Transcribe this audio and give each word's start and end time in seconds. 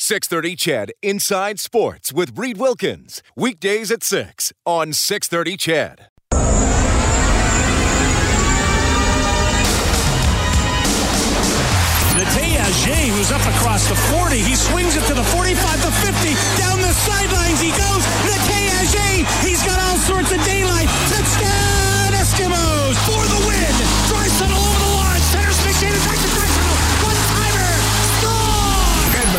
630 0.00 0.54
CHED 0.54 0.92
Inside 1.02 1.58
Sports 1.58 2.12
with 2.12 2.38
Reed 2.38 2.56
Wilkins. 2.56 3.20
Weekdays 3.34 3.90
at 3.90 4.04
6 4.04 4.52
on 4.64 4.92
630 4.92 5.56
CHED. 5.56 6.06
Natey 12.14 13.10
who's 13.10 13.32
up 13.32 13.42
across 13.58 13.88
the 13.88 13.96
40. 14.22 14.38
He 14.38 14.54
swings 14.54 14.94
it 14.94 15.02
to 15.10 15.14
the 15.14 15.24
45, 15.34 15.82
the 15.82 15.90
50. 15.90 16.30
Down 16.62 16.78
the 16.78 16.94
sidelines 16.94 17.58
he 17.58 17.70
goes. 17.74 18.02
Natey 18.22 19.26
he's 19.42 19.62
got 19.66 19.82
all 19.82 19.98
sorts 19.98 20.30
of 20.30 20.38
daylight. 20.46 20.86
Touchdown 21.10 22.14
Eskimos 22.14 22.94
for 23.02 23.22
the 23.26 23.48
win. 23.50 23.67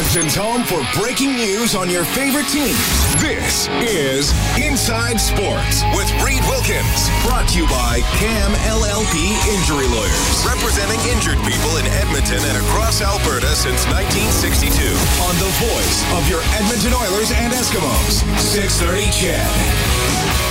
Score! 0.10 0.20
Home 0.42 0.64
for 0.64 0.82
breaking 1.00 1.36
news 1.36 1.76
on 1.76 1.90
your 1.90 2.04
favorite 2.04 2.48
teams. 2.48 2.80
This 3.22 3.68
is 3.86 4.34
Inside 4.58 5.22
Sports 5.22 5.84
with 5.94 6.10
Reed 6.26 6.42
Wilkins. 6.50 7.10
Brought 7.22 7.48
to 7.50 7.60
you 7.60 7.68
by 7.68 8.02
CAM 8.18 8.52
LLP 8.66 9.38
Injury 9.54 9.86
Lawyers. 9.86 10.46
Representing 10.48 11.00
injured 11.14 11.38
people 11.46 11.78
in 11.78 11.86
Edmonton 12.02 12.42
and 12.42 12.58
across 12.66 13.02
Alberta 13.02 13.54
since 13.54 13.86
1962. 13.86 14.82
On 15.30 15.36
the 15.38 15.52
voice 15.62 16.02
of 16.18 16.28
your 16.28 16.42
Edmonton 16.58 16.94
Oilers 16.94 17.32
and 17.32 17.54
Eskimos. 17.54 18.26
630 18.42 19.12
CHED. 19.14 20.49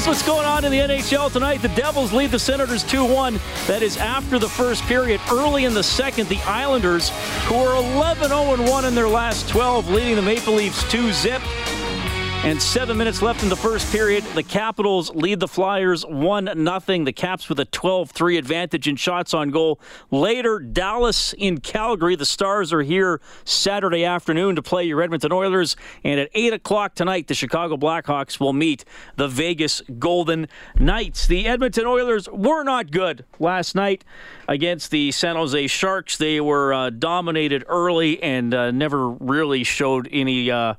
Here's 0.00 0.08
what's 0.08 0.26
going 0.26 0.46
on 0.46 0.64
in 0.64 0.72
the 0.72 0.78
NHL 0.78 1.30
tonight. 1.30 1.60
The 1.60 1.68
Devils 1.68 2.10
lead 2.10 2.30
the 2.30 2.38
Senators 2.38 2.82
2 2.84 3.04
1. 3.04 3.38
That 3.66 3.82
is 3.82 3.98
after 3.98 4.38
the 4.38 4.48
first 4.48 4.82
period. 4.84 5.20
Early 5.30 5.66
in 5.66 5.74
the 5.74 5.82
second, 5.82 6.26
the 6.30 6.40
Islanders, 6.44 7.10
who 7.44 7.56
are 7.56 7.76
11 7.76 8.28
0 8.28 8.70
1 8.70 8.84
in 8.86 8.94
their 8.94 9.08
last 9.08 9.50
12, 9.50 9.90
leading 9.90 10.16
the 10.16 10.22
Maple 10.22 10.54
Leafs 10.54 10.90
2 10.90 11.12
zip. 11.12 11.42
And 12.42 12.60
seven 12.60 12.96
minutes 12.96 13.20
left 13.20 13.42
in 13.42 13.50
the 13.50 13.56
first 13.56 13.92
period. 13.92 14.24
The 14.34 14.42
Capitals 14.42 15.14
lead 15.14 15.40
the 15.40 15.46
Flyers 15.46 16.06
1 16.06 16.46
0. 16.46 17.04
The 17.04 17.12
Caps 17.12 17.50
with 17.50 17.60
a 17.60 17.66
12 17.66 18.12
3 18.12 18.38
advantage 18.38 18.88
in 18.88 18.96
shots 18.96 19.34
on 19.34 19.50
goal. 19.50 19.78
Later, 20.10 20.58
Dallas 20.58 21.34
in 21.34 21.60
Calgary. 21.60 22.16
The 22.16 22.24
Stars 22.24 22.72
are 22.72 22.80
here 22.80 23.20
Saturday 23.44 24.06
afternoon 24.06 24.56
to 24.56 24.62
play 24.62 24.84
your 24.84 25.02
Edmonton 25.02 25.32
Oilers. 25.32 25.76
And 26.02 26.18
at 26.18 26.30
8 26.32 26.54
o'clock 26.54 26.94
tonight, 26.94 27.26
the 27.26 27.34
Chicago 27.34 27.76
Blackhawks 27.76 28.40
will 28.40 28.54
meet 28.54 28.86
the 29.16 29.28
Vegas 29.28 29.82
Golden 29.98 30.48
Knights. 30.78 31.26
The 31.26 31.46
Edmonton 31.46 31.84
Oilers 31.84 32.26
were 32.30 32.64
not 32.64 32.90
good 32.90 33.26
last 33.38 33.74
night 33.74 34.02
against 34.48 34.90
the 34.90 35.12
San 35.12 35.36
Jose 35.36 35.66
Sharks. 35.66 36.16
They 36.16 36.40
were 36.40 36.72
uh, 36.72 36.88
dominated 36.88 37.66
early 37.68 38.20
and 38.22 38.54
uh, 38.54 38.70
never 38.70 39.10
really 39.10 39.62
showed 39.62 40.08
any. 40.10 40.50
Uh, 40.50 40.74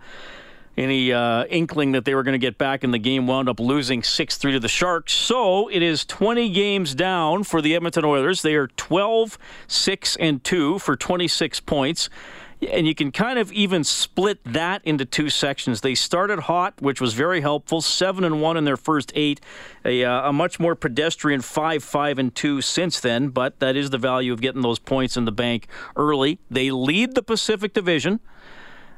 any 0.77 1.11
uh, 1.11 1.45
inkling 1.45 1.91
that 1.91 2.05
they 2.05 2.15
were 2.15 2.23
going 2.23 2.33
to 2.33 2.39
get 2.39 2.57
back 2.57 2.83
in 2.83 2.91
the 2.91 2.99
game 2.99 3.27
wound 3.27 3.49
up 3.49 3.59
losing 3.59 4.01
6-3 4.01 4.53
to 4.53 4.59
the 4.59 4.67
sharks 4.67 5.13
so 5.13 5.67
it 5.69 5.81
is 5.81 6.05
20 6.05 6.49
games 6.49 6.95
down 6.95 7.43
for 7.43 7.61
the 7.61 7.75
edmonton 7.75 8.05
oilers 8.05 8.41
they 8.41 8.55
are 8.55 8.67
12 8.67 9.37
6 9.67 10.15
and 10.17 10.43
2 10.43 10.79
for 10.79 10.95
26 10.95 11.59
points 11.61 12.09
and 12.69 12.85
you 12.87 12.93
can 12.93 13.11
kind 13.11 13.39
of 13.39 13.51
even 13.51 13.83
split 13.83 14.39
that 14.43 14.83
into 14.85 15.05
two 15.05 15.29
sections. 15.29 15.81
They 15.81 15.95
started 15.95 16.41
hot, 16.41 16.75
which 16.79 17.01
was 17.01 17.13
very 17.13 17.41
helpful, 17.41 17.81
seven 17.81 18.23
and 18.23 18.41
one 18.41 18.57
in 18.57 18.65
their 18.65 18.77
first 18.77 19.11
eight, 19.15 19.41
a, 19.83 20.03
uh, 20.03 20.29
a 20.29 20.33
much 20.33 20.59
more 20.59 20.75
pedestrian 20.75 21.41
five 21.41 21.83
five 21.83 22.19
and 22.19 22.33
two 22.33 22.61
since 22.61 22.99
then. 22.99 23.29
But 23.29 23.59
that 23.59 23.75
is 23.75 23.89
the 23.89 23.97
value 23.97 24.31
of 24.31 24.41
getting 24.41 24.61
those 24.61 24.79
points 24.79 25.17
in 25.17 25.25
the 25.25 25.31
bank 25.31 25.67
early. 25.95 26.39
They 26.49 26.71
lead 26.71 27.15
the 27.15 27.23
Pacific 27.23 27.73
Division 27.73 28.19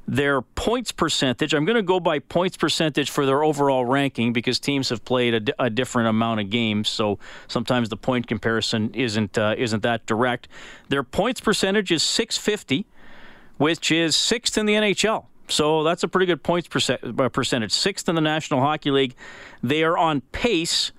their 0.08 0.42
points 0.42 0.92
percentage. 0.92 1.54
I'm 1.54 1.66
going 1.66 1.76
to 1.76 1.84
go 1.84 2.00
by 2.00 2.20
points 2.20 2.58
percentage 2.58 3.10
for 3.10 3.26
their 3.26 3.44
overall 3.44 3.86
ranking 3.86 4.34
because 4.34 4.60
teams 4.60 4.90
have 4.90 5.06
played 5.06 5.50
a, 5.50 5.64
a 5.66 5.70
different 5.70 6.10
amount 6.10 6.42
of 6.42 6.50
games, 6.50 6.90
so 6.90 7.20
sometimes 7.48 7.90
the 7.90 7.98
point 7.98 8.28
comparison 8.28 8.94
isn't 8.94 9.38
uh, 9.38 9.56
isn't 9.58 9.84
that 9.84 10.06
direct. 10.06 10.48
Their 10.90 11.04
points 11.04 11.40
percentage 11.40 11.92
is 11.92 12.04
650, 12.04 12.86
which 13.58 13.92
is 13.92 14.16
sixth 14.16 14.58
in 14.58 14.66
the 14.66 14.74
NHL. 14.74 15.26
So 15.48 15.84
that's 15.84 16.04
a 16.04 16.08
pretty 16.08 16.26
good 16.26 16.44
points 16.44 16.68
uh, 16.90 17.30
percentage. 17.30 17.72
Sixth 17.72 18.08
in 18.10 18.16
the 18.16 18.22
National 18.22 18.60
Hockey 18.60 18.92
League. 18.92 19.16
They 19.62 19.84
are 19.84 19.98
on 19.98 20.22
pace 20.32 20.92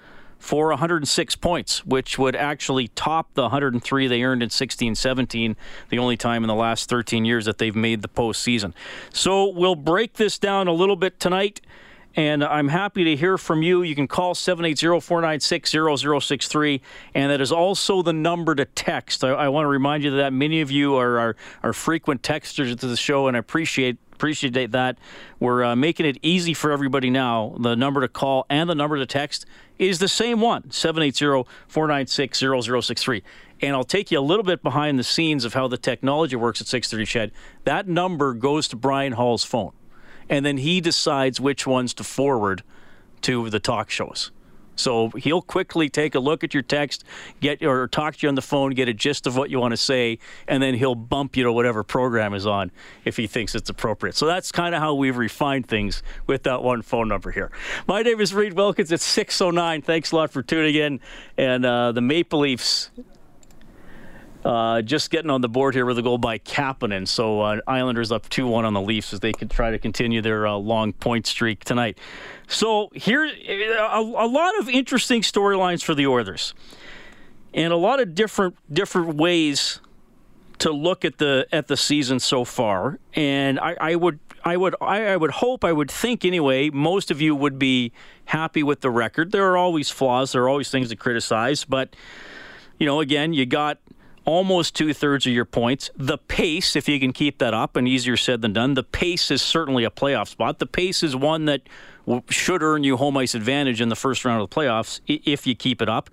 for 0.45 0.69
106 0.69 1.37
points, 1.37 1.87
which 1.87 2.19
would 2.19 2.37
actually 2.37 2.89
top 2.89 3.33
the 3.33 3.43
103 3.43 4.07
they 4.07 4.23
earned 4.23 4.43
in 4.43 4.51
16 4.51 4.95
17, 4.95 5.57
the 5.89 5.99
only 5.99 6.19
time 6.19 6.45
in 6.45 6.49
the 6.49 6.55
last 6.55 6.91
13 6.91 7.25
years 7.25 7.47
that 7.47 7.57
they've 7.57 7.75
made 7.75 8.03
the 8.03 8.09
postseason. 8.09 8.75
So 9.11 9.49
we'll 9.49 9.75
break 9.75 10.15
this 10.15 10.39
down 10.39 10.69
a 10.69 10.73
little 10.73 10.97
bit 10.97 11.19
tonight. 11.19 11.63
And 12.17 12.45
I'm 12.45 12.69
happy 12.69 13.03
to 13.05 13.17
hear 13.17 13.37
from 13.37 13.63
you. 13.63 13.83
You 13.83 13.97
can 13.97 14.07
call 14.07 14.37
780 14.37 15.01
496 15.01 15.71
0063, 16.27 16.81
and 17.15 17.33
that 17.33 17.41
is 17.41 17.51
also 17.51 18.03
the 18.03 18.13
number 18.13 18.55
to 18.55 18.67
text. 18.67 19.25
I, 19.25 19.31
I 19.31 19.49
want 19.49 19.65
to 19.65 19.69
remind 19.69 20.05
you 20.05 20.13
that 20.13 20.33
many 20.33 20.61
of 20.61 20.71
you 20.71 20.95
are, 20.95 21.19
are, 21.19 21.37
are 21.65 21.73
frequent 21.73 22.23
texters 22.23 22.79
to 22.79 22.87
the 22.87 22.97
show, 22.97 23.27
and 23.27 23.37
I 23.37 23.41
appreciate 23.41 23.97
appreciate 24.15 24.73
that. 24.73 24.99
We're 25.41 25.65
uh, 25.65 25.77
making 25.77 26.07
it 26.07 26.19
easy 26.23 26.55
for 26.55 26.71
everybody 26.71 27.11
now. 27.11 27.57
The 27.59 27.75
number 27.75 28.01
to 28.01 28.09
call 28.09 28.47
and 28.49 28.69
the 28.71 28.75
number 28.75 28.97
to 28.97 29.07
text 29.07 29.47
is 29.79 29.99
the 29.99 30.09
same 30.09 30.41
one 30.41 30.71
780 30.71 31.49
496 31.69 32.39
0063. 32.39 33.23
And 33.61 33.75
I'll 33.75 33.85
take 33.85 34.11
you 34.11 34.19
a 34.19 34.21
little 34.21 34.45
bit 34.45 34.63
behind 34.63 34.99
the 34.99 35.05
scenes 35.05 35.45
of 35.45 35.55
how 35.55 35.69
the 35.69 35.79
technology 35.79 36.37
works 36.37 36.61
at 36.61 36.67
630 36.67 37.31
Ched. 37.31 37.33
That 37.65 37.89
number 37.89 38.35
goes 38.35 38.69
to 38.69 38.77
Brian 38.77 39.13
Hall's 39.13 39.45
phone, 39.45 39.73
and 40.29 40.45
then 40.45 40.59
he 40.59 40.81
decides 40.81 41.41
which 41.41 41.67
ones 41.67 41.95
to 41.95 42.05
forward 42.05 42.63
to 43.23 43.49
the 43.49 43.61
talk 43.61 43.91
shows. 43.91 44.31
So 44.77 45.11
he'll 45.11 45.43
quickly 45.43 45.89
take 45.89 46.15
a 46.15 46.21
look 46.21 46.45
at 46.45 46.55
your 46.55 46.63
text, 46.63 47.05
get 47.41 47.63
or 47.63 47.89
talk 47.89 48.17
to 48.17 48.27
you 48.27 48.29
on 48.29 48.35
the 48.35 48.43
phone, 48.43 48.73
get 48.73 48.89
a 48.89 48.95
gist 48.95 49.27
of 49.27 49.37
what 49.37 49.51
you 49.51 49.61
want 49.61 49.73
to 49.73 49.77
say, 49.77 50.19
and 50.49 50.63
then 50.63 50.75
he'll 50.75 50.95
bump 50.95 51.37
you 51.37 51.45
to 51.45 51.53
whatever 51.53 51.83
program 51.83 52.35
is 52.35 52.47
on 52.47 52.71
if 53.05 53.17
he 53.17 53.27
thinks 53.27 53.55
it's 53.55 53.71
appropriate. 53.71 54.15
So 54.17 54.27
that's 54.27 54.53
kind 54.53 54.75
of 54.75 54.81
how 54.81 54.95
we've 54.95 55.17
refined 55.17 55.67
things 55.67 56.03
with 56.27 56.45
that 56.45 56.63
one 56.63 56.83
phone 56.83 57.09
number 57.09 57.31
here. 57.31 57.51
My 57.87 58.03
name 58.03 58.21
is 58.21 58.35
Reed 58.35 58.55
Wilkins. 58.55 58.91
It's 58.93 59.05
609. 59.05 59.83
Thanks 59.83 60.13
a 60.13 60.17
lot 60.17 60.31
for 60.31 60.43
tuning 60.43 60.75
in. 60.75 61.01
And 61.37 61.65
uh, 61.65 61.93
the 61.93 62.01
Maple 62.01 62.41
Leafs 62.41 62.91
uh, 64.45 64.83
just 64.83 65.11
getting 65.11 65.31
on 65.31 65.41
the 65.41 65.49
board 65.49 65.75
here 65.75 65.87
with 65.87 65.99
a 65.99 66.03
goal 66.03 66.19
by 66.19 66.39
Kapanen. 66.39 67.09
So 67.09 67.41
uh, 67.41 67.61
Islanders 67.67 68.13
up 68.13 68.29
2 68.29 68.47
1 68.47 68.65
on 68.65 68.75
the 68.75 68.81
Leafs 68.81 69.13
as 69.13 69.21
they 69.21 69.33
can 69.33 69.49
try 69.49 69.71
to 69.71 69.79
continue 69.79 70.21
their 70.21 70.47
uh, 70.47 70.55
long 70.55 70.93
point 70.93 71.27
streak 71.27 71.65
tonight. 71.65 71.99
So 72.47 72.91
here, 72.95 73.25
a, 73.25 74.01
a 74.01 74.29
lot 74.29 74.59
of 74.59 74.69
interesting 74.69 75.23
storylines 75.23 75.83
for 75.83 75.95
the 75.95 76.07
Oilers, 76.07 76.55
and 77.55 77.73
a 77.73 77.77
lot 77.77 78.01
of 78.01 78.15
different 78.15 78.57
different 78.73 79.17
ways 79.17 79.81
to 80.59 80.71
look 80.71 81.05
at 81.05 81.19
the 81.19 81.47
at 81.51 81.69
the 81.69 81.77
season 81.77 82.21
so 82.21 82.45
far. 82.45 82.99
And 83.15 83.59
I, 83.59 83.77
I 83.81 83.95
would 83.95 84.19
I 84.45 84.59
would 84.59 84.75
I 84.81 85.17
would 85.17 85.31
hope 85.31 85.65
I 85.65 85.73
would 85.73 85.91
think 85.91 86.25
anyway. 86.25 86.69
Most 86.69 87.11
of 87.11 87.21
you 87.21 87.35
would 87.35 87.59
be 87.59 87.93
happy 88.27 88.63
with 88.63 88.83
the 88.83 88.91
record. 88.91 89.33
There 89.33 89.51
are 89.51 89.57
always 89.57 89.91
flaws. 89.91 90.33
There 90.33 90.43
are 90.43 90.49
always 90.51 90.71
things 90.71 90.91
to 90.91 90.97
criticize, 90.97 91.65
but 91.65 91.97
you 92.79 92.87
know, 92.87 93.01
again, 93.01 93.33
you 93.33 93.47
got 93.47 93.79
almost 94.25 94.75
two 94.75 94.93
thirds 94.93 95.27
of 95.27 95.33
your 95.33 95.45
points. 95.45 95.91
The 95.97 96.19
pace, 96.19 96.77
if 96.77 96.89
you 96.89 96.99
can 96.99 97.13
keep 97.13 97.39
that 97.39 97.55
up, 97.55 97.77
and 97.77 97.87
easier 97.87 98.17
said 98.17 98.43
than 98.43 98.53
done, 98.53 98.75
the 98.75 98.83
pace 98.83 99.31
is 99.31 99.43
certainly 99.43 99.85
a 99.85 99.91
playoff 99.91 100.29
spot. 100.29 100.59
The 100.59 100.67
pace 100.67 101.03
is 101.03 101.15
one 101.15 101.45
that 101.47 101.63
should 102.29 102.63
earn 102.63 102.85
you 102.85 102.97
home 102.97 103.17
ice 103.17 103.35
advantage 103.35 103.81
in 103.81 103.89
the 103.89 103.97
first 103.97 104.25
round 104.25 104.43
of 104.43 104.49
the 104.49 104.55
playoffs 104.55 105.01
if 105.07 105.47
you 105.47 105.55
keep 105.55 105.81
it 105.81 105.89
up. 105.89 106.11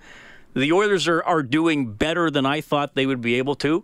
The 0.53 0.71
Oilers 0.71 1.07
are, 1.07 1.23
are 1.23 1.43
doing 1.43 1.93
better 1.93 2.29
than 2.29 2.45
I 2.45 2.61
thought 2.61 2.95
they 2.95 3.05
would 3.05 3.21
be 3.21 3.35
able 3.35 3.55
to. 3.55 3.83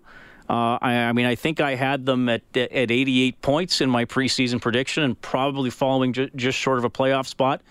Uh, 0.50 0.77
I, 0.81 0.94
I, 0.94 1.12
mean, 1.12 1.25
I 1.25 1.35
think 1.35 1.59
I 1.59 1.75
had 1.75 2.06
them 2.06 2.29
at 2.29 2.41
at 2.56 2.89
88 2.89 3.41
points 3.41 3.81
in 3.81 3.89
my 3.89 4.06
preseason 4.06 4.62
prediction, 4.62 5.03
and 5.03 5.19
probably 5.21 5.69
following 5.69 6.13
ju- 6.13 6.29
just 6.35 6.57
short 6.57 6.77
of 6.77 6.85
a 6.85 6.89
playoff 6.89 7.27
spot. 7.27 7.62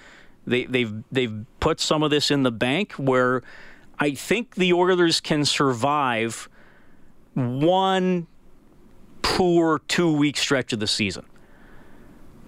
They, 0.46 0.64
they've 0.64 0.92
they've 1.10 1.44
put 1.58 1.80
some 1.80 2.02
of 2.02 2.10
this 2.10 2.30
in 2.30 2.42
the 2.42 2.52
bank 2.52 2.92
where 2.92 3.42
I 3.98 4.12
think 4.12 4.54
the 4.54 4.72
Oilers 4.72 5.20
can 5.20 5.44
survive 5.44 6.48
one 7.34 8.26
poor 9.22 9.81
two 9.88 10.12
week 10.12 10.37
stretch 10.37 10.72
of 10.72 10.81
the 10.81 10.87
season, 10.87 11.25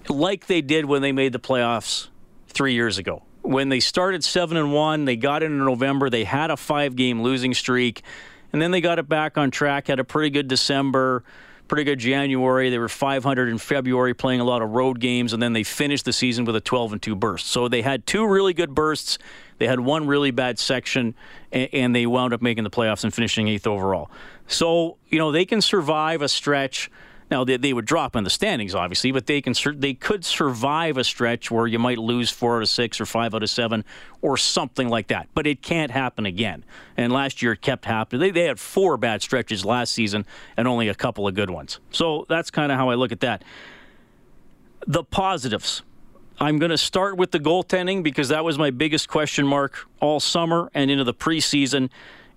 like 0.09 0.47
they 0.47 0.61
did 0.61 0.85
when 0.85 1.03
they 1.03 1.13
made 1.13 1.33
the 1.33 1.39
playoffs 1.39 2.09
three 2.49 2.75
years 2.75 2.99
ago. 2.99 3.23
When 3.43 3.69
they 3.71 3.81
started 3.81 4.25
seven 4.25 4.57
and 4.57 4.73
one, 4.73 5.05
they 5.05 5.17
got 5.17 5.43
into 5.43 5.57
November. 5.65 6.11
They 6.11 6.25
had 6.25 6.51
a 6.51 6.57
five 6.57 6.97
game 6.97 7.23
losing 7.23 7.55
streak, 7.55 8.03
and 8.53 8.61
then 8.61 8.71
they 8.71 8.81
got 8.81 8.99
it 8.99 9.09
back 9.09 9.39
on 9.39 9.51
track. 9.51 9.89
Had 9.89 10.01
a 10.01 10.05
pretty 10.05 10.31
good 10.31 10.49
December 10.49 11.25
pretty 11.69 11.85
good 11.85 11.99
January. 11.99 12.71
They 12.71 12.79
were 12.79 12.89
500 12.89 13.49
in 13.49 13.59
February, 13.59 14.15
playing 14.15 14.41
a 14.41 14.45
lot 14.45 14.63
of 14.63 14.71
road 14.71 14.99
games, 14.99 15.33
and 15.33 15.43
then 15.43 15.53
they 15.53 15.63
finished 15.63 16.05
the 16.05 16.13
season 16.13 16.45
with 16.45 16.57
a 16.57 16.61
12 16.61 16.95
and 16.95 17.03
2 17.03 17.15
burst. 17.15 17.47
So 17.47 17.69
they 17.69 17.83
had 17.83 18.07
two 18.07 18.27
really 18.27 18.55
good 18.55 18.75
bursts. 18.75 19.19
They 19.59 19.67
had 19.67 19.81
one 19.81 20.07
really 20.07 20.31
bad 20.31 20.59
section, 20.59 21.15
and, 21.53 21.95
they 21.95 22.07
wound 22.07 22.33
up 22.33 22.43
making 22.43 22.65
the 22.65 22.71
playoffs 22.71 23.05
and 23.05 23.13
finishing 23.13 23.49
eighth 23.49 23.67
overall. 23.67 24.11
So, 24.47 24.97
you 25.09 25.19
know, 25.19 25.33
they 25.33 25.45
can 25.45 25.61
survive 25.61 26.23
a 26.23 26.29
stretch 26.29 26.91
now 27.31 27.45
they, 27.45 27.57
they 27.57 27.73
would 27.73 27.85
drop 27.85 28.17
in 28.17 28.25
the 28.25 28.31
standings, 28.31 28.75
obviously, 28.75 29.13
but 29.13 29.27
they 29.27 29.41
can 29.41 29.55
they 29.77 29.95
could 29.95 30.25
survive 30.25 30.97
a 30.97 31.05
stretch 31.05 31.51
where 31.51 31.67
you 31.67 31.79
might 31.79 31.99
lose 31.99 32.31
four 32.31 32.57
out 32.57 32.63
of 32.63 32.69
six 32.69 33.01
or 33.01 33.07
five 33.07 33.35
out 33.35 33.43
of 33.43 33.51
seven 33.51 33.85
or 34.23 34.37
something 34.37 34.89
like 34.89 35.09
that. 35.09 35.29
But 35.35 35.47
it 35.47 35.63
can't 35.63 35.91
happen 35.91 36.27
again. 36.27 36.65
And 36.97 37.13
last 37.13 37.43
year 37.43 37.53
it 37.53 37.63
kept 37.63 37.85
happening. 37.85 38.21
They, 38.21 38.31
they 38.31 38.45
had 38.45 38.59
four 38.59 38.97
bad 38.97 39.23
stretches 39.23 39.65
last 39.65 39.93
season 39.93 40.27
and 40.57 40.67
only 40.67 40.89
a 40.89 40.95
couple 40.95 41.29
of 41.29 41.35
good 41.35 41.51
ones. 41.51 41.81
So 41.91 42.27
that's 42.29 42.51
kind 42.51 42.73
of 42.73 42.79
how 42.79 42.89
I 42.89 42.95
look 42.95 43.13
at 43.13 43.21
that. 43.21 43.45
The 44.87 45.05
positives. 45.05 45.83
I'm 46.41 46.61
going 46.61 46.71
to 46.71 46.79
start 46.79 47.17
with 47.17 47.33
the 47.33 47.41
goaltending 47.41 48.05
because 48.05 48.29
that 48.29 48.45
was 48.45 48.59
my 48.59 48.71
biggest 48.71 49.09
question 49.09 49.45
mark 49.45 49.89
all 50.01 50.21
summer 50.21 50.71
and 50.73 50.89
into 50.89 51.03
the 51.03 51.15
preseason 51.15 51.91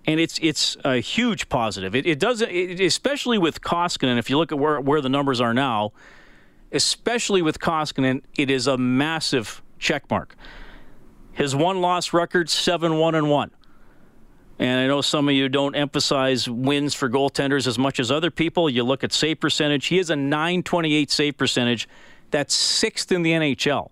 and 0.05 0.19
it's 0.19 0.39
it's 0.41 0.77
a 0.83 0.97
huge 0.97 1.49
positive. 1.49 1.95
It, 1.95 2.05
it 2.05 2.19
does, 2.19 2.41
it, 2.41 2.79
especially 2.79 3.37
with 3.37 3.61
Koskinen. 3.61 4.17
If 4.17 4.29
you 4.29 4.37
look 4.37 4.51
at 4.51 4.57
where 4.57 4.79
where 4.81 5.01
the 5.01 5.09
numbers 5.09 5.39
are 5.39 5.53
now, 5.53 5.93
especially 6.71 7.41
with 7.41 7.59
Koskinen, 7.59 8.23
it 8.35 8.49
is 8.49 8.67
a 8.67 8.77
massive 8.77 9.61
check 9.79 10.09
mark. 10.09 10.35
His 11.33 11.55
one 11.55 11.81
loss 11.81 12.13
record 12.13 12.49
seven 12.49 12.97
one 12.97 13.15
and 13.15 13.29
one. 13.29 13.51
And 14.59 14.79
I 14.79 14.85
know 14.85 15.01
some 15.01 15.27
of 15.27 15.33
you 15.33 15.49
don't 15.49 15.75
emphasize 15.75 16.47
wins 16.47 16.93
for 16.93 17.09
goaltenders 17.09 17.65
as 17.65 17.79
much 17.79 17.99
as 17.99 18.11
other 18.11 18.29
people. 18.29 18.69
You 18.69 18.83
look 18.83 19.03
at 19.03 19.11
save 19.11 19.39
percentage. 19.39 19.87
He 19.87 19.97
has 19.97 20.11
a 20.11 20.15
928 20.15 21.09
save 21.09 21.35
percentage. 21.35 21.89
That's 22.29 22.53
sixth 22.53 23.11
in 23.11 23.23
the 23.23 23.31
NHL. 23.31 23.89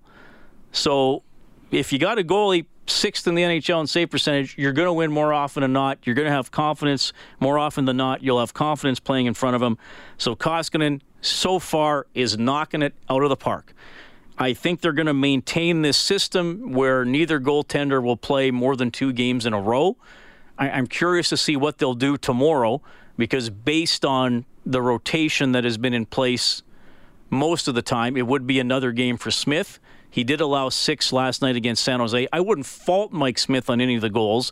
So 0.72 1.24
if 1.72 1.92
you 1.92 1.98
got 1.98 2.20
a 2.20 2.24
goalie 2.24 2.68
sixth 2.90 3.28
in 3.28 3.36
the 3.36 3.44
NHL 3.44 3.82
in 3.82 3.88
save 3.88 4.10
percentage, 4.10 4.56
you're 4.58 4.74
going 4.74 4.88
to 4.88 4.94
win 4.94 5.12
more 5.12 5.34
often 5.34 5.62
than 5.62 5.74
not. 5.74 6.00
You're 6.04 6.16
going 6.16 6.28
to 6.28 6.32
have 6.32 6.52
confidence 6.52 7.14
more 7.40 7.58
often 7.58 7.86
than 7.86 7.98
not. 7.98 8.24
You'll 8.24 8.40
have 8.40 8.54
confidence 8.54 9.00
playing 9.00 9.26
in 9.26 9.34
front 9.34 9.56
of 9.56 9.62
him. 9.62 9.78
So 10.18 10.36
Koskinen, 10.36 11.02
so 11.22 11.60
far, 11.60 12.08
is 12.14 12.38
knocking 12.38 12.82
it 12.82 12.94
out 13.10 13.24
of 13.24 13.30
the 13.30 13.36
park. 13.36 13.74
I 14.38 14.54
think 14.54 14.80
they're 14.80 14.94
going 14.94 15.08
to 15.08 15.14
maintain 15.14 15.82
this 15.82 15.98
system 15.98 16.72
where 16.72 17.04
neither 17.04 17.42
goaltender 17.42 18.02
will 18.02 18.16
play 18.16 18.52
more 18.52 18.78
than 18.78 18.90
two 18.90 19.12
games 19.12 19.46
in 19.46 19.54
a 19.54 19.60
row. 19.60 19.98
I, 20.58 20.70
am 20.70 20.88
curious 20.88 21.30
to 21.30 21.38
see 21.38 21.58
what 21.58 21.78
they'll 21.78 21.94
do 21.94 22.18
tomorrow 22.18 22.82
because, 23.18 23.50
based 23.50 24.06
on 24.06 24.46
the 24.66 24.82
rotation 24.82 25.52
that 25.52 25.66
has 25.66 25.78
been 25.78 25.94
in 25.94 26.06
place 26.06 26.64
most 27.30 27.68
of 27.68 27.76
the 27.76 27.82
time, 27.82 28.16
it 28.16 28.28
would 28.28 28.48
be 28.48 28.60
another 28.60 28.92
game 28.94 29.18
for 29.18 29.30
Smith. 29.30 29.80
He 30.10 30.24
did 30.24 30.42
allow 30.42 30.70
six 30.70 31.14
last 31.14 31.42
night 31.42 31.56
against 31.56 31.84
San 31.84 32.00
Jose. 32.00 32.28
I 32.32 32.40
wouldn't 32.40 32.66
fault 32.66 33.12
Mike 33.12 33.38
Smith 33.38 33.70
on 33.70 33.80
any 33.80 33.96
of 33.96 34.02
the 34.02 34.10
goals 34.10 34.52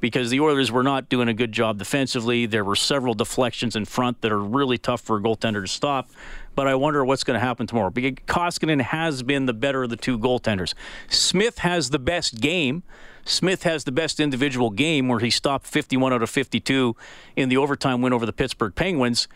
because 0.00 0.30
the 0.30 0.40
Oilers 0.40 0.70
were 0.70 0.82
not 0.82 1.08
doing 1.08 1.28
a 1.28 1.34
good 1.34 1.52
job 1.52 1.78
defensively. 1.78 2.46
There 2.46 2.64
were 2.64 2.76
several 2.76 3.14
deflections 3.14 3.76
in 3.76 3.84
front 3.84 4.20
that 4.20 4.32
are 4.32 4.38
really 4.38 4.78
tough 4.78 5.00
for 5.00 5.16
a 5.16 5.20
goaltender 5.20 5.62
to 5.62 5.68
stop. 5.68 6.10
But 6.54 6.68
I 6.68 6.74
wonder 6.74 7.04
what's 7.04 7.24
going 7.24 7.40
to 7.40 7.44
happen 7.44 7.66
tomorrow. 7.66 7.90
Because 7.90 8.12
Koskinen 8.26 8.80
has 8.80 9.22
been 9.22 9.46
the 9.46 9.52
better 9.52 9.82
of 9.82 9.90
the 9.90 9.96
two 9.96 10.18
goaltenders. 10.18 10.74
Smith 11.08 11.58
has 11.60 11.90
the 11.90 11.98
best 11.98 12.40
game. 12.40 12.82
Smith 13.24 13.62
has 13.62 13.84
the 13.84 13.92
best 13.92 14.20
individual 14.20 14.70
game 14.70 15.08
where 15.08 15.20
he 15.20 15.30
stopped 15.30 15.66
51 15.66 16.12
out 16.12 16.22
of 16.22 16.30
52 16.30 16.94
in 17.36 17.48
the 17.48 17.56
overtime 17.56 18.02
win 18.02 18.12
over 18.12 18.26
the 18.26 18.32
Pittsburgh 18.32 18.74
Penguins 18.74 19.26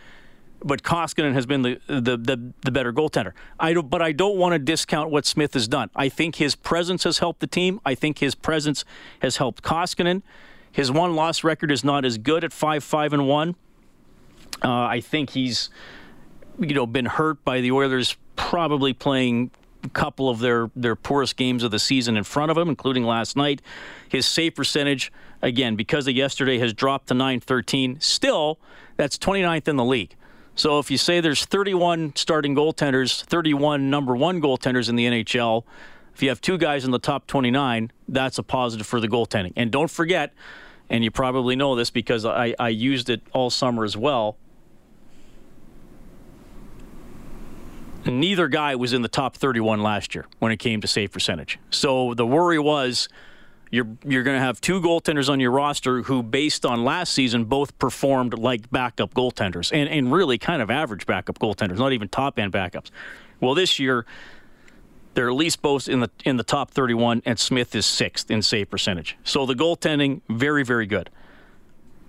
but 0.63 0.83
Koskinen 0.83 1.35
has 1.35 1.47
been 1.47 1.63
the, 1.63 1.81
the, 1.87 2.17
the, 2.17 2.53
the, 2.63 2.71
better 2.71 2.93
goaltender. 2.93 3.33
I 3.61 3.73
don't, 3.73 3.89
but 3.89 4.03
I 4.03 4.13
don't 4.13 4.37
want 4.37 4.55
to 4.55 4.59
discount 4.59 5.11
what 5.11 5.25
Smith 5.25 5.55
has 5.55 5.69
done. 5.69 5.91
I 5.95 6.09
think 6.09 6.37
his 6.37 6.55
presence 6.55 7.05
has 7.05 7.19
helped 7.19 7.41
the 7.41 7.47
team. 7.47 7.81
I 7.85 7.95
think 7.95 8.19
his 8.19 8.35
presence 8.35 8.85
has 9.21 9.37
helped 9.37 9.63
Koskinen. 9.63 10.23
His 10.71 10.91
one 10.91 11.15
loss 11.15 11.45
record 11.45 11.71
is 11.71 11.85
not 11.85 12.05
as 12.05 12.19
good 12.19 12.45
at 12.45 12.53
five 12.53 12.85
five 12.85 13.13
and 13.13 13.27
one. 13.27 13.55
Uh, 14.63 14.71
I 14.71 15.01
think 15.01 15.31
he's 15.31 15.71
you 16.59 16.75
know 16.75 16.87
been 16.87 17.07
hurt 17.07 17.45
by 17.45 17.61
the 17.61 17.71
Oilers 17.71 18.17
probably 18.37 18.93
playing 18.93 19.51
a 19.85 19.89
couple 19.89 20.29
of 20.29 20.41
their 20.41 20.71
their 20.75 20.97
poorest 20.97 21.37
games 21.37 21.63
of 21.63 21.71
the 21.71 21.79
season 21.79 22.17
in 22.17 22.25
front 22.25 22.51
of 22.51 22.59
him, 22.59 22.69
including 22.69 23.05
last 23.05 23.37
night. 23.37 23.63
His 24.09 24.27
save 24.27 24.55
percentage 24.55 25.13
again 25.41 25.77
because 25.77 26.07
of 26.09 26.15
yesterday 26.15 26.59
has 26.59 26.73
dropped 26.73 27.09
to 27.09 27.15
913. 27.15 28.01
Still, 28.01 28.59
that's 28.97 29.17
29th 29.19 29.69
in 29.69 29.77
the 29.77 29.85
league. 29.85 30.15
So 30.59 30.81
if 30.81 30.91
you 30.91 30.99
say 30.99 31.21
there's 31.21 31.45
31 31.45 32.15
starting 32.17 32.57
goaltenders, 32.57 33.23
31 33.23 33.91
number 33.91 34.17
one 34.17 34.43
goaltenders 34.43 34.89
in 34.89 34.97
the 34.97 35.07
NHL, 35.07 35.63
if 36.13 36.21
you 36.21 36.31
have 36.31 36.41
two 36.41 36.59
guys 36.59 36.85
in 36.85 36.91
the 36.91 36.99
top 36.99 37.29
29, 37.29 37.93
that's 38.09 38.39
a 38.39 38.43
positive 38.43 38.85
for 38.85 38.99
the 38.99 39.07
goaltending. 39.07 39.53
And 39.55 39.71
don't 39.71 39.89
forget, 39.89 40.35
and 40.91 41.05
you 41.05 41.13
probably 41.13 41.55
know 41.55 41.77
this 41.77 41.91
because 41.91 42.27
I, 42.27 42.57
I 42.59 42.71
used 42.71 43.09
it 43.09 43.23
all 43.33 43.51
summer 43.51 43.85
as 43.85 43.97
well. 43.97 44.37
Neither 48.05 48.49
guy 48.49 48.75
was 48.75 48.93
in 48.93 49.03
the 49.03 49.09
top 49.09 49.37
31 49.37 49.81
last 49.81 50.13
year 50.13 50.27
when 50.41 50.51
it 50.51 50.57
came 50.57 50.81
to 50.81 50.89
save 50.89 51.13
percentage. 51.13 51.61
So 51.71 52.15
the 52.15 52.27
worry 52.27 52.59
was 52.59 53.09
you're 53.71 53.87
you're 54.05 54.23
going 54.23 54.37
to 54.37 54.45
have 54.45 54.61
two 54.61 54.81
goaltenders 54.81 55.29
on 55.29 55.41
your 55.41 55.51
roster 55.51 56.03
who, 56.03 56.23
based 56.23 56.65
on 56.65 56.85
last 56.85 57.13
season, 57.13 57.45
both 57.45 57.79
performed 57.79 58.39
like 58.39 58.71
backup 58.71 59.15
goaltenders 59.15 59.71
and 59.73 59.89
and 59.89 60.13
really 60.13 60.39
kind 60.39 60.63
of 60.63 60.71
average 60.71 61.07
backup 61.07 61.39
goaltenders, 61.39 61.79
not 61.79 61.93
even 61.93 62.09
top 62.09 62.39
end 62.39 62.53
backups. 62.53 62.91
Well, 63.41 63.55
this 63.55 63.79
year 63.79 64.07
they're 65.15 65.29
at 65.29 65.35
least 65.35 65.63
both 65.63 65.89
in 65.89 66.01
the 66.01 66.11
in 66.25 66.37
the 66.37 66.45
top 66.45 66.71
31, 66.71 67.23
and 67.25 67.39
Smith 67.39 67.75
is 67.75 67.87
sixth 67.87 68.31
in 68.31 68.43
save 68.43 68.71
percentage. 68.71 69.17
So 69.25 69.47
the 69.47 69.55
goaltending 69.55 70.21
very 70.29 70.65
very 70.65 70.87
good. 70.87 71.11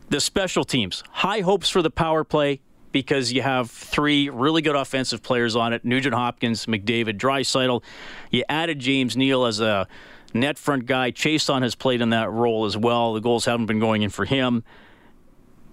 The 0.09 0.19
special 0.19 0.63
teams, 0.63 1.03
high 1.09 1.41
hopes 1.41 1.69
for 1.69 1.81
the 1.81 1.91
power 1.91 2.23
play 2.23 2.61
because 2.91 3.31
you 3.31 3.41
have 3.41 3.69
three 3.69 4.29
really 4.29 4.61
good 4.61 4.75
offensive 4.75 5.21
players 5.21 5.55
on 5.55 5.73
it: 5.73 5.85
Nugent 5.85 6.15
Hopkins, 6.15 6.65
McDavid, 6.65 7.17
Draisaitl. 7.17 7.83
You 8.31 8.43
added 8.49 8.79
James 8.79 9.15
Neal 9.17 9.45
as 9.45 9.59
a 9.59 9.87
net 10.33 10.57
front 10.57 10.85
guy. 10.85 11.11
Chiasson 11.11 11.61
has 11.61 11.75
played 11.75 12.01
in 12.01 12.09
that 12.09 12.31
role 12.31 12.65
as 12.65 12.77
well. 12.77 13.13
The 13.13 13.21
goals 13.21 13.45
haven't 13.45 13.65
been 13.65 13.79
going 13.79 14.01
in 14.01 14.09
for 14.09 14.25
him. 14.25 14.63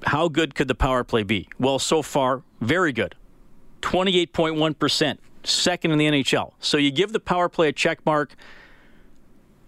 How 0.05 0.29
good 0.29 0.55
could 0.55 0.69
the 0.69 0.75
power 0.75 1.05
play 1.05 1.23
be? 1.23 1.49
Well, 1.59 1.79
so 1.79 2.03
far, 2.03 2.43
very 2.61 2.93
good. 2.93 3.15
28.1%, 3.83 5.19
second 5.45 5.91
in 5.93 5.99
the 5.99 6.07
NHL. 6.07 6.53
So 6.61 6.77
you 6.77 6.91
give 6.91 7.13
the 7.13 7.21
power 7.21 7.49
play 7.49 7.69
a 7.69 7.73
check 7.73 8.05
mark. 8.05 8.35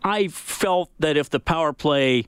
I 0.02 0.28
felt 0.28 0.90
that 0.99 1.16
if 1.16 1.30
the 1.30 1.40
power 1.40 1.73
play 1.73 2.26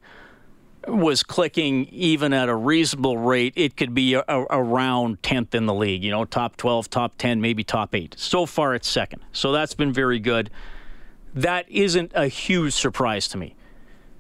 was 0.88 1.23
clicking 1.23 1.87
even 1.87 2.33
at 2.33 2.49
a 2.49 2.55
reasonable 2.55 3.19
rate, 3.19 3.52
it 3.57 3.76
could 3.76 3.95
be 3.95 4.14
a, 4.14 4.25
around 4.29 5.23
10th 5.23 5.55
in 5.55 5.67
the 5.67 5.75
league, 5.75 6.02
you 6.02 6.11
know, 6.11 6.25
top 6.25 6.57
12, 6.57 6.88
top 6.88 7.17
10, 7.19 7.40
maybe 7.40 7.62
top 7.62 7.95
8. 7.95 8.14
So 8.19 8.47
far, 8.47 8.75
it's 8.75 8.88
second. 8.88 9.23
So 9.33 9.52
that's 9.52 9.75
been 9.75 9.93
very 9.93 10.19
good 10.19 10.50
that 11.35 11.71
isn't 11.71 12.13
a 12.15 12.27
huge 12.29 12.73
surprise 12.73 13.29
to 13.29 13.39
me. 13.39 13.55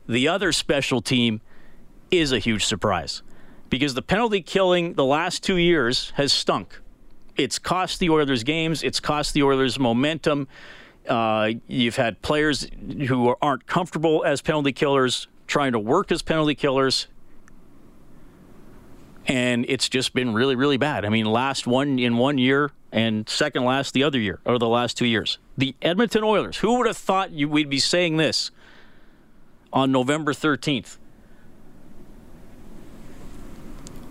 The 0.06 0.28
other 0.28 0.52
special 0.52 1.00
team 1.00 1.40
is 2.10 2.32
a 2.32 2.38
huge 2.38 2.64
surprise 2.64 3.22
because 3.68 3.94
the 3.94 4.02
penalty 4.02 4.42
killing 4.42 4.94
the 4.94 5.04
last 5.04 5.42
two 5.42 5.56
years 5.56 6.12
has 6.16 6.32
stunk. 6.32 6.80
It's 7.36 7.58
cost 7.58 8.00
the 8.00 8.10
Oilers 8.10 8.42
games, 8.42 8.82
it's 8.82 9.00
cost 9.00 9.34
the 9.34 9.42
Oilers 9.42 9.78
momentum. 9.78 10.48
Uh, 11.08 11.52
you've 11.66 11.96
had 11.96 12.20
players 12.22 12.68
who 13.08 13.34
aren't 13.40 13.66
comfortable 13.66 14.24
as 14.24 14.42
penalty 14.42 14.72
killers 14.72 15.28
trying 15.46 15.72
to 15.72 15.78
work 15.78 16.12
as 16.12 16.22
penalty 16.22 16.54
killers. 16.54 17.08
And 19.26 19.64
it's 19.68 19.88
just 19.88 20.14
been 20.14 20.34
really, 20.34 20.56
really 20.56 20.76
bad. 20.76 21.04
I 21.04 21.08
mean, 21.08 21.26
last 21.26 21.66
one 21.66 21.98
in 21.98 22.16
one 22.16 22.38
year, 22.38 22.72
and 22.92 23.28
second 23.28 23.64
last 23.64 23.94
the 23.94 24.02
other 24.02 24.18
year, 24.18 24.40
or 24.44 24.58
the 24.58 24.68
last 24.68 24.96
two 24.96 25.06
years. 25.06 25.38
The 25.56 25.74
Edmonton 25.80 26.24
Oilers. 26.24 26.58
Who 26.58 26.78
would 26.78 26.86
have 26.86 26.96
thought 26.96 27.30
you, 27.30 27.48
we'd 27.48 27.70
be 27.70 27.78
saying 27.78 28.16
this 28.16 28.50
on 29.72 29.92
November 29.92 30.32
13th? 30.32 30.98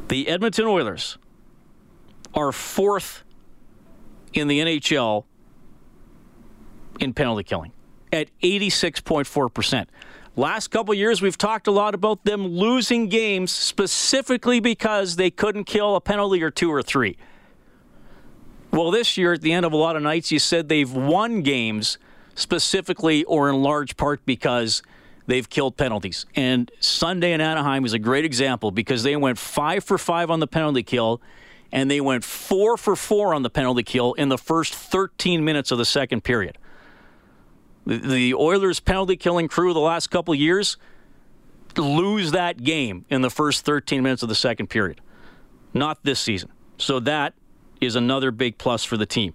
The 0.07 0.27
Edmonton 0.27 0.65
Oilers 0.65 1.17
are 2.33 2.51
fourth 2.51 3.24
in 4.33 4.48
the 4.48 4.59
NHL 4.59 5.25
in 7.00 7.13
penalty 7.13 7.43
killing. 7.43 7.71
at 8.12 8.29
86.4%. 8.41 9.86
Last 10.36 10.69
couple 10.69 10.93
years, 10.93 11.21
we've 11.21 11.38
talked 11.38 11.67
a 11.67 11.71
lot 11.71 11.93
about 11.93 12.24
them 12.24 12.48
losing 12.48 13.07
games 13.07 13.51
specifically 13.51 14.59
because 14.59 15.15
they 15.15 15.29
couldn't 15.29 15.65
kill 15.65 15.95
a 15.95 16.01
penalty 16.01 16.41
or 16.41 16.50
two 16.50 16.71
or 16.71 16.81
three. 16.81 17.17
Well, 18.71 18.91
this 18.91 19.17
year, 19.17 19.33
at 19.33 19.41
the 19.41 19.51
end 19.51 19.65
of 19.65 19.73
a 19.73 19.77
lot 19.77 19.95
of 19.95 20.03
nights, 20.03 20.31
you 20.31 20.39
said 20.39 20.69
they've 20.69 20.91
won 20.91 21.41
games 21.41 21.97
specifically 22.35 23.23
or 23.25 23.49
in 23.49 23.61
large 23.61 23.97
part 23.97 24.25
because 24.25 24.83
they've 25.25 25.49
killed 25.49 25.75
penalties. 25.75 26.25
And 26.35 26.71
Sunday 26.79 27.33
in 27.33 27.41
Anaheim 27.41 27.83
is 27.85 27.93
a 27.93 27.99
great 27.99 28.25
example 28.25 28.71
because 28.71 29.03
they 29.03 29.15
went 29.15 29.38
five 29.38 29.83
for 29.83 29.97
five 29.97 30.29
on 30.29 30.39
the 30.39 30.47
penalty 30.47 30.83
kill 30.83 31.21
and 31.71 31.89
they 31.89 32.01
went 32.01 32.23
four 32.23 32.77
for 32.77 32.95
four 32.95 33.33
on 33.33 33.43
the 33.43 33.49
penalty 33.49 33.83
kill 33.83 34.13
in 34.13 34.29
the 34.29 34.38
first 34.38 34.73
13 34.73 35.43
minutes 35.43 35.71
of 35.71 35.77
the 35.77 35.85
second 35.85 36.23
period. 36.23 36.57
The 37.85 38.33
Oilers' 38.33 38.79
penalty 38.79 39.15
killing 39.15 39.47
crew 39.47 39.73
the 39.73 39.79
last 39.79 40.07
couple 40.07 40.33
years 40.35 40.77
lose 41.77 42.31
that 42.31 42.63
game 42.63 43.05
in 43.09 43.21
the 43.21 43.29
first 43.29 43.65
13 43.65 44.03
minutes 44.03 44.23
of 44.23 44.29
the 44.29 44.35
second 44.35 44.67
period. 44.67 45.01
Not 45.73 46.03
this 46.03 46.19
season. 46.19 46.51
So 46.77 46.99
that 47.01 47.33
is 47.81 47.95
another 47.95 48.31
big 48.31 48.57
plus 48.57 48.83
for 48.83 48.98
the 48.98 49.05
team. 49.05 49.33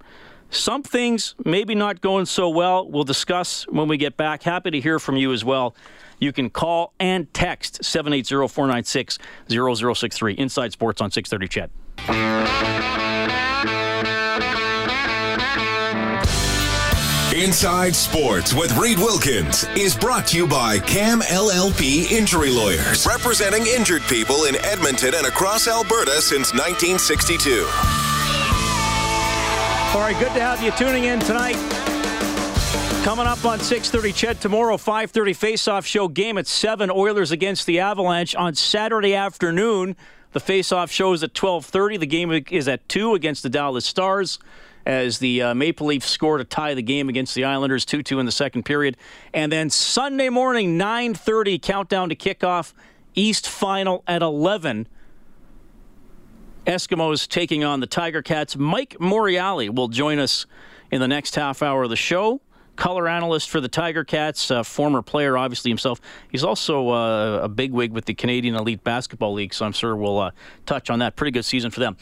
Some 0.50 0.82
things 0.82 1.34
maybe 1.44 1.74
not 1.74 2.00
going 2.00 2.26
so 2.26 2.48
well. 2.48 2.88
We'll 2.88 3.04
discuss 3.04 3.66
when 3.68 3.88
we 3.88 3.96
get 3.96 4.16
back. 4.16 4.42
Happy 4.42 4.70
to 4.70 4.80
hear 4.80 4.98
from 4.98 5.16
you 5.16 5.32
as 5.32 5.44
well. 5.44 5.74
You 6.20 6.32
can 6.32 6.48
call 6.48 6.92
and 7.00 7.32
text 7.34 7.84
780 7.84 8.48
496 8.48 9.18
0063. 9.48 10.34
Inside 10.34 10.72
Sports 10.72 11.00
on 11.00 11.10
630 11.10 11.48
CHED. 11.48 11.70
Inside 17.34 17.96
Sports 17.96 18.54
with 18.54 18.76
Reed 18.78 18.96
Wilkins 18.96 19.64
is 19.76 19.96
brought 19.96 20.28
to 20.28 20.36
you 20.36 20.46
by 20.46 20.78
CAM 20.78 21.20
LLP 21.20 22.10
Injury 22.12 22.50
Lawyers, 22.50 23.06
representing 23.06 23.66
injured 23.66 24.02
people 24.02 24.44
in 24.44 24.54
Edmonton 24.64 25.14
and 25.16 25.26
across 25.26 25.66
Alberta 25.66 26.22
since 26.22 26.52
1962. 26.54 28.13
All 29.94 30.00
right, 30.00 30.18
good 30.18 30.34
to 30.34 30.40
have 30.40 30.60
you 30.60 30.72
tuning 30.72 31.04
in 31.04 31.20
tonight. 31.20 31.54
Coming 33.04 33.28
up 33.28 33.44
on 33.44 33.60
6:30 33.60 34.12
CHED. 34.12 34.40
tomorrow 34.40 34.76
5:30 34.76 35.32
face-off 35.32 35.86
show 35.86 36.08
game 36.08 36.36
at 36.36 36.48
7 36.48 36.90
Oilers 36.90 37.30
against 37.30 37.64
the 37.64 37.78
Avalanche 37.78 38.34
on 38.34 38.56
Saturday 38.56 39.14
afternoon. 39.14 39.94
The 40.32 40.40
face-off 40.40 40.90
show 40.90 41.12
is 41.12 41.22
at 41.22 41.32
12:30. 41.32 41.96
The 41.96 42.06
game 42.06 42.32
is 42.50 42.66
at 42.66 42.88
2 42.88 43.14
against 43.14 43.44
the 43.44 43.48
Dallas 43.48 43.86
Stars 43.86 44.40
as 44.84 45.20
the 45.20 45.40
uh, 45.40 45.54
Maple 45.54 45.86
Leafs 45.86 46.10
score 46.10 46.38
to 46.38 46.44
tie 46.44 46.74
the 46.74 46.82
game 46.82 47.08
against 47.08 47.36
the 47.36 47.44
Islanders 47.44 47.86
2-2 47.86 48.18
in 48.18 48.26
the 48.26 48.32
second 48.32 48.64
period. 48.64 48.96
And 49.32 49.52
then 49.52 49.70
Sunday 49.70 50.28
morning 50.28 50.76
9:30 50.76 51.62
countdown 51.62 52.08
to 52.08 52.16
kickoff 52.16 52.72
East 53.14 53.48
final 53.48 54.02
at 54.08 54.22
11 54.22 54.88
Eskimos 56.66 57.28
taking 57.28 57.64
on 57.64 57.80
the 57.80 57.87
Tiger 57.87 58.23
Cats. 58.23 58.56
Mike 58.56 58.97
Morreale 58.99 59.75
will 59.75 59.88
join 59.88 60.18
us 60.18 60.47
in 60.90 61.00
the 61.00 61.09
next 61.09 61.35
half 61.35 61.62
hour 61.62 61.83
of 61.83 61.90
the 61.90 61.97
show. 61.97 62.40
Color 62.76 63.06
analyst 63.06 63.50
for 63.50 63.61
the 63.61 63.68
Tiger 63.68 64.02
Cats, 64.02 64.50
uh, 64.50 64.64
former 64.64 65.02
player, 65.02 65.38
obviously 65.38 65.71
himself. 65.71 66.00
He's 66.30 66.42
also 66.42 66.88
uh, 66.88 67.40
a 67.42 67.49
bigwig 67.49 67.92
with 67.92 68.06
the 68.06 68.14
Canadian 68.14 68.56
Elite 68.56 68.83
Basketball 68.83 69.35
League, 69.35 69.54
so 69.54 69.64
I'm 69.64 69.73
sure 69.73 69.94
we'll 69.94 70.18
uh, 70.18 70.33
touch 70.66 70.90
on 70.90 70.99
that. 70.99 71.14
Pretty 71.14 71.30
good 71.30 71.44
season 71.44 71.71
for 71.71 71.80
them. 71.80 71.97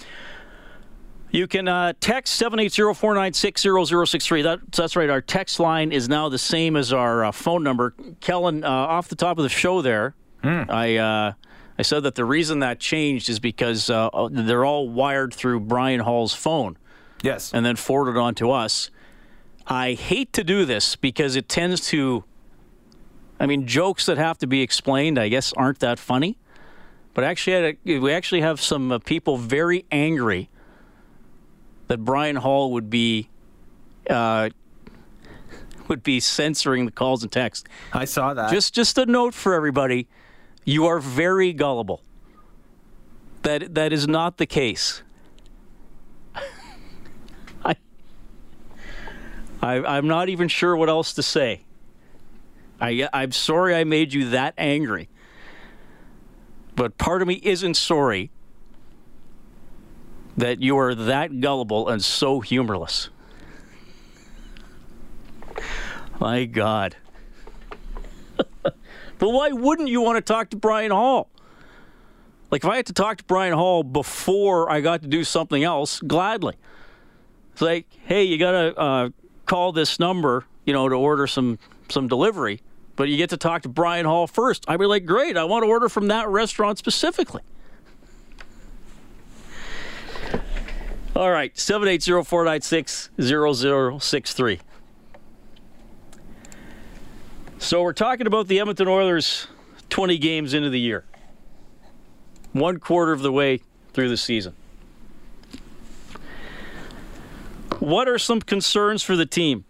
You 1.31 1.47
can 1.47 1.66
uh, 1.66 1.95
text 2.00 2.40
780-496-0063. 2.40 4.42
That, 4.45 4.61
that's 4.71 4.97
right. 4.97 5.11
Our 5.11 5.21
text 5.21 5.61
line 5.61 5.92
is 5.92 6.09
now 6.09 6.28
the 6.28 6.38
same 6.38 6.76
as 6.76 6.92
our 6.92 7.25
uh, 7.25 7.33
phone 7.33 7.62
number. 7.62 7.95
Kellen, 8.21 8.64
uh, 8.64 8.69
off 8.69 9.09
the 9.09 9.16
top 9.16 9.38
of 9.38 9.42
the 9.42 9.49
show 9.49 9.83
there, 9.83 10.14
mm. 10.42 10.71
I 10.71 10.97
uh, 10.97 11.33
I 11.79 11.83
said 11.83 12.02
that 12.02 12.14
the 12.14 12.25
reason 12.25 12.59
that 12.61 12.79
changed 12.79 13.29
is 13.29 13.41
because 13.41 13.88
uh, 13.88 14.11
they're 14.31 14.64
all 14.64 14.88
wired 14.88 15.33
through 15.33 15.61
Brian 15.61 16.00
Hall's 16.00 16.35
phone. 16.35 16.76
Yes. 17.23 17.52
And 17.55 17.64
then 17.64 17.76
forwarded 17.76 18.17
on 18.17 18.35
to 18.37 18.50
us. 18.50 18.91
I 19.67 19.93
hate 19.93 20.33
to 20.35 20.45
do 20.45 20.64
this 20.64 20.97
because 20.97 21.37
it 21.37 21.49
tends 21.49 21.87
to. 21.88 22.25
I 23.38 23.47
mean, 23.47 23.67
jokes 23.67 24.07
that 24.07 24.19
have 24.19 24.38
to 24.38 24.47
be 24.47 24.62
explained, 24.62 25.19
I 25.19 25.29
guess, 25.29 25.52
aren't 25.55 25.81
that 25.81 25.99
funny. 25.99 26.38
But 27.14 27.25
actually, 27.25 27.76
we 27.85 28.12
actually 28.12 28.41
have 28.41 28.61
some 28.61 28.93
uh, 28.93 28.99
people 28.99 29.37
very 29.37 29.85
angry 29.91 30.49
that 31.88 31.99
Brian 31.99 32.37
Hall 32.37 32.73
would 32.73 32.88
be 32.88 33.29
uh, 34.09 34.50
would 35.88 36.02
be 36.02 36.21
censoring 36.21 36.87
the 36.87 36.93
calls 36.93 37.23
and 37.23 37.31
texts. 37.31 37.69
I 37.93 38.05
saw 38.05 38.35
that. 38.35 38.50
Just 38.50 38.75
just 38.75 38.97
a 38.99 39.07
note 39.07 39.35
for 39.35 39.55
everybody. 39.55 40.09
You 40.64 40.87
are 40.87 41.00
very 41.00 41.52
gullible. 41.52 42.02
That 43.42 43.75
that 43.75 43.92
is 43.92 44.07
not 44.07 44.38
the 44.38 44.47
case. 44.47 45.02
I, 47.64 47.76
I 49.61 49.75
I'm 49.78 50.07
not 50.07 50.28
even 50.28 50.49
sure 50.49 50.76
what 50.76 50.88
else 50.88 51.12
to 51.14 51.23
say. 51.23 51.64
I 52.81 53.09
I'm 53.12 53.33
sorry 53.33 53.75
I 53.75 53.85
made 53.85 54.12
you 54.12 54.31
that 54.31 54.54
angry. 54.57 55.09
But 56.75 56.97
part 56.99 57.21
of 57.23 57.28
me 57.28 57.40
isn't 57.42 57.75
sorry 57.75 58.31
that 60.37 60.62
you 60.62 60.78
are 60.78 60.95
that 60.95 61.40
gullible 61.40 61.88
and 61.88 62.02
so 62.02 62.40
humorless. 62.40 63.11
My 66.21 66.45
God. 66.45 66.97
But 69.23 69.31
why 69.31 69.52
wouldn't 69.52 69.88
you 69.88 70.00
want 70.00 70.17
to 70.17 70.21
talk 70.21 70.50
to 70.50 70.57
Brian 70.57 70.91
Hall? 70.91 71.31
Like 72.50 72.64
if 72.64 72.69
I 72.69 72.75
had 72.75 72.87
to 72.87 72.93
talk 72.93 73.19
to 73.19 73.25
Brian 73.25 73.52
Hall 73.52 73.85
before 73.85 74.69
I 74.69 74.81
got 74.81 75.02
to 75.02 75.07
do 75.07 75.23
something 75.23 75.62
else, 75.62 76.00
gladly. 76.00 76.57
It's 77.52 77.62
like, 77.62 77.87
hey, 78.05 78.25
you 78.25 78.37
got 78.37 78.50
to 78.50 78.76
uh, 78.76 79.11
call 79.47 79.71
this 79.71 80.00
number, 80.00 80.45
you 80.64 80.73
know, 80.73 80.88
to 80.88 80.97
order 80.97 81.29
some 81.29 81.61
some 81.88 82.09
delivery, 82.09 82.62
but 82.97 83.09
you 83.09 83.17
get 83.17 83.31
to 83.31 83.37
talk 83.37 83.62
to 83.62 83.69
Brian 83.69 84.07
Hall 84.07 84.26
first. 84.26 84.64
I'd 84.67 84.81
be 84.81 84.87
like, 84.87 85.07
great, 85.07 85.37
I 85.37 85.45
want 85.45 85.62
to 85.62 85.69
order 85.69 85.88
from 85.88 86.09
that 86.09 86.26
restaurant 86.26 86.79
specifically. 86.79 87.43
All 91.14 91.31
right, 91.31 91.57
780 91.57 92.25
496 92.25 93.11
0063. 93.21 94.59
So 97.62 97.81
we're 97.81 97.92
talking 97.92 98.26
about 98.26 98.49
the 98.49 98.59
Edmonton 98.59 98.88
Oilers 98.88 99.47
20 99.88 100.19
games 100.19 100.52
into 100.52 100.69
the 100.69 100.81
year. 100.81 101.04
One 102.50 102.81
quarter 102.81 103.12
of 103.12 103.23
the 103.23 103.31
way 103.31 103.61
through 103.92 104.09
the 104.09 104.16
season. 104.16 104.57
What 107.78 108.09
are 108.09 108.19
some 108.19 108.40
concerns 108.40 109.04
for 109.04 109.14
the 109.14 109.26
team? 109.26 109.64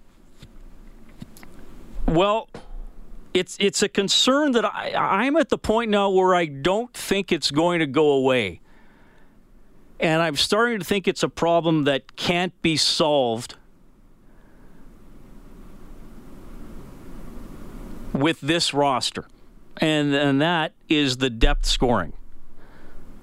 Well, 2.08 2.48
it's 3.34 3.58
it's 3.60 3.82
a 3.82 3.90
concern 3.90 4.52
that 4.52 4.64
I, 4.64 4.94
I'm 4.96 5.36
at 5.36 5.50
the 5.50 5.58
point 5.58 5.90
now 5.90 6.08
where 6.08 6.34
I 6.34 6.46
don't 6.46 6.94
think 6.94 7.30
it's 7.30 7.50
going 7.50 7.80
to 7.80 7.86
go 7.86 8.12
away. 8.12 8.62
And 10.00 10.22
I'm 10.22 10.36
starting 10.36 10.78
to 10.78 10.84
think 10.84 11.06
it's 11.06 11.22
a 11.22 11.28
problem 11.28 11.84
that 11.84 12.16
can't 12.16 12.60
be 12.62 12.78
solved 12.78 13.56
with 18.12 18.40
this 18.40 18.74
roster, 18.74 19.26
and 19.78 20.14
and 20.14 20.40
that 20.40 20.72
is 20.88 21.18
the 21.18 21.30
depth 21.30 21.66
scoring. 21.66 22.12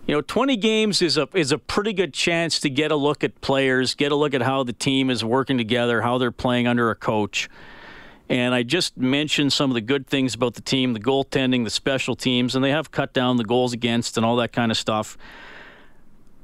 You 0.08 0.15
know, 0.15 0.22
20 0.22 0.58
games 0.58 1.03
is 1.03 1.17
a 1.17 1.27
is 1.36 1.51
a 1.51 1.60
pretty 1.60 1.93
good 1.93 2.13
chance 2.13 2.60
to 2.62 2.69
get 2.69 2.91
a 2.91 2.96
look 2.96 3.24
at 3.24 3.41
players, 3.41 3.93
get 3.93 4.12
a 4.12 4.15
look 4.15 4.34
at 4.34 4.41
how 4.41 4.63
the 4.63 4.74
team 4.74 5.10
is 5.10 5.24
working 5.24 5.58
together, 5.58 6.01
how 6.01 6.17
they're 6.17 6.31
playing 6.31 6.65
under 6.65 6.89
a 6.89 6.96
coach. 6.96 7.48
And 8.27 8.53
I 8.53 8.62
just 8.63 8.96
mentioned 8.98 9.53
some 9.53 9.72
of 9.72 9.75
the 9.75 9.81
good 9.81 10.08
things 10.08 10.36
about 10.36 10.53
the 10.53 10.62
team, 10.62 10.93
the 10.93 11.00
goaltending, 11.00 11.63
the 11.63 11.69
special 11.69 12.15
teams, 12.15 12.55
and 12.55 12.63
they 12.63 12.69
have 12.69 12.91
cut 12.91 13.13
down 13.13 13.38
the 13.38 13.43
goals 13.43 13.74
against 13.74 14.17
and 14.17 14.25
all 14.25 14.36
that 14.38 14.51
kind 14.51 14.72
of 14.72 14.77
stuff. 14.77 15.17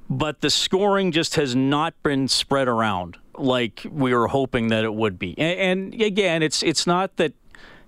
But 0.09 0.41
the 0.41 0.49
scoring 0.49 1.11
just 1.11 1.35
has 1.35 1.55
not 1.55 1.93
been 2.03 2.27
spread 2.27 2.67
around 2.67 3.17
like 3.37 3.85
we 3.89 4.13
were 4.13 4.27
hoping 4.27 4.67
that 4.67 4.83
it 4.83 4.93
would 4.93 5.17
be. 5.17 5.35
And, 5.37 5.91
and 5.93 6.01
again, 6.01 6.43
it's 6.43 6.61
it's 6.61 6.85
not 6.85 7.15
that 7.17 7.33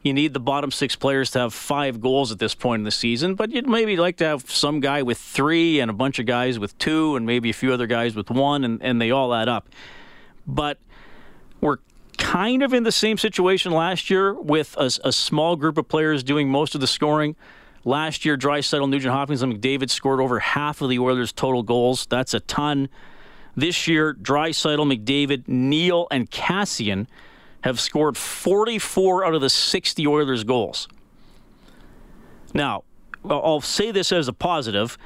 you 0.04 0.14
need 0.14 0.34
the 0.34 0.40
bottom 0.40 0.72
six 0.72 0.96
players 0.96 1.32
to 1.32 1.40
have 1.40 1.54
five 1.54 2.00
goals 2.00 2.32
at 2.32 2.40
this 2.40 2.56
point 2.56 2.82
in 2.82 2.84
the 2.84 2.92
season, 2.92 3.36
but 3.36 3.52
you'd 3.52 3.68
maybe 3.68 3.98
like 3.98 4.18
to 4.18 4.26
have 4.26 4.50
some 4.50 4.80
guy 4.80 5.02
with 5.02 5.18
three 5.18 5.80
and 5.80 5.90
a 5.90 5.94
bunch 5.94 6.20
of 6.20 6.26
guys 6.26 6.60
with 6.60 6.78
two 6.78 7.16
and 7.16 7.26
maybe 7.26 7.50
a 7.50 7.54
few 7.54 7.74
other 7.74 7.88
guys 7.88 8.16
with 8.16 8.30
one, 8.30 8.64
and, 8.64 8.82
and 8.82 9.02
they 9.02 9.12
all 9.12 9.34
add 9.34 9.50
up. 9.50 9.70
But 10.46 10.78
we're 11.60 11.78
kind 12.18 12.64
of 12.64 12.74
in 12.74 12.84
the 12.84 12.92
same 12.92 13.18
situation 13.18 13.72
last 13.72 14.10
year 14.10 14.34
with 14.34 14.76
a, 14.78 14.92
a 15.04 15.12
small 15.12 15.56
group 15.56 15.78
of 15.78 15.88
players 15.88 16.24
doing 16.24 16.50
most 16.50 16.76
of 16.76 16.82
the 16.82 16.88
scoring. 16.88 17.36
Last 17.84 18.26
year, 18.26 18.38
Draisaitl, 18.38 18.90
Nugent 18.90 19.14
Hopkins, 19.14 19.42
and 19.42 19.54
McDavid 19.54 19.90
scored 19.90 20.20
over 20.20 20.40
half 20.40 20.82
of 20.82 20.90
the 20.90 21.00
Oilers' 21.00 21.32
total 21.32 21.64
goals. 21.64 22.06
That's 22.10 22.34
a 22.34 22.42
ton. 22.42 22.90
This 23.56 23.88
year, 23.88 24.14
Draisaitl, 24.14 24.86
McDavid, 24.86 25.48
Neal, 25.48 26.08
and 26.12 26.30
Kassian 26.30 27.08
have 27.68 27.80
scored 27.80 28.18
44 28.18 29.26
out 29.26 29.36
of 29.36 29.42
the 29.42 29.50
60 29.50 30.08
Oilers 30.08 30.44
goals. 30.44 30.88
Now, 32.54 32.84
I'll 33.30 33.62
say 33.62 33.92
this 33.92 34.12
as 34.12 34.28
a 34.28 34.34
positive. 34.34 34.98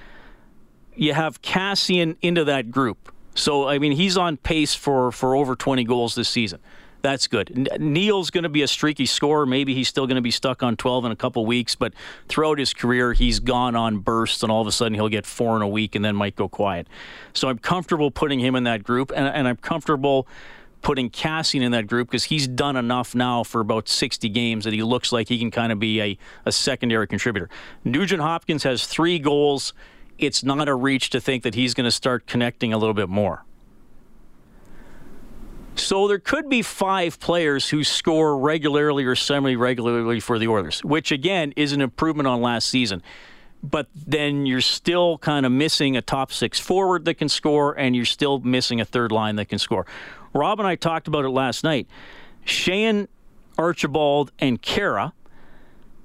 You 0.96 1.13
have 1.13 1.41
Kassian 1.41 2.18
into 2.22 2.44
that 2.46 2.70
group. 2.70 3.12
So, 3.34 3.68
I 3.68 3.80
mean, 3.80 3.94
he's 3.94 4.15
on 4.15 4.38
pace 4.38 4.75
for, 4.75 5.12
for 5.12 5.36
over 5.36 5.56
20 5.56 5.84
goals 5.86 6.15
this 6.15 6.30
season. 6.30 6.60
That's 7.01 7.25
good. 7.25 7.68
Neal's 7.80 8.30
going 8.30 8.44
to 8.44 8.50
be 8.50 8.62
a 8.62 8.68
streaky 8.68 9.08
scorer. 9.08 9.48
Maybe 9.48 9.74
he's 9.74 9.88
still 9.88 10.06
going 10.06 10.18
to 10.18 10.22
be 10.22 10.30
stuck 10.30 10.62
on 10.62 10.77
12 10.77 11.06
in 11.06 11.12
a 11.12 11.15
couple 11.15 11.44
weeks, 11.48 11.74
but 11.74 11.94
throughout 12.27 12.60
his 12.60 12.75
career, 12.75 13.13
he's 13.13 13.39
gone 13.39 13.75
on 13.75 14.00
bursts, 14.00 14.44
and 14.44 14.51
all 14.51 14.62
of 14.62 14.68
a 14.68 14.72
sudden 14.72 14.94
he'll 14.94 15.10
get 15.10 15.25
four 15.25 15.56
in 15.56 15.63
a 15.63 15.68
week 15.68 15.96
and 15.96 16.06
then 16.06 16.15
might 16.15 16.36
go 16.36 16.48
quiet. 16.48 16.88
So 17.34 17.50
I'm 17.50 17.58
comfortable 17.58 18.12
putting 18.12 18.39
him 18.39 18.56
in 18.56 18.65
that 18.65 18.84
group, 18.84 19.12
and, 19.15 19.25
and 19.25 19.48
I'm 19.48 19.58
comfortable 19.58 20.27
putting 20.82 21.10
Kassian 21.10 21.62
in 21.62 21.72
that 21.72 21.88
group 21.88 22.10
because 22.10 22.26
he's 22.26 22.48
done 22.48 22.76
enough 22.76 23.16
now 23.16 23.44
for 23.44 23.62
about 23.62 23.88
60 23.88 24.28
games 24.30 24.66
that 24.66 24.74
he 24.74 24.84
looks 24.84 25.12
like 25.12 25.28
he 25.28 25.38
can 25.38 25.52
kind 25.52 25.72
of 25.72 25.80
be 25.80 26.02
a, 26.02 26.18
a 26.46 26.52
secondary 26.52 27.08
contributor. 27.08 27.50
Nugent 27.84 28.22
Hopkins 28.22 28.64
has 28.64 28.86
three 28.86 29.20
goals. 29.20 29.74
It's 30.18 30.44
not 30.44 30.68
a 30.68 30.76
reach 30.76 31.10
to 31.12 31.22
think 31.22 31.44
that 31.44 31.56
he's 31.56 31.74
going 31.74 31.86
to 31.86 31.92
start 31.92 32.28
connecting 32.28 32.74
a 32.74 32.78
little 32.78 32.94
bit 32.94 33.10
more. 33.10 33.44
So 35.76 36.08
there 36.08 36.20
could 36.20 36.50
be 36.50 36.62
five 36.62 37.20
players 37.20 37.70
who 37.70 37.84
score 37.84 38.38
regularly 38.38 39.06
or 39.06 39.16
semi 39.16 39.56
regularly 39.56 40.20
for 40.20 40.38
the 40.38 40.48
Oilers, 40.48 40.84
which 40.84 41.12
again 41.12 41.54
is 41.56 41.72
an 41.72 41.82
improvement 41.82 42.28
on 42.28 42.42
last 42.42 42.70
season. 42.70 43.02
But 43.64 43.88
then 43.94 44.46
you're 44.46 44.62
still 44.62 45.18
kind 45.20 45.46
of 45.46 45.52
missing 45.52 45.96
a 45.96 46.02
top 46.02 46.32
six 46.32 46.60
forward 46.60 47.06
that 47.06 47.16
can 47.16 47.30
score, 47.30 47.78
and 47.78 47.96
you're 47.96 48.06
still 48.06 48.40
missing 48.40 48.82
a 48.82 48.86
third 48.86 49.12
line 49.12 49.36
that 49.36 49.50
can 49.50 49.60
score. 49.60 49.86
Rob 50.34 50.60
and 50.60 50.68
I 50.68 50.76
talked 50.76 51.08
about 51.08 51.26
it 51.26 51.30
last 51.30 51.64
night. 51.64 51.88
Sheahan, 52.46 53.08
Archibald, 53.58 54.32
and 54.40 54.62
Khaira 54.62 55.14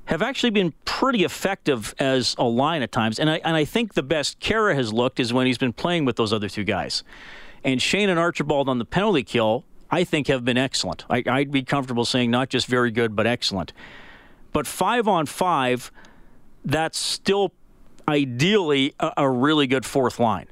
have 0.06 0.22
actually 0.22 0.50
been 0.50 0.72
pretty 0.84 1.24
effective 1.24 1.94
as 1.98 2.34
a 2.38 2.44
line 2.44 2.82
at 2.82 2.92
times. 2.92 3.18
And 3.18 3.28
I, 3.28 3.40
and 3.44 3.56
I 3.56 3.64
think 3.64 3.94
the 3.94 4.02
best 4.02 4.38
Khaira 4.40 4.74
has 4.74 4.92
looked 4.92 5.18
is 5.18 5.32
when 5.32 5.46
he's 5.46 5.58
been 5.58 5.72
playing 5.72 6.04
with 6.04 6.16
those 6.16 6.32
other 6.32 6.48
two 6.48 6.64
guys. 6.64 7.02
And 7.64 7.80
Sheahan 7.80 8.08
and 8.08 8.18
Archibald 8.18 8.68
on 8.68 8.78
the 8.78 8.84
penalty 8.84 9.24
kill, 9.24 9.64
I 9.90 10.04
think, 10.04 10.28
have 10.28 10.44
been 10.44 10.58
excellent. 10.58 11.04
I, 11.10 11.24
I'd 11.26 11.50
be 11.50 11.62
comfortable 11.62 12.04
saying 12.04 12.30
not 12.30 12.48
just 12.48 12.66
very 12.66 12.90
good, 12.90 13.16
but 13.16 13.26
excellent. 13.26 13.72
But 14.52 14.66
five 14.66 15.08
on 15.08 15.26
five, 15.26 15.90
that's 16.64 16.98
still 16.98 17.52
ideally 18.08 18.94
a, 19.00 19.12
a 19.16 19.28
really 19.28 19.66
good 19.66 19.84
fourth 19.84 20.20
line. 20.20 20.46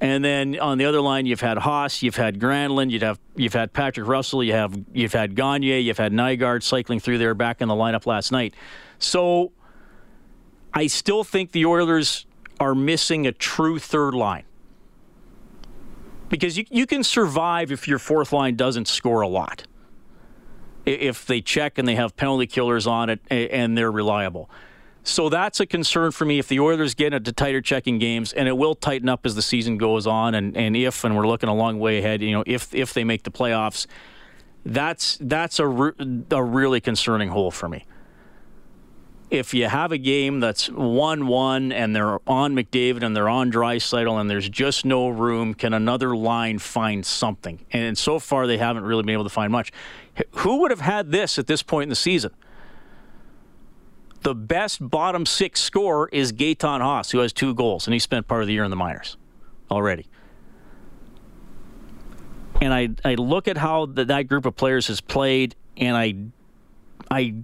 And 0.00 0.24
then 0.24 0.58
on 0.58 0.78
the 0.78 0.86
other 0.86 1.00
line, 1.00 1.26
you've 1.26 1.42
had 1.42 1.58
Haas, 1.58 2.02
you've 2.02 2.16
had 2.16 2.38
Granlund, 2.38 2.90
you'd 2.90 3.02
have 3.02 3.20
you've 3.36 3.52
had 3.52 3.72
Patrick 3.72 4.06
Russell, 4.08 4.42
you 4.42 4.54
have 4.54 4.74
you've 4.94 5.12
had 5.12 5.34
Gagne, 5.34 5.80
you've 5.80 5.98
had 5.98 6.12
Nygard 6.12 6.62
cycling 6.62 7.00
through 7.00 7.18
there 7.18 7.34
back 7.34 7.60
in 7.60 7.68
the 7.68 7.74
lineup 7.74 8.06
last 8.06 8.32
night. 8.32 8.54
So 8.98 9.52
I 10.72 10.86
still 10.86 11.22
think 11.22 11.52
the 11.52 11.66
Oilers 11.66 12.24
are 12.58 12.74
missing 12.74 13.26
a 13.26 13.32
true 13.32 13.78
third 13.78 14.14
line 14.14 14.44
because 16.30 16.56
you, 16.56 16.64
you 16.70 16.86
can 16.86 17.04
survive 17.04 17.70
if 17.70 17.86
your 17.86 17.98
fourth 17.98 18.32
line 18.32 18.56
doesn't 18.56 18.88
score 18.88 19.20
a 19.20 19.28
lot. 19.28 19.64
If 20.86 21.26
they 21.26 21.42
check 21.42 21.76
and 21.76 21.86
they 21.86 21.96
have 21.96 22.16
penalty 22.16 22.46
killers 22.46 22.86
on 22.86 23.10
it 23.10 23.20
and 23.30 23.76
they're 23.76 23.92
reliable. 23.92 24.48
So 25.10 25.28
that's 25.28 25.58
a 25.58 25.66
concern 25.66 26.12
for 26.12 26.24
me 26.24 26.38
if 26.38 26.46
the 26.46 26.60
Oilers 26.60 26.94
get 26.94 27.12
into 27.12 27.32
tighter 27.32 27.60
checking 27.60 27.98
games, 27.98 28.32
and 28.32 28.46
it 28.46 28.56
will 28.56 28.76
tighten 28.76 29.08
up 29.08 29.26
as 29.26 29.34
the 29.34 29.42
season 29.42 29.76
goes 29.76 30.06
on. 30.06 30.36
And, 30.36 30.56
and 30.56 30.76
if, 30.76 31.02
and 31.02 31.16
we're 31.16 31.26
looking 31.26 31.48
a 31.48 31.54
long 31.54 31.80
way 31.80 31.98
ahead, 31.98 32.22
you 32.22 32.30
know, 32.30 32.44
if 32.46 32.72
if 32.72 32.94
they 32.94 33.02
make 33.02 33.24
the 33.24 33.30
playoffs, 33.32 33.86
that's 34.64 35.18
that's 35.20 35.58
a, 35.58 35.66
re- 35.66 36.24
a 36.30 36.44
really 36.44 36.80
concerning 36.80 37.30
hole 37.30 37.50
for 37.50 37.68
me 37.68 37.84
if 39.30 39.54
you 39.54 39.68
have 39.68 39.92
a 39.92 39.98
game 39.98 40.40
that's 40.40 40.68
1 40.68 41.26
1 41.26 41.72
and 41.72 41.94
they're 41.94 42.18
on 42.28 42.54
McDavid 42.54 43.02
and 43.02 43.14
they're 43.14 43.28
on 43.28 43.50
Draisaitl 43.50 44.20
and 44.20 44.28
there's 44.28 44.48
just 44.48 44.84
no 44.84 45.08
room, 45.08 45.54
can 45.54 45.72
another 45.72 46.16
line 46.16 46.58
find 46.58 47.06
something? 47.06 47.64
And 47.70 47.96
so 47.96 48.18
far, 48.18 48.48
they 48.48 48.58
haven't 48.58 48.82
really 48.82 49.04
been 49.04 49.12
able 49.12 49.24
to 49.24 49.30
find 49.30 49.52
much. 49.52 49.72
Who 50.38 50.62
would 50.62 50.72
have 50.72 50.80
had 50.80 51.12
this 51.12 51.38
at 51.38 51.46
this 51.46 51.62
point 51.62 51.84
in 51.84 51.88
the 51.90 51.94
season? 51.94 52.32
The 54.22 54.34
best 54.34 54.86
bottom 54.86 55.24
six 55.24 55.60
scorer 55.60 56.08
is 56.12 56.32
Gaetan 56.32 56.80
Haas, 56.80 57.10
who 57.10 57.18
has 57.18 57.32
two 57.32 57.54
goals, 57.54 57.86
and 57.86 57.94
he 57.94 57.98
spent 57.98 58.28
part 58.28 58.42
of 58.42 58.48
the 58.48 58.52
year 58.52 58.64
in 58.64 58.70
the 58.70 58.76
minors 58.76 59.16
already. 59.70 60.06
And 62.60 62.74
I, 62.74 62.90
I 63.04 63.14
look 63.14 63.48
at 63.48 63.56
how 63.56 63.86
the, 63.86 64.04
that 64.06 64.22
group 64.24 64.44
of 64.44 64.54
players 64.56 64.88
has 64.88 65.00
played, 65.00 65.56
and 65.78 65.96
I 65.96 66.14
I 67.10 67.34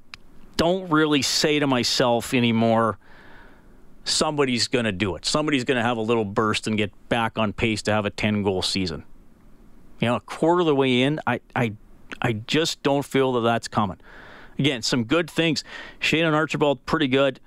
don't 0.57 0.91
really 0.91 1.23
say 1.23 1.59
to 1.59 1.67
myself 1.67 2.35
anymore, 2.35 2.99
somebody's 4.05 4.69
going 4.69 4.85
to 4.85 4.93
do 4.93 5.17
it. 5.17 5.25
Somebody's 5.25 5.65
going 5.65 5.77
to 5.77 5.83
have 5.83 5.97
a 5.97 6.03
little 6.03 6.25
burst 6.25 6.67
and 6.67 6.77
get 6.77 6.93
back 7.09 7.39
on 7.39 7.53
pace 7.53 7.83
to 7.83 7.93
have 7.93 8.07
a 8.07 8.11
10 8.11 8.43
goal 8.43 8.63
season. 8.63 9.05
You 10.01 10.09
know, 10.09 10.17
a 10.17 10.21
quarter 10.21 10.61
of 10.61 10.67
the 10.67 10.75
way 10.75 11.03
in, 11.03 11.21
I, 11.27 11.41
I, 11.55 11.73
I 12.21 12.35
just 12.35 12.83
don't 12.83 13.05
feel 13.05 13.33
that 13.35 13.41
that's 13.41 13.69
coming. 13.69 13.99
Again, 14.59 14.83
some 14.83 15.05
good 15.05 15.31
things. 15.31 15.65
And 16.13 16.35
Archibald, 16.35 16.85
pretty 16.87 17.09
good. 17.09 17.41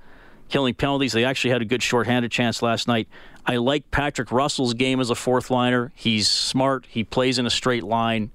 Killing 0.50 0.74
penalties. 0.74 1.14
They 1.14 1.26
actually 1.26 1.52
had 1.52 1.62
a 1.62 1.66
good 1.66 1.84
shorthanded 1.84 2.32
chance 2.32 2.62
last 2.62 2.88
night. 2.88 3.08
I 3.46 3.58
like 3.58 3.90
Patrick 3.92 4.32
Russell's 4.32 4.74
game 4.74 5.00
as 5.00 5.10
a 5.10 5.16
fourth 5.16 5.50
liner. 5.50 5.92
He's 5.96 6.28
smart. 6.28 6.86
He 6.90 7.04
plays 7.04 7.40
in 7.40 7.46
a 7.46 7.50
straight 7.50 7.84
line. 7.84 8.32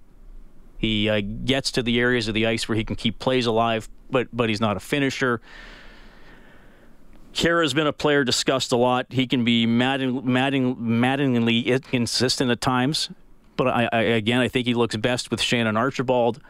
He 0.79 1.09
uh, 1.09 1.21
gets 1.21 1.73
to 1.73 1.83
the 1.83 1.99
areas 2.01 2.29
of 2.29 2.35
the 2.35 2.47
ice 2.47 2.69
where 2.69 2.77
he 2.77 2.85
can 2.85 2.97
keep 2.97 3.19
plays 3.19 3.47
alive, 3.47 3.89
but 4.11 4.29
but 4.33 4.49
he's 4.49 4.61
not 4.61 4.77
a 4.77 4.81
finisher. 4.81 5.41
Khaira's 7.33 7.75
been 7.75 7.87
a 7.87 7.93
player 7.93 8.23
discussed 8.23 8.71
a 8.71 8.77
lot. 8.77 9.07
He 9.11 9.27
can 9.27 9.45
be 9.45 9.67
madden, 9.67 10.21
madden, 10.25 10.77
maddeningly 10.79 11.67
inconsistent 11.67 12.51
at 12.51 12.61
times, 12.61 13.11
but 13.57 13.67
I, 13.67 13.89
I, 13.93 14.01
again, 14.03 14.41
I 14.41 14.49
think 14.49 14.67
he 14.67 14.75
looks 14.75 14.95
best 14.97 15.33
with 15.33 15.41
Shannon 15.41 15.77
Archibald 15.77 16.41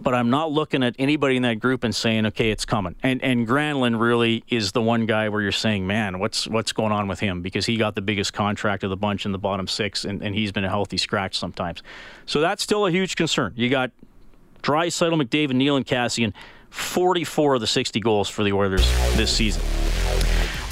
but 0.00 0.14
I'm 0.14 0.30
not 0.30 0.50
looking 0.50 0.82
at 0.82 0.94
anybody 0.98 1.36
in 1.36 1.42
that 1.42 1.60
group 1.60 1.84
and 1.84 1.94
saying, 1.94 2.26
okay, 2.26 2.50
it's 2.50 2.64
coming. 2.64 2.96
And 3.02 3.22
and 3.22 3.46
Granlund 3.46 4.00
really 4.00 4.44
is 4.48 4.72
the 4.72 4.82
one 4.82 5.06
guy 5.06 5.28
where 5.28 5.42
you're 5.42 5.52
saying, 5.52 5.86
man, 5.86 6.18
what's 6.18 6.48
what's 6.48 6.72
going 6.72 6.92
on 6.92 7.08
with 7.08 7.20
him? 7.20 7.42
Because 7.42 7.66
he 7.66 7.76
got 7.76 7.94
the 7.94 8.02
biggest 8.02 8.32
contract 8.32 8.84
of 8.84 8.90
the 8.90 8.96
bunch 8.96 9.26
in 9.26 9.32
the 9.32 9.38
bottom 9.38 9.66
six, 9.66 10.04
and, 10.04 10.22
and 10.22 10.34
he's 10.34 10.52
been 10.52 10.64
a 10.64 10.68
healthy 10.68 10.96
scratch 10.96 11.38
sometimes. 11.38 11.82
So 12.26 12.40
that's 12.40 12.62
still 12.62 12.86
a 12.86 12.90
huge 12.90 13.16
concern. 13.16 13.52
You 13.56 13.68
got 13.68 13.90
Draisaitl, 14.62 15.22
McDavid, 15.22 15.54
Neal, 15.54 15.76
and 15.76 15.86
Kassian, 15.86 16.32
44 16.70 17.54
of 17.54 17.60
the 17.60 17.66
60 17.66 18.00
goals 18.00 18.28
for 18.28 18.44
the 18.44 18.52
Oilers 18.52 18.86
this 19.16 19.32
season. 19.32 19.62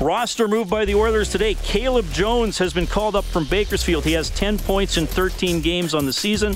Roster 0.00 0.46
moved 0.46 0.70
by 0.70 0.84
the 0.84 0.94
Oilers 0.94 1.28
today. 1.28 1.54
Caleb 1.54 2.06
Jones 2.12 2.56
has 2.58 2.72
been 2.72 2.86
called 2.86 3.16
up 3.16 3.24
from 3.24 3.44
Bakersfield. 3.46 4.04
He 4.04 4.12
has 4.12 4.30
10 4.30 4.58
points 4.58 4.96
in 4.96 5.08
13 5.08 5.60
games 5.60 5.92
on 5.92 6.06
the 6.06 6.12
season. 6.12 6.54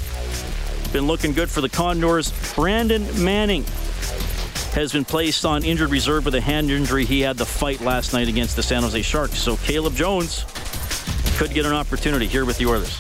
Been 0.92 1.06
looking 1.06 1.32
good 1.32 1.50
for 1.50 1.62
the 1.62 1.68
Condors. 1.68 2.32
Brandon 2.54 3.02
Manning 3.24 3.64
has 4.74 4.92
been 4.92 5.04
placed 5.04 5.44
on 5.44 5.64
injured 5.64 5.90
reserve 5.90 6.24
with 6.24 6.34
a 6.34 6.40
hand 6.40 6.70
injury. 6.70 7.04
He 7.04 7.20
had 7.20 7.36
the 7.36 7.46
fight 7.46 7.80
last 7.80 8.12
night 8.12 8.28
against 8.28 8.56
the 8.56 8.62
San 8.62 8.82
Jose 8.82 9.00
Sharks. 9.02 9.38
So 9.38 9.56
Caleb 9.56 9.94
Jones 9.94 10.44
could 11.36 11.54
get 11.54 11.64
an 11.64 11.72
opportunity 11.72 12.26
here 12.26 12.44
with 12.44 12.58
the 12.58 12.66
Oilers. 12.66 12.98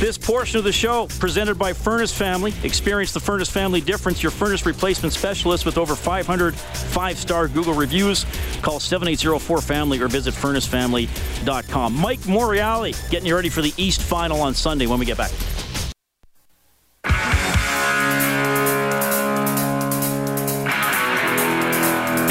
This 0.00 0.16
portion 0.16 0.56
of 0.56 0.64
the 0.64 0.72
show 0.72 1.08
presented 1.18 1.58
by 1.58 1.74
Furnace 1.74 2.16
Family. 2.16 2.54
Experience 2.62 3.12
the 3.12 3.20
Furnace 3.20 3.50
Family 3.50 3.82
difference. 3.82 4.22
Your 4.22 4.32
furnace 4.32 4.64
replacement 4.64 5.12
specialist 5.12 5.66
with 5.66 5.76
over 5.76 5.94
500 5.94 6.54
five-star 6.54 7.48
Google 7.48 7.74
reviews. 7.74 8.24
Call 8.62 8.78
7804-FAMILY 8.78 10.00
or 10.00 10.08
visit 10.08 10.32
furnacefamily.com. 10.32 11.94
Mike 11.96 12.20
Morreale 12.20 13.10
getting 13.10 13.26
you 13.26 13.34
ready 13.34 13.50
for 13.50 13.60
the 13.60 13.74
East 13.76 14.00
Final 14.00 14.40
on 14.40 14.54
Sunday 14.54 14.86
when 14.86 14.98
we 14.98 15.04
get 15.04 15.18
back. 15.18 15.32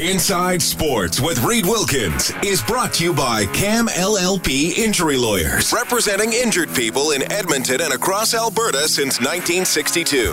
Inside 0.09 0.59
Sports 0.59 1.21
with 1.21 1.43
Reed 1.43 1.67
Wilkins 1.67 2.31
is 2.43 2.63
brought 2.63 2.93
to 2.93 3.03
you 3.03 3.13
by 3.13 3.45
CAM 3.53 3.85
LLP 3.89 4.75
Injury 4.75 5.17
Lawyers, 5.17 5.71
representing 5.71 6.33
injured 6.33 6.73
people 6.73 7.11
in 7.11 7.31
Edmonton 7.31 7.79
and 7.79 7.93
across 7.93 8.33
Alberta 8.33 8.87
since 8.87 9.19
1962. 9.19 10.31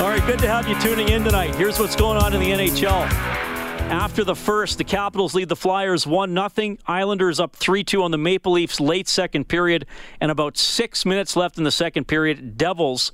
All 0.00 0.08
right, 0.08 0.22
good 0.24 0.38
to 0.38 0.46
have 0.46 0.68
you 0.68 0.80
tuning 0.80 1.08
in 1.08 1.24
tonight. 1.24 1.56
Here's 1.56 1.80
what's 1.80 1.96
going 1.96 2.22
on 2.22 2.34
in 2.34 2.40
the 2.40 2.50
NHL. 2.50 3.31
After 3.92 4.24
the 4.24 4.34
first, 4.34 4.78
the 4.78 4.84
Capitals 4.84 5.34
lead 5.34 5.50
the 5.50 5.54
Flyers 5.54 6.06
1 6.06 6.34
0. 6.34 6.76
Islanders 6.86 7.38
up 7.38 7.54
3 7.54 7.84
2 7.84 8.02
on 8.02 8.10
the 8.10 8.16
Maple 8.16 8.52
Leafs 8.52 8.80
late 8.80 9.06
second 9.06 9.48
period. 9.48 9.84
And 10.18 10.30
about 10.30 10.56
six 10.56 11.04
minutes 11.04 11.36
left 11.36 11.58
in 11.58 11.64
the 11.64 11.70
second 11.70 12.08
period, 12.08 12.56
Devils 12.56 13.12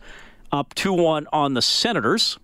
up 0.52 0.74
2 0.74 0.92
1 0.92 1.26
on 1.32 1.54
the 1.54 1.62
Senators. 1.62 2.38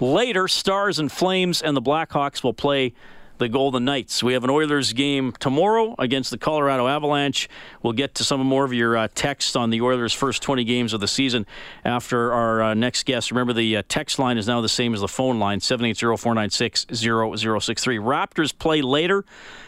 Later, 0.00 0.48
Stars 0.48 0.98
and 0.98 1.10
Flames 1.10 1.62
and 1.62 1.76
the 1.76 1.80
Blackhawks 1.80 2.42
will 2.42 2.52
play 2.52 2.94
the 3.42 3.48
Golden 3.48 3.84
Knights. 3.84 4.22
We 4.22 4.34
have 4.34 4.44
an 4.44 4.50
Oilers 4.50 4.92
game 4.92 5.32
tomorrow 5.32 5.96
against 5.98 6.30
the 6.30 6.38
Colorado 6.38 6.86
Avalanche. 6.86 7.48
We'll 7.82 7.92
get 7.92 8.14
to 8.14 8.24
some 8.24 8.40
more 8.40 8.64
of 8.64 8.72
your 8.72 8.96
uh, 8.96 9.08
texts 9.16 9.56
on 9.56 9.70
the 9.70 9.80
Oilers' 9.80 10.12
first 10.12 10.42
20 10.42 10.62
games 10.62 10.92
of 10.92 11.00
the 11.00 11.08
season 11.08 11.44
after 11.84 12.32
our 12.32 12.62
uh, 12.62 12.74
next 12.74 13.04
guest. 13.04 13.32
Remember, 13.32 13.52
the 13.52 13.78
uh, 13.78 13.82
text 13.88 14.20
line 14.20 14.38
is 14.38 14.46
now 14.46 14.60
the 14.60 14.68
same 14.68 14.94
as 14.94 15.00
the 15.00 15.08
phone 15.08 15.40
line 15.40 15.58
780 15.58 16.16
496 16.16 16.86
0063. 16.92 17.98
Raptors 17.98 18.56
play 18.56 18.80
later, 18.80 19.24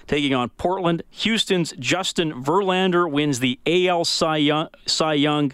taking 0.07 0.35
on 0.35 0.51
Portland. 0.51 1.03
Houston's 1.11 1.73
Justin 1.73 2.45
Verlander 2.45 3.11
wins 3.11 3.41
the 3.41 3.59
AL 3.67 4.05
Cy 4.05 4.37
Young. 4.37 4.69
Cy 4.87 5.15
Young. 5.15 5.53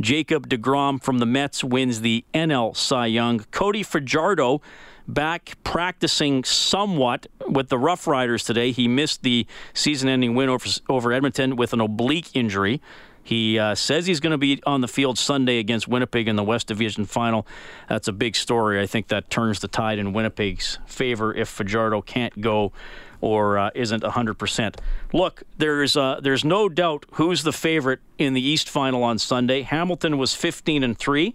Jacob 0.00 0.48
DeGrom 0.48 1.02
from 1.02 1.18
the 1.18 1.26
Mets 1.26 1.64
wins 1.64 2.02
the 2.02 2.24
NL 2.32 2.76
Cy 2.76 3.06
Young. 3.06 3.40
Cody 3.50 3.82
Fajardo 3.82 4.60
back 5.08 5.56
practicing 5.64 6.44
somewhat 6.44 7.26
with 7.46 7.68
the 7.68 7.78
Rough 7.78 8.06
Riders 8.06 8.44
today. 8.44 8.72
He 8.72 8.88
missed 8.88 9.22
the 9.22 9.46
season 9.74 10.08
ending 10.08 10.34
win 10.34 10.48
over, 10.48 10.66
over 10.88 11.12
Edmonton 11.12 11.56
with 11.56 11.72
an 11.72 11.80
oblique 11.80 12.34
injury. 12.34 12.80
He 13.26 13.58
uh, 13.58 13.74
says 13.74 14.06
he's 14.06 14.20
going 14.20 14.30
to 14.30 14.38
be 14.38 14.62
on 14.64 14.82
the 14.82 14.88
field 14.88 15.18
Sunday 15.18 15.58
against 15.58 15.88
Winnipeg 15.88 16.28
in 16.28 16.36
the 16.36 16.44
West 16.44 16.68
Division 16.68 17.04
final. 17.06 17.44
That's 17.88 18.06
a 18.06 18.12
big 18.12 18.36
story. 18.36 18.80
I 18.80 18.86
think 18.86 19.08
that 19.08 19.30
turns 19.30 19.58
the 19.58 19.66
tide 19.66 19.98
in 19.98 20.12
Winnipeg's 20.12 20.78
favor 20.86 21.34
if 21.34 21.48
Fajardo 21.48 22.02
can't 22.02 22.40
go 22.40 22.72
or 23.20 23.58
uh, 23.58 23.70
isn't 23.74 24.04
100%. 24.04 24.76
Look, 25.12 25.42
there's 25.58 25.96
uh, 25.96 26.20
there's 26.22 26.44
no 26.44 26.68
doubt 26.68 27.06
who's 27.14 27.42
the 27.42 27.52
favorite 27.52 27.98
in 28.16 28.34
the 28.34 28.40
East 28.40 28.68
final 28.68 29.02
on 29.02 29.18
Sunday. 29.18 29.62
Hamilton 29.62 30.18
was 30.18 30.34
15 30.34 30.84
and 30.84 30.96
3. 30.96 31.34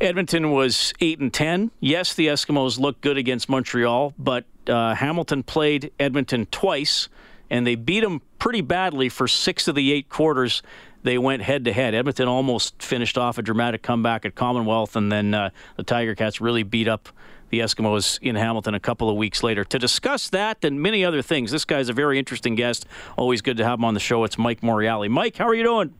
Edmonton 0.00 0.52
was 0.52 0.92
8 1.00 1.18
and 1.18 1.32
10. 1.32 1.70
Yes, 1.80 2.14
the 2.14 2.28
Eskimos 2.28 2.78
looked 2.78 3.00
good 3.00 3.16
against 3.16 3.48
Montreal, 3.48 4.14
but 4.18 4.44
uh, 4.68 4.94
Hamilton 4.94 5.42
played 5.42 5.90
Edmonton 5.98 6.46
twice 6.46 7.08
and 7.50 7.66
they 7.66 7.74
beat 7.74 8.00
them 8.00 8.22
pretty 8.38 8.60
badly 8.60 9.08
for 9.08 9.26
6 9.26 9.68
of 9.68 9.74
the 9.74 9.92
8 9.92 10.08
quarters. 10.08 10.62
They 11.02 11.18
went 11.18 11.42
head 11.42 11.64
to 11.64 11.72
head. 11.72 11.94
Edmonton 11.94 12.28
almost 12.28 12.80
finished 12.82 13.18
off 13.18 13.38
a 13.38 13.42
dramatic 13.42 13.82
comeback 13.82 14.24
at 14.24 14.34
Commonwealth 14.34 14.94
and 14.94 15.10
then 15.10 15.34
uh, 15.34 15.50
the 15.76 15.82
Tiger 15.82 16.14
Cats 16.14 16.40
really 16.40 16.62
beat 16.62 16.86
up 16.86 17.08
the 17.50 17.60
Eskimos 17.60 18.18
in 18.20 18.36
Hamilton 18.36 18.74
a 18.74 18.80
couple 18.80 19.08
of 19.08 19.16
weeks 19.16 19.42
later. 19.42 19.64
To 19.64 19.78
discuss 19.78 20.28
that 20.30 20.64
and 20.64 20.80
many 20.80 21.04
other 21.04 21.22
things, 21.22 21.50
this 21.50 21.64
guy's 21.64 21.88
a 21.88 21.92
very 21.92 22.18
interesting 22.18 22.54
guest. 22.54 22.86
Always 23.16 23.40
good 23.40 23.56
to 23.56 23.64
have 23.64 23.78
him 23.78 23.84
on 23.84 23.94
the 23.94 24.00
show. 24.00 24.22
It's 24.24 24.38
Mike 24.38 24.60
Morreale. 24.60 25.08
Mike, 25.08 25.36
how 25.36 25.48
are 25.48 25.54
you 25.54 25.64
doing? 25.64 25.94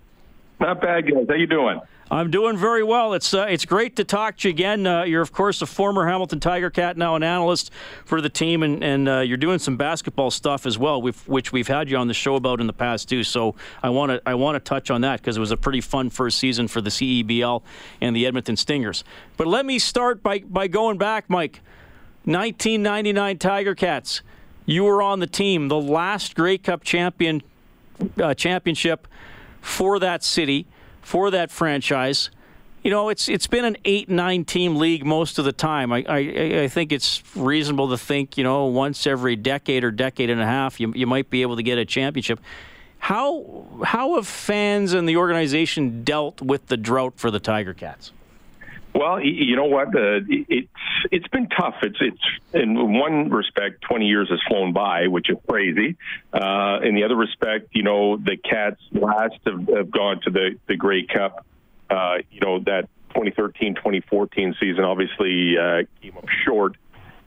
Not 0.60 0.80
bad, 0.80 1.10
guys. 1.10 1.26
How 1.28 1.34
you 1.34 1.46
doing? 1.46 1.80
I'm 2.10 2.30
doing 2.30 2.56
very 2.56 2.82
well. 2.82 3.12
It's 3.12 3.34
uh, 3.34 3.46
it's 3.50 3.66
great 3.66 3.96
to 3.96 4.04
talk 4.04 4.38
to 4.38 4.48
you 4.48 4.54
again. 4.54 4.86
Uh, 4.86 5.02
you're 5.02 5.20
of 5.20 5.32
course 5.32 5.60
a 5.60 5.66
former 5.66 6.06
Hamilton 6.06 6.40
Tiger 6.40 6.70
Cat, 6.70 6.96
now 6.96 7.16
an 7.16 7.22
analyst 7.22 7.70
for 8.06 8.22
the 8.22 8.30
team, 8.30 8.62
and 8.62 8.82
and 8.82 9.08
uh, 9.08 9.18
you're 9.20 9.36
doing 9.36 9.58
some 9.58 9.76
basketball 9.76 10.30
stuff 10.30 10.64
as 10.64 10.78
well, 10.78 11.02
which 11.02 11.52
we've 11.52 11.68
had 11.68 11.90
you 11.90 11.98
on 11.98 12.08
the 12.08 12.14
show 12.14 12.36
about 12.36 12.60
in 12.60 12.66
the 12.66 12.72
past 12.72 13.10
too. 13.10 13.22
So 13.22 13.54
I 13.82 13.90
want 13.90 14.10
to 14.10 14.22
I 14.24 14.34
want 14.34 14.56
to 14.56 14.60
touch 14.60 14.90
on 14.90 15.02
that 15.02 15.20
because 15.20 15.36
it 15.36 15.40
was 15.40 15.50
a 15.50 15.56
pretty 15.56 15.82
fun 15.82 16.08
first 16.08 16.38
season 16.38 16.66
for 16.66 16.80
the 16.80 16.90
CEBL 16.90 17.62
and 18.00 18.16
the 18.16 18.26
Edmonton 18.26 18.56
Stingers. 18.56 19.04
But 19.36 19.46
let 19.46 19.66
me 19.66 19.78
start 19.78 20.22
by 20.22 20.38
by 20.40 20.68
going 20.68 20.98
back, 20.98 21.28
Mike. 21.28 21.60
1999 22.24 23.38
Tiger 23.38 23.74
Cats. 23.74 24.20
You 24.66 24.84
were 24.84 25.00
on 25.00 25.20
the 25.20 25.26
team, 25.26 25.68
the 25.68 25.80
last 25.80 26.34
Grey 26.34 26.58
Cup 26.58 26.84
champion 26.84 27.42
uh, 28.20 28.34
championship 28.34 29.08
for 29.62 29.98
that 29.98 30.22
city 30.22 30.66
for 31.08 31.30
that 31.30 31.50
franchise. 31.50 32.28
You 32.82 32.90
know, 32.90 33.08
it's 33.08 33.30
it's 33.30 33.46
been 33.46 33.64
an 33.64 33.78
eight 33.86 34.10
nine 34.10 34.44
team 34.44 34.76
league 34.76 35.06
most 35.06 35.38
of 35.38 35.46
the 35.46 35.52
time. 35.52 35.90
I, 35.90 36.04
I 36.06 36.18
I 36.64 36.68
think 36.68 36.92
it's 36.92 37.22
reasonable 37.34 37.88
to 37.88 37.96
think 37.96 38.36
you 38.36 38.44
know 38.44 38.66
once 38.66 39.06
every 39.06 39.34
decade 39.34 39.84
or 39.84 39.90
decade 39.90 40.28
and 40.28 40.40
a 40.40 40.46
half 40.46 40.78
you 40.78 40.92
you 40.94 41.06
might 41.06 41.30
be 41.30 41.40
able 41.40 41.56
to 41.56 41.62
get 41.62 41.78
a 41.78 41.86
championship. 41.86 42.40
How 42.98 43.66
how 43.84 44.16
have 44.16 44.26
fans 44.26 44.92
and 44.92 45.08
the 45.08 45.16
organization 45.16 46.04
dealt 46.04 46.42
with 46.42 46.66
the 46.66 46.76
drought 46.76 47.14
for 47.16 47.30
the 47.30 47.40
Tiger 47.40 47.72
Cats? 47.72 48.12
Well, 48.94 49.20
you 49.20 49.54
know 49.54 49.66
what? 49.66 49.88
Uh, 49.88 50.20
it's 50.28 50.68
it's 51.10 51.28
been 51.28 51.48
tough. 51.48 51.76
It's 51.82 51.98
it's 52.00 52.22
in 52.52 52.98
one 52.98 53.30
respect, 53.30 53.82
twenty 53.82 54.06
years 54.06 54.28
has 54.30 54.40
flown 54.48 54.72
by, 54.72 55.08
which 55.08 55.30
is 55.30 55.36
crazy. 55.46 55.96
Uh, 56.32 56.80
in 56.82 56.94
the 56.94 57.04
other 57.04 57.16
respect, 57.16 57.68
you 57.72 57.82
know, 57.82 58.16
the 58.16 58.36
Cats 58.36 58.80
last 58.92 59.36
have, 59.46 59.68
have 59.68 59.90
gone 59.90 60.20
to 60.22 60.30
the 60.30 60.58
the 60.66 60.76
Grey 60.76 61.04
Cup. 61.04 61.44
Uh, 61.90 62.18
you 62.30 62.40
know 62.40 62.58
that 62.60 62.88
2013-2014 63.14 64.58
season 64.60 64.84
obviously 64.84 65.56
uh, 65.58 65.82
came 66.02 66.16
up 66.16 66.28
short. 66.44 66.76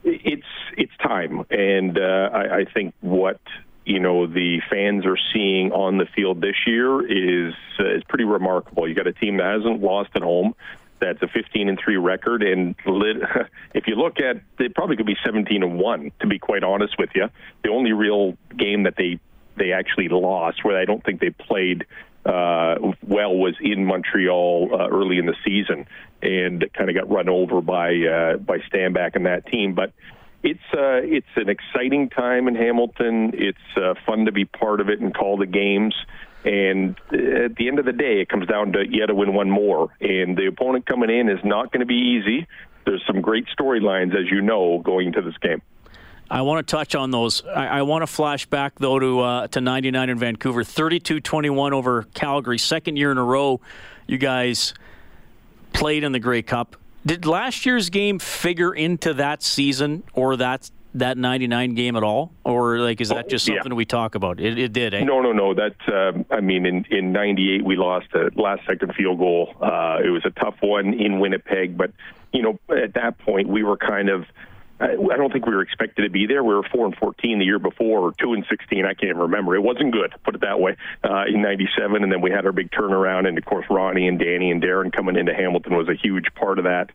It's 0.03 0.47
it's 0.77 0.95
time, 0.97 1.45
and 1.51 1.97
uh, 1.97 2.29
I, 2.33 2.57
I 2.57 2.65
think 2.65 2.95
what 3.01 3.39
you 3.85 3.99
know 3.99 4.25
the 4.25 4.61
fans 4.69 5.05
are 5.05 5.17
seeing 5.31 5.71
on 5.71 5.99
the 5.99 6.05
field 6.05 6.41
this 6.41 6.55
year 6.65 7.05
is 7.05 7.53
uh, 7.79 7.95
is 7.95 8.03
pretty 8.05 8.25
remarkable. 8.25 8.87
You 8.87 8.95
got 8.95 9.07
a 9.07 9.13
team 9.13 9.37
that 9.37 9.45
hasn't 9.45 9.81
lost 9.81 10.09
at 10.15 10.23
home 10.23 10.55
that's 11.01 11.21
a 11.21 11.27
15 11.27 11.67
and 11.67 11.79
three 11.83 11.97
record, 11.97 12.43
and 12.43 12.75
if 13.73 13.87
you 13.87 13.95
look 13.95 14.19
at, 14.19 14.41
it 14.59 14.75
probably 14.75 14.95
could 14.95 15.05
be 15.05 15.17
17 15.25 15.63
and 15.63 15.79
one. 15.79 16.11
To 16.21 16.27
be 16.27 16.39
quite 16.39 16.63
honest 16.63 16.97
with 16.97 17.09
you, 17.15 17.27
the 17.63 17.69
only 17.69 17.91
real 17.91 18.37
game 18.57 18.83
that 18.83 18.95
they 18.97 19.19
they 19.57 19.73
actually 19.73 20.07
lost, 20.07 20.63
where 20.63 20.77
I 20.77 20.85
don't 20.85 21.03
think 21.03 21.19
they 21.19 21.31
played 21.31 21.85
uh, 22.25 22.75
well, 23.05 23.35
was 23.35 23.55
in 23.59 23.85
Montreal 23.85 24.69
uh, 24.71 24.87
early 24.89 25.17
in 25.17 25.25
the 25.25 25.35
season, 25.43 25.87
and 26.21 26.63
kind 26.73 26.89
of 26.89 26.95
got 26.95 27.09
run 27.09 27.27
over 27.27 27.61
by 27.61 27.95
uh, 27.95 28.37
by 28.37 28.59
Stanback 28.71 29.15
and 29.15 29.25
that 29.25 29.47
team, 29.47 29.73
but 29.73 29.91
it's 30.43 30.59
uh, 30.73 31.01
it's 31.03 31.27
an 31.35 31.49
exciting 31.49 32.09
time 32.09 32.47
in 32.47 32.55
Hamilton. 32.55 33.31
It's 33.33 33.57
uh, 33.77 33.93
fun 34.05 34.25
to 34.25 34.31
be 34.31 34.45
part 34.45 34.81
of 34.81 34.89
it 34.89 34.99
and 34.99 35.13
call 35.13 35.37
the 35.37 35.45
games. 35.45 35.95
And 36.43 36.97
at 37.11 37.55
the 37.55 37.67
end 37.67 37.79
of 37.79 37.85
the 37.85 37.93
day, 37.93 38.21
it 38.21 38.29
comes 38.29 38.47
down 38.47 38.73
to 38.73 38.83
you 38.87 39.05
to 39.05 39.13
win 39.13 39.33
one 39.33 39.49
more. 39.49 39.89
And 40.01 40.35
the 40.35 40.47
opponent 40.47 40.85
coming 40.85 41.09
in 41.09 41.29
is 41.29 41.39
not 41.43 41.71
going 41.71 41.81
to 41.81 41.85
be 41.85 41.95
easy. 41.95 42.47
There's 42.85 43.03
some 43.05 43.21
great 43.21 43.45
storylines, 43.57 44.15
as 44.15 44.31
you 44.31 44.41
know, 44.41 44.79
going 44.79 45.07
into 45.07 45.21
this 45.21 45.37
game. 45.37 45.61
I 46.31 46.43
want 46.43 46.65
to 46.65 46.71
touch 46.71 46.95
on 46.95 47.11
those. 47.11 47.43
I, 47.45 47.67
I 47.67 47.81
want 47.81 48.03
to 48.03 48.07
flash 48.07 48.45
back 48.45 48.79
though 48.79 48.97
to 48.97 49.19
uh, 49.19 49.47
to 49.47 49.59
'99 49.59 50.09
in 50.09 50.17
Vancouver, 50.17 50.63
32-21 50.63 51.73
over 51.73 52.03
Calgary, 52.13 52.57
second 52.57 52.95
year 52.95 53.11
in 53.11 53.17
a 53.17 53.23
row. 53.23 53.59
You 54.07 54.17
guys 54.17 54.73
played 55.73 56.05
in 56.05 56.13
the 56.13 56.19
Grey 56.19 56.41
Cup. 56.41 56.77
Did 57.05 57.25
last 57.25 57.65
year's 57.65 57.89
game 57.89 58.17
figure 58.17 58.73
into 58.73 59.13
that 59.15 59.43
season 59.43 60.03
or 60.13 60.37
that 60.37 60.71
that 60.93 61.17
99 61.17 61.73
game 61.73 61.95
at 61.95 62.03
all 62.03 62.31
or 62.43 62.79
like 62.79 62.99
is 62.99 63.09
that 63.09 63.29
just 63.29 63.45
something 63.45 63.71
yeah. 63.71 63.75
we 63.75 63.85
talk 63.85 64.15
about 64.15 64.39
it, 64.39 64.57
it 64.57 64.73
did 64.73 64.93
eh? 64.93 65.03
no 65.03 65.21
no 65.21 65.31
no 65.31 65.53
that 65.53 65.75
uh, 65.87 66.11
i 66.33 66.41
mean 66.41 66.65
in 66.65 66.85
in 66.89 67.11
98 67.11 67.63
we 67.63 67.75
lost 67.77 68.07
a 68.13 68.29
last 68.35 68.61
second 68.67 68.93
field 68.95 69.17
goal 69.17 69.55
uh, 69.61 69.99
it 70.03 70.09
was 70.09 70.23
a 70.25 70.31
tough 70.31 70.55
one 70.61 70.93
in 70.93 71.19
winnipeg 71.19 71.77
but 71.77 71.91
you 72.33 72.41
know 72.41 72.59
at 72.69 72.93
that 72.95 73.17
point 73.19 73.47
we 73.47 73.63
were 73.63 73.77
kind 73.77 74.09
of 74.09 74.25
I 74.81 75.15
don't 75.15 75.31
think 75.31 75.45
we 75.45 75.53
were 75.53 75.61
expected 75.61 76.01
to 76.01 76.09
be 76.09 76.25
there. 76.25 76.43
We 76.43 76.55
were 76.55 76.63
four 76.63 76.87
and 76.87 76.95
fourteen 76.95 77.37
the 77.37 77.45
year 77.45 77.59
before, 77.59 77.99
or 77.99 78.13
two 78.19 78.33
and 78.33 78.43
sixteen. 78.49 78.83
I 78.83 78.95
can't 78.95 79.15
remember. 79.15 79.55
It 79.55 79.61
wasn't 79.61 79.91
good, 79.93 80.11
put 80.23 80.33
it 80.33 80.41
that 80.41 80.59
way. 80.59 80.75
Uh, 81.03 81.25
in 81.27 81.43
'97, 81.43 82.01
and 82.01 82.11
then 82.11 82.19
we 82.19 82.31
had 82.31 82.47
our 82.47 82.51
big 82.51 82.71
turnaround, 82.71 83.27
and 83.27 83.37
of 83.37 83.45
course 83.45 83.67
Ronnie 83.69 84.07
and 84.07 84.17
Danny 84.17 84.49
and 84.49 84.61
Darren 84.61 84.91
coming 84.91 85.17
into 85.17 85.35
Hamilton 85.35 85.75
was 85.77 85.87
a 85.87 85.93
huge 85.93 86.33
part 86.33 86.57
of 86.57 86.65
that. 86.65 86.89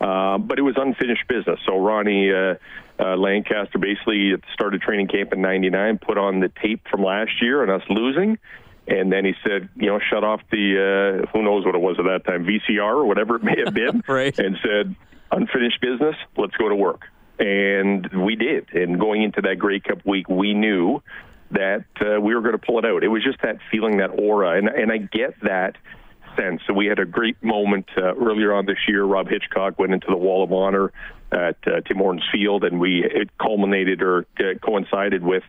Uh, 0.00 0.38
but 0.38 0.58
it 0.58 0.62
was 0.62 0.76
unfinished 0.78 1.28
business. 1.28 1.60
So 1.66 1.76
Ronnie 1.76 2.32
uh, 2.32 2.54
uh, 2.98 3.16
Lancaster 3.16 3.78
basically 3.78 4.32
started 4.54 4.80
training 4.80 5.08
camp 5.08 5.32
in 5.32 5.42
'99, 5.42 5.98
put 5.98 6.16
on 6.16 6.40
the 6.40 6.50
tape 6.62 6.86
from 6.90 7.02
last 7.02 7.42
year 7.42 7.62
and 7.62 7.70
us 7.70 7.82
losing, 7.90 8.38
and 8.86 9.12
then 9.12 9.24
he 9.24 9.34
said, 9.46 9.68
you 9.76 9.86
know, 9.86 10.00
shut 10.10 10.24
off 10.24 10.40
the 10.50 11.22
uh, 11.24 11.30
who 11.32 11.42
knows 11.42 11.64
what 11.66 11.74
it 11.74 11.80
was 11.80 11.96
at 11.98 12.04
that 12.04 12.24
time, 12.24 12.46
VCR 12.46 12.96
or 12.96 13.04
whatever 13.04 13.36
it 13.36 13.44
may 13.44 13.56
have 13.64 13.74
been, 13.74 14.02
right. 14.08 14.36
and 14.38 14.56
said, 14.62 14.94
unfinished 15.30 15.80
business, 15.80 16.16
let's 16.36 16.56
go 16.56 16.68
to 16.68 16.74
work. 16.74 17.02
And 17.38 18.24
we 18.24 18.36
did. 18.36 18.72
And 18.72 18.98
going 18.98 19.22
into 19.22 19.42
that 19.42 19.58
Grey 19.58 19.80
Cup 19.80 20.04
week, 20.04 20.28
we 20.28 20.54
knew 20.54 21.02
that 21.52 21.84
uh, 22.00 22.20
we 22.20 22.34
were 22.34 22.40
going 22.40 22.58
to 22.58 22.58
pull 22.58 22.78
it 22.78 22.84
out. 22.84 23.02
It 23.02 23.08
was 23.08 23.22
just 23.22 23.40
that 23.42 23.58
feeling, 23.70 23.98
that 23.98 24.10
aura, 24.10 24.56
and 24.56 24.68
and 24.68 24.90
I 24.92 24.98
get 24.98 25.40
that 25.42 25.76
sense. 26.36 26.62
So 26.66 26.72
we 26.72 26.86
had 26.86 26.98
a 26.98 27.04
great 27.04 27.42
moment 27.42 27.88
uh, 27.96 28.14
earlier 28.14 28.52
on 28.52 28.66
this 28.66 28.78
year. 28.88 29.04
Rob 29.04 29.28
Hitchcock 29.28 29.78
went 29.78 29.92
into 29.92 30.06
the 30.08 30.16
Wall 30.16 30.42
of 30.42 30.52
Honor 30.52 30.92
at 31.32 31.56
uh, 31.66 31.80
Tim 31.82 31.98
Hortons 31.98 32.24
Field, 32.32 32.64
and 32.64 32.80
we 32.80 33.04
it 33.04 33.30
culminated 33.38 34.02
or 34.02 34.26
uh, 34.38 34.58
coincided 34.62 35.22
with 35.22 35.44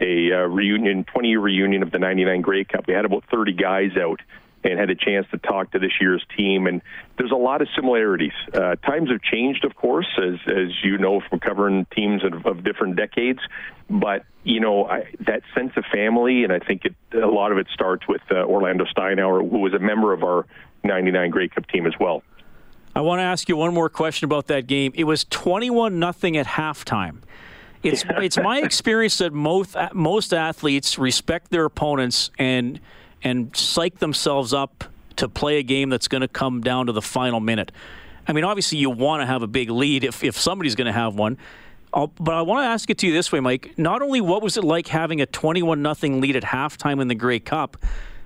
a 0.00 0.32
uh, 0.32 0.36
reunion, 0.46 1.04
20 1.04 1.28
year 1.28 1.40
reunion 1.40 1.82
of 1.82 1.90
the 1.90 1.98
99 1.98 2.40
Grey 2.40 2.64
Cup. 2.64 2.86
We 2.86 2.94
had 2.94 3.04
about 3.04 3.24
30 3.30 3.52
guys 3.52 3.96
out 3.96 4.20
and 4.64 4.78
had 4.78 4.90
a 4.90 4.94
chance 4.94 5.26
to 5.30 5.38
talk 5.38 5.70
to 5.72 5.78
this 5.78 5.92
year's 6.00 6.24
team. 6.36 6.66
And 6.66 6.82
there's 7.18 7.30
a 7.30 7.36
lot 7.36 7.62
of 7.62 7.68
similarities. 7.76 8.32
Uh, 8.52 8.76
times 8.76 9.10
have 9.10 9.22
changed, 9.22 9.64
of 9.64 9.76
course, 9.76 10.08
as 10.18 10.34
as 10.46 10.68
you 10.82 10.98
know 10.98 11.20
from 11.28 11.40
covering 11.40 11.86
teams 11.94 12.22
of, 12.24 12.46
of 12.46 12.64
different 12.64 12.96
decades. 12.96 13.40
But 13.88 14.24
you 14.42 14.60
know 14.60 14.86
I, 14.86 15.04
that 15.20 15.42
sense 15.54 15.72
of 15.76 15.84
family, 15.92 16.44
and 16.44 16.52
I 16.52 16.58
think 16.58 16.84
it, 16.84 16.94
a 17.14 17.26
lot 17.26 17.52
of 17.52 17.58
it 17.58 17.66
starts 17.72 18.08
with 18.08 18.22
uh, 18.30 18.36
Orlando 18.36 18.84
Steinauer, 18.84 19.48
who 19.48 19.58
was 19.58 19.74
a 19.74 19.78
member 19.78 20.12
of 20.12 20.22
our 20.22 20.46
'99 20.82 21.30
Grey 21.30 21.48
Cup 21.48 21.66
team 21.68 21.86
as 21.86 21.94
well. 22.00 22.22
I 22.96 23.00
want 23.00 23.18
to 23.18 23.24
ask 23.24 23.48
you 23.48 23.56
one 23.56 23.74
more 23.74 23.88
question 23.88 24.24
about 24.24 24.46
that 24.46 24.66
game. 24.68 24.92
It 24.94 25.04
was 25.04 25.24
21 25.24 25.98
nothing 25.98 26.36
at 26.36 26.46
halftime. 26.46 27.22
It's 27.82 28.04
it's 28.08 28.38
my 28.38 28.58
experience 28.58 29.18
that 29.18 29.32
most 29.32 29.76
most 29.92 30.32
athletes 30.32 30.98
respect 30.98 31.50
their 31.50 31.64
opponents 31.64 32.30
and 32.38 32.80
and 33.24 33.54
psych 33.56 33.98
themselves 33.98 34.52
up 34.52 34.84
to 35.16 35.28
play 35.28 35.58
a 35.58 35.62
game 35.62 35.88
that's 35.88 36.08
going 36.08 36.20
to 36.20 36.28
come 36.28 36.60
down 36.60 36.86
to 36.86 36.92
the 36.92 37.02
final 37.02 37.40
minute. 37.40 37.72
I 38.26 38.32
mean, 38.32 38.44
obviously, 38.44 38.78
you 38.78 38.90
want 38.90 39.22
to 39.22 39.26
have 39.26 39.42
a 39.42 39.46
big 39.46 39.70
lead 39.70 40.04
if, 40.04 40.22
if 40.22 40.38
somebody's 40.38 40.74
going 40.74 40.86
to 40.86 40.92
have 40.92 41.14
one. 41.14 41.38
I'll, 41.92 42.08
but 42.18 42.34
I 42.34 42.42
want 42.42 42.64
to 42.64 42.68
ask 42.68 42.90
it 42.90 42.98
to 42.98 43.06
you 43.06 43.12
this 43.12 43.30
way, 43.30 43.40
Mike. 43.40 43.74
Not 43.78 44.02
only 44.02 44.20
what 44.20 44.42
was 44.42 44.56
it 44.56 44.64
like 44.64 44.88
having 44.88 45.20
a 45.20 45.26
21 45.26 45.80
nothing 45.80 46.20
lead 46.20 46.36
at 46.36 46.42
halftime 46.42 47.00
in 47.00 47.08
the 47.08 47.14
Grey 47.14 47.38
Cup, 47.38 47.76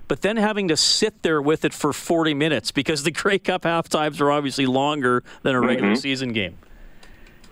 but 0.07 0.21
then 0.21 0.37
having 0.37 0.69
to 0.69 0.77
sit 0.77 1.21
there 1.21 1.41
with 1.41 1.63
it 1.63 1.73
for 1.73 1.93
40 1.93 2.33
minutes 2.33 2.71
because 2.71 3.03
the 3.03 3.11
Grey 3.11 3.37
Cup 3.37 3.63
half 3.63 3.87
times 3.87 4.19
are 4.19 4.31
obviously 4.31 4.65
longer 4.65 5.23
than 5.43 5.53
a 5.53 5.61
regular 5.61 5.91
mm-hmm. 5.91 5.99
season 5.99 6.33
game. 6.33 6.57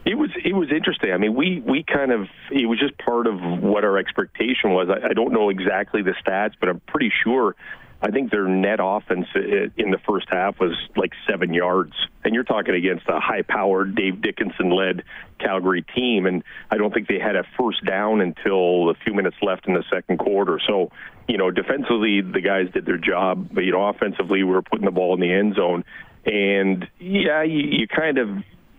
It 0.07 0.17
was 0.17 0.29
it 0.43 0.53
was 0.53 0.69
interesting. 0.71 1.11
I 1.11 1.17
mean, 1.17 1.35
we 1.35 1.59
we 1.59 1.83
kind 1.83 2.11
of 2.11 2.27
it 2.49 2.65
was 2.65 2.79
just 2.79 2.97
part 2.97 3.27
of 3.27 3.41
what 3.61 3.83
our 3.83 3.97
expectation 3.97 4.71
was. 4.71 4.87
I, 4.89 5.09
I 5.09 5.13
don't 5.13 5.33
know 5.33 5.49
exactly 5.49 6.01
the 6.01 6.13
stats, 6.25 6.53
but 6.59 6.69
I'm 6.69 6.79
pretty 6.79 7.11
sure 7.23 7.55
I 8.01 8.11
think 8.11 8.29
their 8.29 8.47
net 8.47 8.79
offense 8.81 9.25
uh, 9.35 9.39
in 9.75 9.89
the 9.89 9.97
first 10.07 10.27
half 10.29 10.59
was 10.59 10.75
like 10.95 11.13
seven 11.27 11.53
yards. 11.53 11.93
And 12.23 12.35
you're 12.35 12.43
talking 12.43 12.75
against 12.75 13.05
a 13.07 13.19
high 13.19 13.41
powered 13.41 13.95
Dave 13.95 14.21
Dickenson 14.21 14.69
led 14.69 15.03
Calgary 15.39 15.83
team. 15.95 16.25
And 16.27 16.43
I 16.69 16.77
don't 16.77 16.93
think 16.93 17.07
they 17.07 17.19
had 17.19 17.35
a 17.35 17.43
first 17.59 17.83
down 17.85 18.21
until 18.21 18.89
a 18.91 18.93
few 18.93 19.13
minutes 19.13 19.37
left 19.41 19.67
in 19.67 19.73
the 19.73 19.83
second 19.91 20.19
quarter. 20.19 20.59
So, 20.67 20.91
you 21.27 21.37
know, 21.37 21.49
defensively, 21.49 22.21
the 22.21 22.41
guys 22.41 22.69
did 22.71 22.85
their 22.85 22.99
job. 22.99 23.49
But, 23.51 23.63
you 23.63 23.71
know, 23.71 23.87
offensively, 23.87 24.43
we 24.43 24.51
were 24.51 24.61
putting 24.61 24.85
the 24.85 24.91
ball 24.91 25.15
in 25.15 25.19
the 25.19 25.33
end 25.33 25.55
zone. 25.55 25.83
And 26.25 26.87
yeah, 26.99 27.41
you, 27.41 27.59
you 27.59 27.87
kind 27.87 28.19
of 28.19 28.29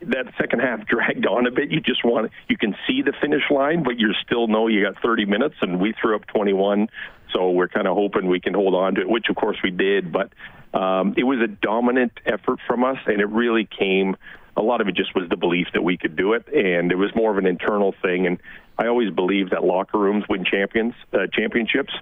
that 0.02 0.26
second 0.38 0.61
half 0.61 0.87
dragged 0.87 1.26
on 1.26 1.46
a 1.46 1.50
bit. 1.50 1.70
You 1.70 1.80
just 1.80 2.04
want 2.04 2.30
you 2.48 2.56
can 2.56 2.74
see 2.87 3.02
the 3.02 3.12
finish 3.20 3.42
line, 3.50 3.82
but 3.82 3.98
you 3.98 4.12
still 4.24 4.46
know 4.46 4.68
you 4.68 4.84
got 4.84 5.00
30 5.02 5.26
minutes, 5.26 5.56
and 5.61 5.80
we 5.80 5.94
threw 6.00 6.16
up 6.16 6.26
21. 6.26 6.88
So 7.32 7.50
we're 7.50 7.68
kind 7.68 7.87
of 7.87 7.94
hoping 7.94 8.26
we 8.26 8.40
can 8.40 8.54
hold 8.54 8.74
on 8.74 8.94
to 8.94 9.02
it, 9.02 9.08
which 9.08 9.26
of 9.28 9.37
course 9.37 9.58
we 9.62 9.70
did. 9.70 10.12
But 10.12 10.32
um, 10.74 11.14
it 11.16 11.24
was 11.24 11.40
a 11.40 11.46
dominant 11.46 12.12
effort 12.26 12.58
from 12.66 12.84
us, 12.84 12.98
and 13.06 13.20
it 13.20 13.28
really 13.28 13.68
came. 13.78 14.16
A 14.56 14.62
lot 14.62 14.80
of 14.80 14.88
it 14.88 14.96
just 14.96 15.14
was 15.14 15.28
the 15.28 15.37
belief 15.37 15.68
that 15.74 15.82
we 15.82 15.96
could 15.96 16.16
do 16.16 16.32
it, 16.32 16.48
and 16.48 16.90
it 16.90 16.96
was 16.96 17.14
more 17.14 17.30
of 17.30 17.38
an 17.38 17.46
internal 17.46 17.94
thing. 18.02 18.26
And 18.26 18.38
I 18.76 18.87
always 18.87 19.11
believe 19.11 19.50
that 19.50 19.64
locker 19.64 19.98
rooms 19.98 20.24
win 20.28 20.44
champions 20.44 20.94
uh, 21.12 21.26
championships. 21.32 21.92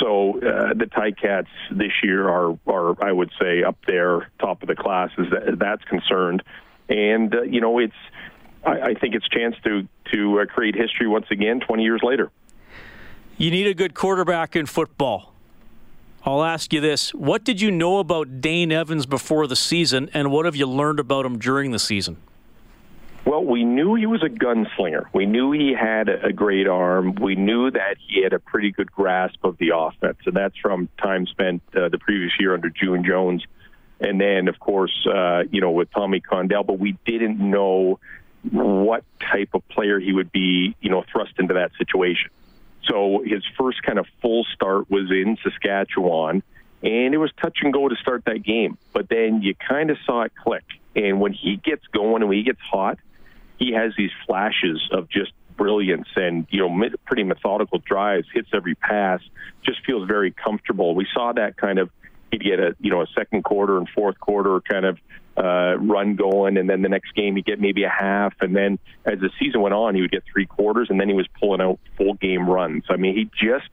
So 0.00 0.38
uh, 0.38 0.74
the 0.74 0.86
Ticats 0.86 1.46
this 1.70 1.92
year 2.02 2.28
are, 2.28 2.58
are, 2.66 3.02
I 3.04 3.12
would 3.12 3.30
say, 3.40 3.62
up 3.62 3.76
there, 3.86 4.30
top 4.40 4.62
of 4.62 4.68
the 4.68 4.74
class 4.74 5.10
as 5.18 5.26
that, 5.30 5.58
that's 5.58 5.84
concerned. 5.84 6.42
And 6.92 7.34
uh, 7.34 7.42
you 7.42 7.60
know, 7.60 7.78
it's 7.78 7.94
I, 8.64 8.80
I 8.80 8.94
think 8.94 9.14
it's 9.14 9.26
a 9.26 9.36
chance 9.36 9.56
to 9.64 9.88
to 10.12 10.40
uh, 10.40 10.46
create 10.46 10.74
history 10.74 11.08
once 11.08 11.26
again, 11.30 11.60
20 11.60 11.82
years 11.82 12.00
later. 12.02 12.30
You 13.38 13.50
need 13.50 13.66
a 13.66 13.74
good 13.74 13.94
quarterback 13.94 14.54
in 14.54 14.66
football. 14.66 15.32
I'll 16.24 16.44
ask 16.44 16.72
you 16.72 16.80
this. 16.80 17.12
What 17.14 17.44
did 17.44 17.60
you 17.60 17.70
know 17.70 17.98
about 17.98 18.40
Dane 18.40 18.70
Evans 18.70 19.06
before 19.06 19.46
the 19.46 19.56
season, 19.56 20.10
and 20.14 20.30
what 20.30 20.44
have 20.44 20.54
you 20.54 20.66
learned 20.66 21.00
about 21.00 21.26
him 21.26 21.38
during 21.38 21.72
the 21.72 21.78
season? 21.78 22.18
Well, 23.24 23.44
we 23.44 23.64
knew 23.64 23.94
he 23.94 24.06
was 24.06 24.22
a 24.22 24.28
gunslinger. 24.28 25.06
We 25.14 25.26
knew 25.26 25.52
he 25.52 25.72
had 25.72 26.08
a 26.08 26.32
great 26.32 26.68
arm. 26.68 27.14
We 27.14 27.34
knew 27.36 27.70
that 27.70 27.96
he 28.06 28.22
had 28.22 28.32
a 28.32 28.38
pretty 28.38 28.72
good 28.72 28.92
grasp 28.92 29.44
of 29.44 29.56
the 29.58 29.70
offense, 29.74 30.18
and 30.26 30.36
that's 30.36 30.56
from 30.58 30.88
time 31.00 31.26
spent 31.26 31.62
uh, 31.74 31.88
the 31.88 31.98
previous 31.98 32.32
year 32.38 32.52
under 32.52 32.68
June 32.68 33.04
Jones. 33.04 33.44
And 34.02 34.20
then, 34.20 34.48
of 34.48 34.58
course, 34.58 35.06
uh, 35.06 35.44
you 35.50 35.60
know, 35.60 35.70
with 35.70 35.90
Tommy 35.92 36.20
Condell, 36.20 36.64
but 36.64 36.78
we 36.78 36.98
didn't 37.06 37.38
know 37.38 38.00
what 38.50 39.04
type 39.20 39.50
of 39.54 39.66
player 39.68 40.00
he 40.00 40.12
would 40.12 40.32
be, 40.32 40.74
you 40.80 40.90
know, 40.90 41.04
thrust 41.10 41.34
into 41.38 41.54
that 41.54 41.70
situation. 41.78 42.30
So 42.88 43.22
his 43.24 43.44
first 43.56 43.82
kind 43.84 44.00
of 44.00 44.06
full 44.20 44.44
start 44.52 44.90
was 44.90 45.10
in 45.10 45.38
Saskatchewan, 45.44 46.42
and 46.82 47.14
it 47.14 47.18
was 47.18 47.30
touch 47.40 47.58
and 47.62 47.72
go 47.72 47.88
to 47.88 47.94
start 47.94 48.24
that 48.24 48.42
game. 48.42 48.76
But 48.92 49.08
then 49.08 49.40
you 49.40 49.54
kind 49.54 49.90
of 49.90 49.98
saw 50.04 50.22
it 50.22 50.32
click. 50.34 50.64
And 50.96 51.20
when 51.20 51.32
he 51.32 51.56
gets 51.56 51.86
going 51.86 52.22
and 52.22 52.28
when 52.28 52.38
he 52.38 52.42
gets 52.42 52.60
hot, 52.60 52.98
he 53.58 53.72
has 53.72 53.92
these 53.96 54.10
flashes 54.26 54.88
of 54.90 55.08
just 55.08 55.32
brilliance 55.56 56.08
and 56.16 56.46
you 56.50 56.58
know 56.58 56.88
pretty 57.06 57.22
methodical 57.22 57.78
drives, 57.78 58.26
hits 58.34 58.48
every 58.52 58.74
pass, 58.74 59.20
just 59.64 59.84
feels 59.86 60.08
very 60.08 60.32
comfortable. 60.32 60.96
We 60.96 61.06
saw 61.14 61.32
that 61.34 61.56
kind 61.56 61.78
of 61.78 61.90
he'd 62.32 62.42
get 62.42 62.58
a 62.58 62.74
you 62.80 62.90
know 62.90 63.02
a 63.02 63.06
second 63.14 63.44
quarter 63.44 63.78
and 63.78 63.88
fourth 63.88 64.18
quarter 64.18 64.60
kind 64.60 64.84
of 64.84 64.98
uh, 65.36 65.76
run 65.78 66.16
going, 66.16 66.56
and 66.56 66.68
then 66.68 66.82
the 66.82 66.88
next 66.88 67.14
game 67.14 67.36
he'd 67.36 67.44
get 67.44 67.60
maybe 67.60 67.84
a 67.84 67.88
half, 67.88 68.34
and 68.40 68.56
then 68.56 68.78
as 69.04 69.20
the 69.20 69.30
season 69.38 69.60
went 69.60 69.74
on, 69.74 69.94
he 69.94 70.00
would 70.00 70.10
get 70.10 70.24
three 70.30 70.46
quarters, 70.46 70.88
and 70.90 71.00
then 71.00 71.08
he 71.08 71.14
was 71.14 71.26
pulling 71.38 71.60
out 71.60 71.78
full 71.96 72.14
game 72.14 72.48
runs. 72.48 72.84
I 72.90 72.96
mean, 72.96 73.14
he 73.14 73.30
just 73.46 73.68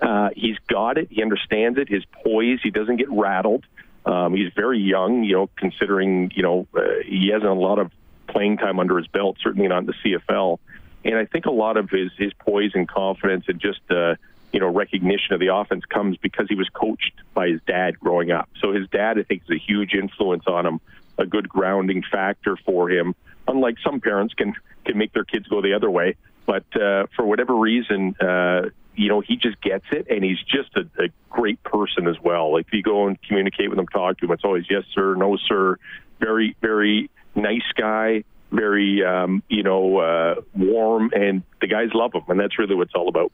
uh, 0.00 0.30
he's 0.34 0.56
got 0.68 0.96
it. 0.96 1.08
He 1.10 1.22
understands 1.22 1.78
it. 1.78 1.88
His 1.88 2.04
poise. 2.24 2.60
He 2.62 2.70
doesn't 2.70 2.96
get 2.96 3.10
rattled. 3.10 3.64
Um, 4.06 4.34
he's 4.34 4.52
very 4.54 4.78
young, 4.78 5.24
you 5.24 5.34
know, 5.34 5.50
considering 5.56 6.32
you 6.34 6.42
know 6.42 6.66
uh, 6.74 6.80
he 7.04 7.30
hasn't 7.32 7.50
a 7.50 7.54
lot 7.54 7.78
of 7.78 7.90
playing 8.28 8.58
time 8.58 8.78
under 8.78 8.96
his 8.96 9.06
belt, 9.08 9.36
certainly 9.42 9.68
not 9.68 9.78
in 9.78 9.86
the 9.86 9.94
CFL. 10.04 10.58
And 11.04 11.16
I 11.16 11.24
think 11.24 11.46
a 11.46 11.50
lot 11.50 11.76
of 11.76 11.90
his 11.90 12.10
his 12.16 12.32
poise 12.34 12.72
and 12.74 12.88
confidence 12.88 13.44
and 13.48 13.60
just 13.60 13.80
uh, 13.90 14.14
you 14.52 14.60
know, 14.60 14.68
recognition 14.68 15.34
of 15.34 15.40
the 15.40 15.54
offense 15.54 15.84
comes 15.84 16.16
because 16.16 16.46
he 16.48 16.54
was 16.54 16.68
coached 16.70 17.12
by 17.34 17.48
his 17.48 17.60
dad 17.66 17.98
growing 17.98 18.30
up. 18.30 18.48
So 18.60 18.72
his 18.72 18.88
dad, 18.88 19.18
I 19.18 19.22
think, 19.22 19.42
is 19.42 19.50
a 19.50 19.58
huge 19.58 19.94
influence 19.94 20.44
on 20.46 20.66
him, 20.66 20.80
a 21.18 21.26
good 21.26 21.48
grounding 21.48 22.02
factor 22.10 22.56
for 22.64 22.90
him. 22.90 23.14
Unlike 23.46 23.76
some 23.84 24.00
parents 24.00 24.34
can 24.34 24.54
can 24.84 24.96
make 24.96 25.12
their 25.12 25.24
kids 25.24 25.46
go 25.48 25.60
the 25.60 25.74
other 25.74 25.90
way, 25.90 26.16
but 26.46 26.64
uh, 26.74 27.06
for 27.14 27.26
whatever 27.26 27.54
reason, 27.54 28.14
uh, 28.20 28.70
you 28.94 29.08
know, 29.08 29.20
he 29.20 29.36
just 29.36 29.60
gets 29.60 29.84
it, 29.92 30.06
and 30.10 30.24
he's 30.24 30.40
just 30.40 30.74
a, 30.76 31.02
a 31.02 31.08
great 31.28 31.62
person 31.62 32.08
as 32.08 32.16
well. 32.20 32.52
Like 32.54 32.66
if 32.66 32.72
you 32.72 32.82
go 32.82 33.06
and 33.06 33.20
communicate 33.22 33.68
with 33.70 33.78
him, 33.78 33.86
talk 33.86 34.18
to 34.18 34.24
him, 34.24 34.32
it's 34.32 34.44
always 34.44 34.64
yes 34.68 34.84
sir, 34.94 35.14
no 35.14 35.36
sir. 35.36 35.76
Very, 36.20 36.56
very 36.60 37.10
nice 37.34 37.70
guy. 37.76 38.24
Very, 38.50 39.04
um, 39.04 39.42
you 39.48 39.62
know, 39.62 39.98
uh, 39.98 40.36
warm, 40.54 41.10
and 41.14 41.42
the 41.60 41.66
guys 41.66 41.90
love 41.92 42.14
him, 42.14 42.22
and 42.28 42.40
that's 42.40 42.58
really 42.58 42.74
what 42.74 42.86
it's 42.86 42.94
all 42.94 43.08
about. 43.08 43.30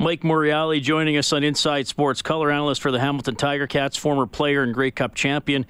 Mike 0.00 0.22
Morreale 0.22 0.80
joining 0.80 1.18
us 1.18 1.30
on 1.30 1.44
Inside 1.44 1.86
Sports, 1.86 2.22
color 2.22 2.50
analyst 2.50 2.80
for 2.80 2.90
the 2.90 2.98
Hamilton 2.98 3.36
Tiger 3.36 3.66
Cats, 3.66 3.98
former 3.98 4.26
player 4.26 4.62
and 4.62 4.72
Grey 4.72 4.90
Cup 4.90 5.14
champion 5.14 5.66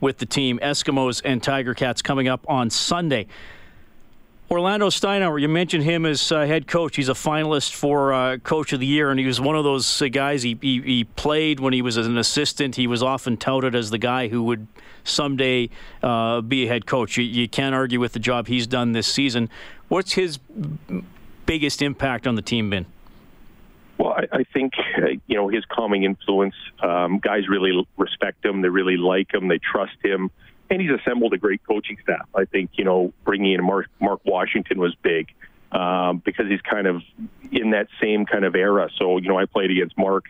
with 0.00 0.16
the 0.16 0.24
team. 0.24 0.58
Eskimos 0.62 1.20
and 1.22 1.42
Tiger 1.42 1.74
Cats 1.74 2.00
coming 2.00 2.26
up 2.26 2.46
on 2.48 2.70
Sunday. 2.70 3.26
Orlando 4.50 4.88
Steinauer, 4.88 5.38
you 5.38 5.50
mentioned 5.50 5.84
him 5.84 6.06
as 6.06 6.32
uh, 6.32 6.46
head 6.46 6.66
coach. 6.66 6.96
He's 6.96 7.10
a 7.10 7.12
finalist 7.12 7.74
for 7.74 8.14
uh, 8.14 8.38
Coach 8.38 8.72
of 8.72 8.80
the 8.80 8.86
Year, 8.86 9.10
and 9.10 9.20
he 9.20 9.26
was 9.26 9.38
one 9.38 9.54
of 9.54 9.64
those 9.64 10.00
uh, 10.00 10.08
guys. 10.08 10.42
He, 10.42 10.56
he, 10.62 10.80
he, 10.80 11.04
played 11.04 11.60
when 11.60 11.74
he 11.74 11.82
was 11.82 11.98
an 11.98 12.16
assistant. 12.16 12.76
He 12.76 12.86
was 12.86 13.02
often 13.02 13.36
touted 13.36 13.74
as 13.74 13.90
the 13.90 13.98
guy 13.98 14.28
who 14.28 14.44
would 14.44 14.66
someday 15.04 15.68
uh, 16.02 16.40
be 16.40 16.64
a 16.64 16.68
head 16.68 16.86
coach. 16.86 17.18
You, 17.18 17.24
you 17.24 17.50
can't 17.50 17.74
argue 17.74 18.00
with 18.00 18.14
the 18.14 18.18
job 18.18 18.46
he's 18.46 18.66
done 18.66 18.92
this 18.92 19.06
season. 19.06 19.50
What's 19.88 20.14
his 20.14 20.38
biggest 21.44 21.82
impact 21.82 22.26
on 22.26 22.34
the 22.34 22.42
team 22.42 22.70
been? 22.70 22.86
Well, 23.98 24.12
I, 24.12 24.38
I 24.38 24.44
think 24.44 24.74
uh, 24.98 25.06
you 25.26 25.36
know 25.36 25.48
his 25.48 25.64
calming 25.66 26.04
influence. 26.04 26.54
Um, 26.82 27.18
guys 27.18 27.48
really 27.48 27.86
respect 27.96 28.44
him. 28.44 28.62
They 28.62 28.68
really 28.68 28.96
like 28.96 29.32
him. 29.32 29.48
They 29.48 29.58
trust 29.58 29.96
him, 30.02 30.30
and 30.70 30.80
he's 30.80 30.90
assembled 30.90 31.32
a 31.32 31.38
great 31.38 31.62
coaching 31.64 31.98
staff. 32.02 32.28
I 32.34 32.44
think 32.44 32.70
you 32.74 32.84
know 32.84 33.12
bringing 33.24 33.52
in 33.52 33.64
Mark, 33.64 33.88
Mark 34.00 34.20
Washington 34.24 34.78
was 34.78 34.94
big 34.96 35.28
um, 35.72 36.18
because 36.24 36.46
he's 36.48 36.60
kind 36.60 36.86
of 36.86 37.02
in 37.52 37.70
that 37.70 37.88
same 38.00 38.26
kind 38.26 38.44
of 38.44 38.54
era. 38.54 38.88
So 38.98 39.18
you 39.18 39.28
know, 39.28 39.38
I 39.38 39.46
played 39.46 39.70
against 39.70 39.96
Mark, 39.96 40.24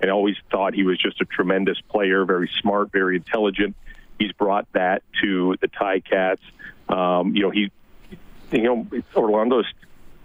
and 0.00 0.10
always 0.10 0.36
thought 0.50 0.74
he 0.74 0.82
was 0.82 0.98
just 0.98 1.20
a 1.20 1.24
tremendous 1.24 1.80
player, 1.80 2.24
very 2.24 2.50
smart, 2.60 2.92
very 2.92 3.16
intelligent. 3.16 3.76
He's 4.18 4.32
brought 4.32 4.66
that 4.72 5.02
to 5.22 5.56
the 5.60 5.68
Ticats. 5.68 6.40
Um, 6.88 7.34
you 7.34 7.42
know, 7.42 7.50
he, 7.50 7.70
you 8.50 8.62
know, 8.62 8.86
Orlando's 9.16 9.66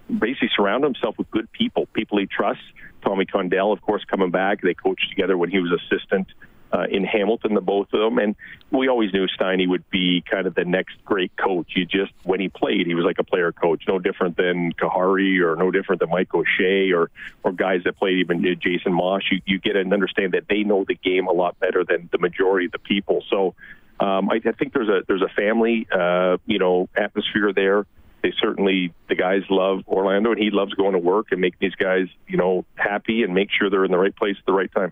basically 0.08 0.50
surround 0.56 0.84
himself 0.84 1.18
with 1.18 1.30
good 1.32 1.52
people, 1.52 1.88
people 1.94 2.18
he 2.18 2.26
trusts. 2.26 2.64
Tommy 3.04 3.26
Condell, 3.26 3.72
of 3.72 3.82
course, 3.82 4.04
coming 4.06 4.32
back. 4.32 4.62
They 4.62 4.74
coached 4.74 5.10
together 5.10 5.38
when 5.38 5.52
he 5.52 5.60
was 5.60 5.72
assistant 5.72 6.28
uh, 6.74 6.86
in 6.90 7.04
Hamilton, 7.04 7.54
the 7.54 7.62
both 7.62 7.88
of 7.94 8.00
them. 8.00 8.18
And 8.18 8.36
we 8.72 8.88
always 8.88 9.14
knew 9.14 9.28
Steiny 9.28 9.68
would 9.68 9.88
be 9.90 10.24
kind 10.30 10.48
of 10.48 10.56
the 10.56 10.66
next 10.66 10.96
great 11.06 11.32
coach. 11.38 11.74
You 11.76 11.86
just, 11.86 12.12
when 12.24 12.40
he 12.40 12.50
played, 12.50 12.88
he 12.88 12.96
was 12.96 13.06
like 13.06 13.20
a 13.20 13.24
player 13.24 13.52
coach, 13.52 13.84
no 13.88 14.00
different 14.00 14.38
than 14.38 14.74
Khari 14.74 15.40
or 15.42 15.56
no 15.56 15.72
different 15.72 16.00
than 16.02 16.10
Mike 16.10 16.34
O'Shea 16.34 16.92
or, 16.92 17.12
or 17.44 17.52
guys 17.52 17.82
that 17.86 17.98
played 17.98 18.18
even 18.18 18.44
Jason 18.60 18.94
Maas. 18.94 19.24
You, 19.32 19.42
you 19.46 19.60
get 19.60 19.76
and 19.76 19.94
understand 19.94 20.34
that 20.34 20.48
they 20.50 20.64
know 20.64 20.84
the 20.88 20.96
game 20.96 21.28
a 21.28 21.34
lot 21.34 21.60
better 21.60 21.84
than 21.84 22.10
the 22.12 22.18
majority 22.18 22.66
of 22.66 22.72
the 22.72 22.80
people. 22.80 23.24
So 23.30 23.56
um, 24.00 24.30
I, 24.30 24.42
I 24.46 24.52
think 24.52 24.74
there's 24.74 24.90
a 24.90 25.04
there's 25.08 25.22
a 25.22 25.30
family, 25.30 25.88
uh, 25.92 26.38
you 26.46 26.60
know, 26.60 26.90
atmosphere 26.98 27.54
there 27.54 27.86
they 28.26 28.34
certainly 28.42 28.92
the 29.08 29.14
guys 29.14 29.44
love 29.52 29.84
Orlando, 29.88 30.32
and 30.32 30.42
he 30.42 30.50
loves 30.50 30.74
going 30.74 30.94
to 30.94 31.00
work 31.00 31.28
and 31.30 31.40
making 31.40 31.60
these 31.62 31.76
guys 31.76 32.08
you 32.28 32.38
know 32.38 32.66
happy 32.74 33.22
and 33.22 33.36
make 33.36 33.50
sure 33.52 33.70
they're 33.70 33.86
in 33.86 33.92
the 33.92 34.00
right 34.00 34.16
place 34.16 34.36
at 34.40 34.46
the 34.48 34.52
right 34.52 34.72
time. 34.74 34.92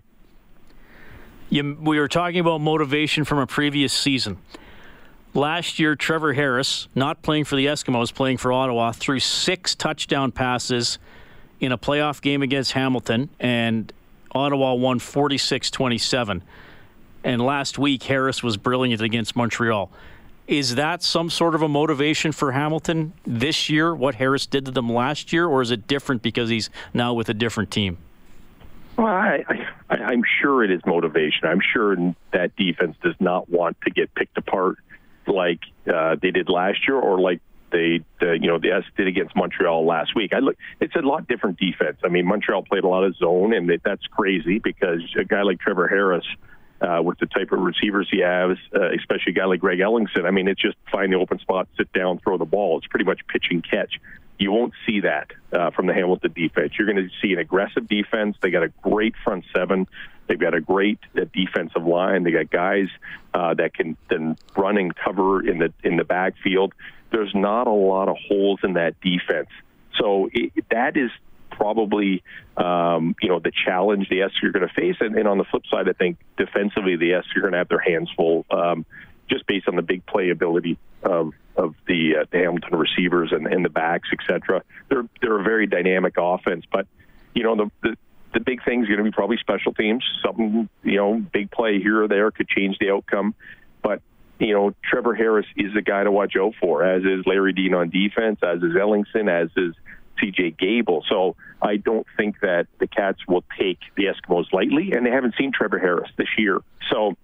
You, 1.50 1.76
we 1.80 1.98
were 1.98 2.06
talking 2.06 2.38
about 2.38 2.60
motivation 2.60 3.24
from 3.24 3.38
a 3.38 3.46
previous 3.46 3.92
season. 3.92 4.38
Last 5.34 5.80
year, 5.80 5.96
Trevor 5.96 6.34
Harris, 6.34 6.86
not 6.94 7.22
playing 7.22 7.44
for 7.44 7.56
the 7.56 7.66
Eskimos, 7.66 8.14
playing 8.14 8.36
for 8.36 8.52
Ottawa, 8.52 8.92
threw 8.92 9.18
six 9.18 9.74
touchdown 9.74 10.30
passes 10.30 10.98
in 11.58 11.72
a 11.72 11.78
playoff 11.78 12.22
game 12.22 12.40
against 12.40 12.70
Hamilton, 12.72 13.30
and 13.40 13.92
Ottawa 14.30 14.74
won 14.74 15.00
46 15.00 15.72
27. 15.72 16.42
And 17.24 17.42
last 17.42 17.78
week, 17.80 18.04
Harris 18.04 18.44
was 18.44 18.56
brilliant 18.56 19.02
against 19.02 19.34
Montreal. 19.34 19.90
Is 20.46 20.74
that 20.74 21.02
some 21.02 21.30
sort 21.30 21.54
of 21.54 21.62
a 21.62 21.68
motivation 21.68 22.30
for 22.32 22.52
Hamilton 22.52 23.14
this 23.26 23.70
year, 23.70 23.94
what 23.94 24.16
Harris 24.16 24.44
did 24.46 24.66
to 24.66 24.70
them 24.70 24.92
last 24.92 25.32
year, 25.32 25.46
or 25.46 25.62
is 25.62 25.70
it 25.70 25.86
different 25.86 26.22
because 26.22 26.50
he's 26.50 26.68
now 26.92 27.14
with 27.14 27.30
a 27.30 27.34
different 27.34 27.70
team? 27.70 27.96
Well, 28.96 29.06
I, 29.06 29.42
I, 29.88 29.94
I'm 29.94 30.22
sure 30.40 30.62
it 30.62 30.70
is 30.70 30.80
motivation. 30.86 31.48
I'm 31.48 31.60
sure 31.72 31.96
that 32.32 32.54
defense 32.56 32.96
does 33.02 33.16
not 33.20 33.48
want 33.48 33.76
to 33.82 33.90
get 33.90 34.14
picked 34.14 34.36
apart 34.36 34.76
like 35.26 35.60
uh, 35.92 36.16
they 36.20 36.30
did 36.30 36.48
last 36.48 36.86
year, 36.86 36.96
or 36.96 37.18
like 37.18 37.40
they, 37.72 38.04
uh, 38.22 38.32
you 38.32 38.46
know, 38.46 38.58
the 38.58 38.70
Esks 38.70 38.90
did 38.96 39.08
against 39.08 39.34
Montreal 39.34 39.84
last 39.84 40.14
week. 40.14 40.32
I 40.32 40.38
look, 40.38 40.56
it's 40.80 40.94
a 40.94 41.00
lot 41.00 41.26
different 41.26 41.58
defense. 41.58 41.96
I 42.04 42.08
mean, 42.08 42.26
Montreal 42.26 42.62
played 42.62 42.84
a 42.84 42.88
lot 42.88 43.04
of 43.04 43.16
zone, 43.16 43.52
and 43.52 43.70
that's 43.84 44.06
crazy 44.06 44.58
because 44.58 45.00
a 45.18 45.24
guy 45.24 45.42
like 45.42 45.58
Trevor 45.58 45.88
Harris, 45.88 46.26
uh, 46.84 47.02
with 47.02 47.18
the 47.18 47.26
type 47.26 47.50
of 47.52 47.60
receivers 47.60 48.08
he 48.10 48.20
has, 48.20 48.58
uh, 48.74 48.90
especially 48.92 49.32
a 49.32 49.34
guy 49.34 49.44
like 49.46 49.60
Greg 49.60 49.78
Ellingson, 49.78 50.26
I 50.26 50.30
mean, 50.30 50.48
it's 50.48 50.60
just 50.60 50.76
find 50.92 51.12
the 51.12 51.16
open 51.16 51.38
spot, 51.38 51.68
sit 51.76 51.92
down, 51.92 52.18
throw 52.18 52.36
the 52.36 52.44
ball. 52.44 52.78
It's 52.78 52.86
pretty 52.86 53.06
much 53.06 53.20
pitch 53.26 53.46
and 53.50 53.64
catch. 53.68 54.00
You 54.38 54.52
won't 54.52 54.74
see 54.86 55.00
that 55.00 55.30
uh, 55.52 55.70
from 55.70 55.86
the 55.86 55.94
Hamilton 55.94 56.32
defense. 56.34 56.72
You're 56.78 56.92
going 56.92 57.08
to 57.08 57.08
see 57.22 57.32
an 57.32 57.38
aggressive 57.38 57.88
defense. 57.88 58.36
They 58.42 58.50
got 58.50 58.64
a 58.64 58.72
great 58.82 59.14
front 59.24 59.44
seven. 59.54 59.86
They've 60.26 60.38
got 60.38 60.54
a 60.54 60.60
great 60.60 60.98
uh, 61.16 61.24
defensive 61.32 61.86
line. 61.86 62.24
They 62.24 62.32
got 62.32 62.50
guys 62.50 62.88
uh, 63.32 63.54
that 63.54 63.74
can 63.74 63.96
then 64.10 64.36
run 64.56 64.76
and 64.76 64.94
cover 64.94 65.46
in 65.46 65.58
the 65.58 65.72
in 65.82 65.96
the 65.96 66.04
backfield. 66.04 66.74
There's 67.12 67.34
not 67.34 67.66
a 67.66 67.72
lot 67.72 68.08
of 68.08 68.16
holes 68.28 68.60
in 68.64 68.74
that 68.74 69.00
defense. 69.00 69.48
So 69.98 70.28
it, 70.32 70.52
that 70.70 70.96
is 70.96 71.10
probably 71.56 72.22
um, 72.56 73.14
you 73.22 73.28
know 73.28 73.38
the 73.38 73.52
challenge 73.64 74.08
the 74.08 74.22
Esks 74.22 74.36
you're 74.42 74.52
going 74.52 74.66
to 74.66 74.74
face. 74.74 74.96
And, 75.00 75.16
and, 75.16 75.28
on 75.28 75.38
the 75.38 75.44
flip 75.44 75.62
side, 75.70 75.88
I 75.88 75.92
think 75.92 76.18
defensively 76.36 76.96
the 76.96 77.14
Esks 77.14 77.28
you're 77.34 77.42
going 77.42 77.52
to 77.52 77.58
have 77.58 77.68
their 77.68 77.80
hands 77.80 78.10
full, 78.16 78.44
um, 78.50 78.84
just 79.28 79.46
based 79.46 79.68
on 79.68 79.76
the 79.76 79.82
big 79.82 80.04
play 80.06 80.30
ability 80.30 80.78
of 81.02 81.32
of 81.56 81.74
the, 81.86 82.16
uh, 82.20 82.24
the 82.32 82.38
Hamilton 82.38 82.76
receivers 82.76 83.30
and, 83.30 83.46
and 83.46 83.64
the 83.64 83.68
backs, 83.68 84.08
etc. 84.12 84.62
They're 84.88 85.08
they're 85.20 85.40
a 85.40 85.42
very 85.42 85.66
dynamic 85.66 86.14
offense, 86.18 86.64
but 86.70 86.86
you 87.34 87.42
know 87.42 87.56
the, 87.56 87.70
the 87.82 87.96
the 88.34 88.40
big 88.40 88.64
thing 88.64 88.82
is 88.82 88.88
going 88.88 88.98
to 88.98 89.04
be 89.04 89.12
probably 89.12 89.38
special 89.38 89.72
teams. 89.72 90.04
Something, 90.22 90.68
you 90.82 90.96
know, 90.96 91.24
big 91.32 91.50
play 91.50 91.80
here 91.80 92.02
or 92.02 92.08
there 92.08 92.30
could 92.30 92.48
change 92.48 92.76
the 92.78 92.90
outcome. 92.90 93.34
But, 93.80 94.02
you 94.38 94.52
know, 94.52 94.74
Trevor 94.82 95.14
Harris 95.14 95.46
is 95.56 95.72
the 95.72 95.82
guy 95.82 96.02
to 96.02 96.10
watch 96.10 96.34
out 96.36 96.54
for, 96.60 96.84
as 96.84 97.02
is 97.04 97.24
Larry 97.26 97.52
Dean 97.52 97.74
on 97.74 97.90
defense, 97.90 98.40
as 98.42 98.58
is 98.58 98.72
Ellingson, 98.72 99.30
as 99.30 99.50
is 99.56 99.74
CJ 100.22 100.58
Gable. 100.58 101.04
So 101.08 101.36
I 101.60 101.76
don't 101.76 102.06
think 102.16 102.40
that 102.40 102.66
the 102.78 102.86
Cats 102.86 103.20
will 103.26 103.44
take 103.58 103.78
the 103.96 104.04
Eskimos 104.04 104.52
lightly, 104.52 104.92
and 104.92 105.04
they 105.04 105.10
haven't 105.10 105.34
seen 105.38 105.52
Trevor 105.52 105.78
Harris 105.78 106.10
this 106.16 106.28
year. 106.38 106.60
So 106.90 107.16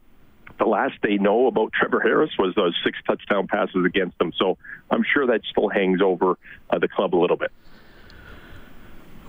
the 0.58 0.66
last 0.66 0.94
they 1.02 1.16
know 1.16 1.46
about 1.46 1.72
Trevor 1.72 2.00
Harris 2.00 2.30
was 2.38 2.54
those 2.54 2.74
six 2.84 2.98
touchdown 3.06 3.46
passes 3.46 3.84
against 3.84 4.18
them. 4.18 4.32
So 4.36 4.58
I'm 4.90 5.04
sure 5.04 5.26
that 5.26 5.40
still 5.50 5.68
hangs 5.68 6.00
over 6.02 6.38
uh, 6.68 6.78
the 6.78 6.88
club 6.88 7.14
a 7.14 7.18
little 7.18 7.36
bit. 7.36 7.50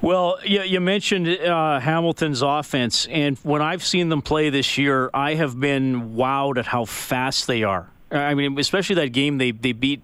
Well, 0.02 0.40
you, 0.44 0.64
you 0.64 0.82
mentioned 0.82 1.28
uh, 1.28 1.80
Hamilton's 1.80 2.42
offense, 2.42 3.06
and 3.06 3.38
when 3.44 3.62
I've 3.62 3.86
seen 3.86 4.10
them 4.10 4.24
play 4.24 4.50
this 4.50 4.78
year, 4.78 5.12
I 5.14 5.36
have 5.36 5.60
been 5.60 6.16
wowed 6.16 6.58
at 6.58 6.66
how 6.66 6.86
fast 6.86 7.46
they 7.46 7.64
are. 7.64 7.88
I 8.10 8.34
mean, 8.34 8.58
especially 8.60 8.96
that 8.96 9.10
game 9.10 9.38
they, 9.38 9.52
they 9.52 9.74
beat 9.74 10.02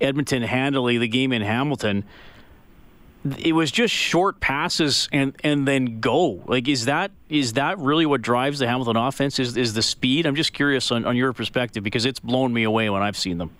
Edmonton 0.00 0.42
handily, 0.42 0.98
the 0.98 1.08
game 1.08 1.32
in 1.32 1.40
Hamilton. 1.40 2.04
It 3.38 3.52
was 3.52 3.70
just 3.70 3.94
short 3.94 4.40
passes 4.40 5.08
and, 5.12 5.36
and 5.44 5.66
then 5.66 6.00
go. 6.00 6.42
Like, 6.46 6.66
is 6.66 6.86
that 6.86 7.12
is 7.28 7.52
that 7.52 7.78
really 7.78 8.04
what 8.04 8.20
drives 8.20 8.58
the 8.58 8.66
Hamilton 8.66 8.96
offense? 8.96 9.38
Is 9.38 9.56
is 9.56 9.74
the 9.74 9.82
speed? 9.82 10.26
I'm 10.26 10.34
just 10.34 10.52
curious 10.52 10.90
on, 10.90 11.04
on 11.04 11.16
your 11.16 11.32
perspective 11.32 11.84
because 11.84 12.04
it's 12.04 12.20
blown 12.20 12.52
me 12.52 12.64
away 12.64 12.90
when 12.90 13.02
I've 13.02 13.16
seen 13.16 13.38
them. 13.38 13.50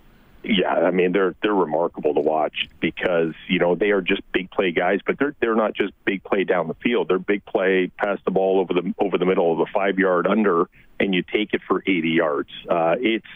Yeah, 0.44 0.72
I 0.72 0.90
mean 0.90 1.12
they're 1.12 1.36
they're 1.40 1.54
remarkable 1.54 2.14
to 2.14 2.20
watch 2.20 2.68
because 2.80 3.34
you 3.46 3.60
know 3.60 3.76
they 3.76 3.90
are 3.90 4.00
just 4.00 4.22
big 4.32 4.50
play 4.50 4.72
guys, 4.72 4.98
but 5.06 5.16
they're 5.16 5.36
they're 5.38 5.54
not 5.54 5.74
just 5.74 5.92
big 6.04 6.24
play 6.24 6.42
down 6.42 6.66
the 6.66 6.74
field. 6.74 7.06
They're 7.08 7.20
big 7.20 7.44
play, 7.44 7.92
pass 7.96 8.18
the 8.24 8.32
ball 8.32 8.58
over 8.58 8.74
the 8.74 8.92
over 8.98 9.18
the 9.18 9.26
middle 9.26 9.52
of 9.52 9.58
the 9.58 9.72
five 9.72 10.00
yard 10.00 10.26
under, 10.26 10.68
and 10.98 11.14
you 11.14 11.22
take 11.22 11.54
it 11.54 11.60
for 11.68 11.84
80 11.86 12.08
yards. 12.08 12.50
Uh, 12.68 12.96
it's 12.98 13.26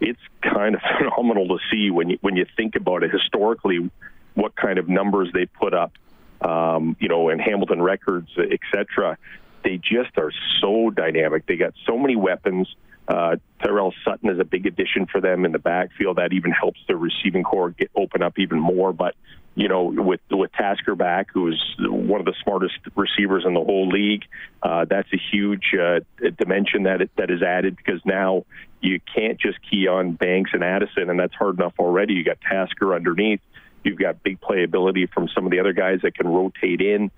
it's 0.00 0.20
kind 0.42 0.76
of 0.76 0.80
phenomenal 0.98 1.48
to 1.48 1.58
see 1.72 1.90
when 1.90 2.10
you 2.10 2.18
when 2.20 2.36
you 2.36 2.46
think 2.56 2.76
about 2.76 3.02
it 3.02 3.10
historically, 3.10 3.90
what 4.34 4.56
kind 4.56 4.78
of 4.78 4.88
numbers 4.88 5.30
they 5.32 5.46
put 5.46 5.74
up, 5.74 5.92
um, 6.40 6.96
you 7.00 7.08
know, 7.08 7.28
in 7.28 7.38
Hamilton 7.38 7.80
records, 7.80 8.28
etc. 8.38 9.16
They 9.62 9.78
just 9.78 10.16
are 10.18 10.32
so 10.60 10.90
dynamic. 10.90 11.46
They 11.46 11.56
got 11.56 11.74
so 11.86 11.98
many 11.98 12.16
weapons. 12.16 12.68
Uh, 13.06 13.36
Tyrell 13.62 13.92
Sutton 14.04 14.30
is 14.30 14.38
a 14.38 14.44
big 14.44 14.66
addition 14.66 15.06
for 15.06 15.20
them 15.20 15.44
in 15.44 15.52
the 15.52 15.58
backfield. 15.58 16.16
That 16.16 16.32
even 16.32 16.52
helps 16.52 16.80
the 16.88 16.96
receiving 16.96 17.42
corps 17.42 17.70
get 17.70 17.90
open 17.94 18.22
up 18.22 18.38
even 18.38 18.58
more. 18.58 18.92
But 18.92 19.14
you 19.54 19.68
know, 19.68 19.84
with 19.84 20.20
with 20.30 20.52
Tasker 20.52 20.94
back, 20.94 21.28
who's 21.32 21.62
one 21.78 22.20
of 22.20 22.26
the 22.26 22.34
smartest 22.42 22.74
receivers 22.96 23.44
in 23.46 23.54
the 23.54 23.60
whole 23.60 23.88
league, 23.88 24.24
uh, 24.62 24.86
that's 24.88 25.08
a 25.12 25.20
huge 25.30 25.74
uh, 25.78 26.00
dimension 26.38 26.84
that 26.84 27.02
it, 27.02 27.10
that 27.16 27.30
is 27.30 27.42
added 27.42 27.76
because 27.76 28.00
now 28.04 28.44
you 28.80 29.00
can't 29.14 29.38
just 29.38 29.58
key 29.70 29.86
on 29.86 30.12
Banks 30.12 30.50
and 30.52 30.64
Addison, 30.64 31.08
and 31.08 31.18
that's 31.18 31.34
hard 31.34 31.58
enough 31.58 31.74
already. 31.78 32.14
You 32.14 32.24
got 32.24 32.40
Tasker 32.40 32.94
underneath. 32.94 33.40
You've 33.84 33.98
got 33.98 34.22
big 34.22 34.40
playability 34.40 35.10
from 35.12 35.28
some 35.34 35.44
of 35.44 35.50
the 35.50 35.60
other 35.60 35.72
guys 35.72 36.00
that 36.02 36.14
can 36.14 36.28
rotate 36.28 36.80
in. 36.80 37.10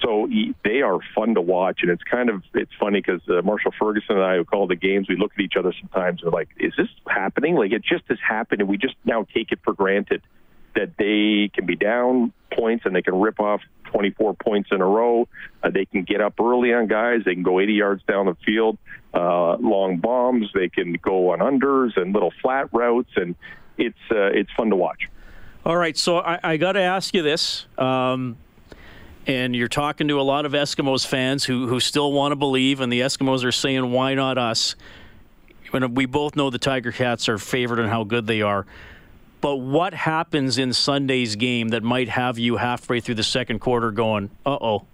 So 0.00 0.28
they 0.64 0.82
are 0.82 0.98
fun 1.14 1.34
to 1.34 1.40
watch, 1.40 1.80
and 1.82 1.90
it's 1.90 2.02
kind 2.02 2.28
of 2.28 2.42
it's 2.54 2.72
funny 2.80 3.00
because 3.00 3.20
uh, 3.28 3.40
Marshall 3.42 3.72
Ferguson 3.78 4.16
and 4.16 4.24
I, 4.24 4.36
who 4.36 4.44
call 4.44 4.66
the 4.66 4.74
games, 4.74 5.08
we 5.08 5.16
look 5.16 5.32
at 5.34 5.40
each 5.40 5.54
other 5.56 5.72
sometimes. 5.80 6.22
and 6.22 6.32
We're 6.32 6.38
like, 6.38 6.48
"Is 6.58 6.72
this 6.76 6.88
happening? 7.06 7.54
Like 7.54 7.70
it 7.70 7.84
just 7.84 8.04
has 8.08 8.18
happened, 8.26 8.62
and 8.62 8.68
we 8.68 8.78
just 8.78 8.96
now 9.04 9.26
take 9.32 9.52
it 9.52 9.60
for 9.62 9.72
granted 9.72 10.22
that 10.74 10.96
they 10.98 11.50
can 11.54 11.66
be 11.66 11.76
down 11.76 12.32
points 12.52 12.84
and 12.86 12.94
they 12.94 13.02
can 13.02 13.20
rip 13.20 13.38
off 13.40 13.60
24 13.92 14.34
points 14.34 14.70
in 14.72 14.80
a 14.80 14.86
row. 14.86 15.28
Uh, 15.62 15.70
they 15.70 15.84
can 15.84 16.02
get 16.02 16.20
up 16.20 16.34
early 16.40 16.72
on 16.72 16.86
guys. 16.86 17.20
They 17.24 17.34
can 17.34 17.42
go 17.42 17.60
80 17.60 17.72
yards 17.74 18.02
down 18.04 18.26
the 18.26 18.36
field, 18.44 18.78
uh, 19.14 19.56
long 19.56 19.98
bombs. 19.98 20.48
They 20.54 20.68
can 20.68 20.94
go 20.94 21.32
on 21.32 21.40
unders 21.40 21.96
and 21.96 22.12
little 22.12 22.32
flat 22.42 22.68
routes, 22.72 23.10
and 23.16 23.34
it's 23.78 23.98
uh, 24.10 24.30
it's 24.32 24.50
fun 24.56 24.70
to 24.70 24.76
watch. 24.76 25.08
All 25.64 25.76
right, 25.76 25.96
so 25.96 26.18
I, 26.18 26.40
I 26.42 26.56
got 26.56 26.72
to 26.72 26.80
ask 26.80 27.14
you 27.14 27.22
this. 27.22 27.66
Um, 27.78 28.36
and 29.28 29.54
you're 29.54 29.68
talking 29.68 30.08
to 30.08 30.20
a 30.20 30.22
lot 30.22 30.44
of 30.44 30.52
Eskimos 30.52 31.06
fans 31.06 31.44
who 31.44 31.68
who 31.68 31.78
still 31.78 32.10
want 32.12 32.32
to 32.32 32.36
believe, 32.36 32.80
and 32.80 32.92
the 32.92 33.00
Eskimos 33.00 33.44
are 33.44 33.52
saying, 33.52 33.92
"Why 33.92 34.14
not 34.14 34.38
us?" 34.38 34.74
When 35.70 35.94
we 35.94 36.06
both 36.06 36.34
know 36.34 36.50
the 36.50 36.58
Tiger 36.58 36.90
Cats 36.90 37.28
are 37.28 37.38
favored 37.38 37.78
and 37.78 37.88
how 37.88 38.02
good 38.02 38.26
they 38.26 38.42
are. 38.42 38.66
But 39.40 39.56
what 39.56 39.94
happens 39.94 40.58
in 40.58 40.72
Sunday's 40.72 41.36
game 41.36 41.68
that 41.68 41.82
might 41.82 42.08
have 42.08 42.38
you 42.38 42.56
halfway 42.56 43.00
through 43.00 43.14
the 43.14 43.22
second 43.22 43.60
quarter 43.60 43.92
going, 43.92 44.30
"Uh 44.44 44.58
oh"? 44.60 44.84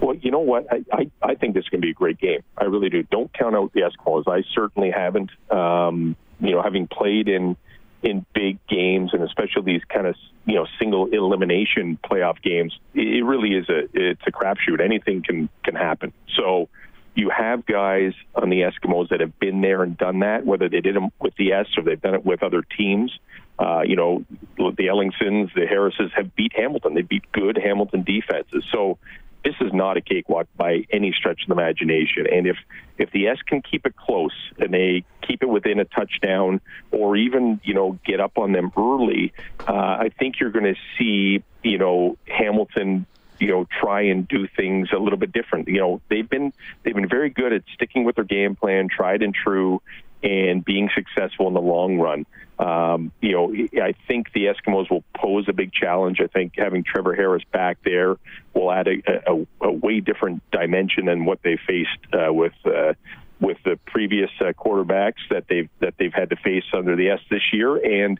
Well, 0.00 0.16
you 0.16 0.32
know 0.32 0.40
what? 0.40 0.66
I, 0.72 0.84
I, 0.92 1.10
I 1.22 1.34
think 1.36 1.54
this 1.54 1.62
is 1.62 1.68
going 1.68 1.80
to 1.80 1.86
be 1.86 1.92
a 1.92 1.94
great 1.94 2.18
game. 2.18 2.40
I 2.58 2.64
really 2.64 2.90
do. 2.90 3.04
Don't 3.04 3.32
count 3.32 3.54
out 3.54 3.72
the 3.72 3.82
Eskimos. 3.82 4.24
I 4.26 4.42
certainly 4.52 4.90
haven't. 4.90 5.30
Um, 5.52 6.16
you 6.40 6.50
know, 6.50 6.62
having 6.62 6.88
played 6.88 7.28
in 7.28 7.56
in 8.04 8.24
big 8.34 8.58
games 8.68 9.12
and 9.14 9.22
especially 9.22 9.62
these 9.62 9.84
kind 9.88 10.06
of 10.06 10.14
you 10.44 10.54
know 10.54 10.66
single 10.78 11.08
elimination 11.08 11.98
playoff 12.04 12.40
games, 12.42 12.78
it 12.94 13.24
really 13.24 13.56
is 13.56 13.68
a 13.68 13.88
it's 13.94 14.22
a 14.26 14.30
crapshoot. 14.30 14.80
Anything 14.80 15.22
can 15.22 15.48
can 15.64 15.74
happen. 15.74 16.12
So 16.36 16.68
you 17.14 17.30
have 17.30 17.64
guys 17.64 18.12
on 18.34 18.50
the 18.50 18.60
Eskimos 18.60 19.08
that 19.10 19.20
have 19.20 19.38
been 19.38 19.60
there 19.60 19.82
and 19.82 19.96
done 19.96 20.20
that, 20.20 20.44
whether 20.44 20.68
they 20.68 20.80
did 20.80 20.96
them 20.96 21.10
with 21.20 21.34
the 21.36 21.52
Esks 21.52 21.78
or 21.78 21.84
they've 21.84 22.00
done 22.00 22.14
it 22.14 22.24
with 22.24 22.42
other 22.42 22.62
teams. 22.76 23.16
Uh, 23.56 23.82
you 23.86 23.94
know, 23.94 24.24
the 24.56 24.88
Ellingsons, 24.88 25.54
the 25.54 25.64
Harrises 25.66 26.10
have 26.16 26.34
beat 26.34 26.52
Hamilton. 26.56 26.94
They 26.94 27.02
beat 27.02 27.30
good 27.30 27.56
Hamilton 27.56 28.02
defenses. 28.02 28.64
So 28.72 28.98
this 29.44 29.54
is 29.60 29.72
not 29.72 29.96
a 29.96 30.00
cakewalk 30.00 30.46
by 30.56 30.86
any 30.90 31.12
stretch 31.12 31.42
of 31.42 31.48
the 31.48 31.54
imagination. 31.54 32.26
And 32.30 32.46
if 32.46 32.56
if 32.96 33.10
the 33.10 33.28
Esks 33.28 33.42
can 33.42 33.62
keep 33.62 33.86
it 33.86 33.96
close 33.96 34.34
and 34.58 34.72
they 34.72 35.04
keep 35.22 35.42
it 35.42 35.48
within 35.48 35.78
a 35.80 35.84
touchdown, 35.84 36.60
or 36.90 37.16
even 37.16 37.60
you 37.62 37.74
know 37.74 37.98
get 38.04 38.20
up 38.20 38.38
on 38.38 38.52
them 38.52 38.72
early, 38.76 39.32
uh, 39.68 39.72
I 39.72 40.10
think 40.18 40.40
you're 40.40 40.50
going 40.50 40.74
to 40.74 40.80
see 40.98 41.42
you 41.62 41.78
know 41.78 42.16
Hamilton 42.26 43.06
you 43.38 43.48
know 43.48 43.66
try 43.80 44.02
and 44.02 44.26
do 44.26 44.46
things 44.46 44.88
a 44.92 44.98
little 44.98 45.18
bit 45.18 45.32
different. 45.32 45.68
You 45.68 45.78
know 45.80 46.00
they've 46.08 46.28
been 46.28 46.52
they've 46.82 46.94
been 46.94 47.08
very 47.08 47.30
good 47.30 47.52
at 47.52 47.62
sticking 47.74 48.04
with 48.04 48.16
their 48.16 48.24
game 48.24 48.56
plan, 48.56 48.88
tried 48.88 49.22
and 49.22 49.34
true, 49.34 49.82
and 50.24 50.64
being 50.64 50.88
successful 50.94 51.46
in 51.46 51.54
the 51.54 51.60
long 51.60 51.98
run. 51.98 52.26
Um, 52.58 53.12
you 53.20 53.32
know, 53.32 53.52
I 53.82 53.94
think 54.08 54.32
the 54.32 54.46
Eskimos 54.46 54.90
will 54.90 55.04
pose 55.14 55.48
a 55.48 55.52
big 55.52 55.72
challenge. 55.72 56.20
I 56.20 56.28
think 56.28 56.54
having 56.56 56.82
Trevor 56.82 57.14
Harris 57.14 57.42
back 57.52 57.78
there 57.84 58.16
will 58.54 58.72
add 58.72 58.88
a, 58.88 59.02
a, 59.30 59.46
a 59.60 59.72
way 59.72 60.00
different 60.00 60.42
dimension 60.50 61.06
than 61.06 61.26
what 61.26 61.42
they 61.42 61.58
faced 61.66 61.98
uh, 62.12 62.32
with 62.32 62.54
uh, 62.64 62.94
with 63.40 63.58
the 63.64 63.78
previous 63.86 64.30
uh, 64.40 64.52
quarterbacks 64.52 65.28
that 65.30 65.44
they've 65.48 65.68
that 65.80 65.94
they've 65.98 66.14
had 66.14 66.30
to 66.30 66.36
face 66.36 66.64
under 66.72 66.96
the 66.96 67.10
Esks 67.10 67.26
this 67.28 67.52
year, 67.52 67.76
and 67.76 68.18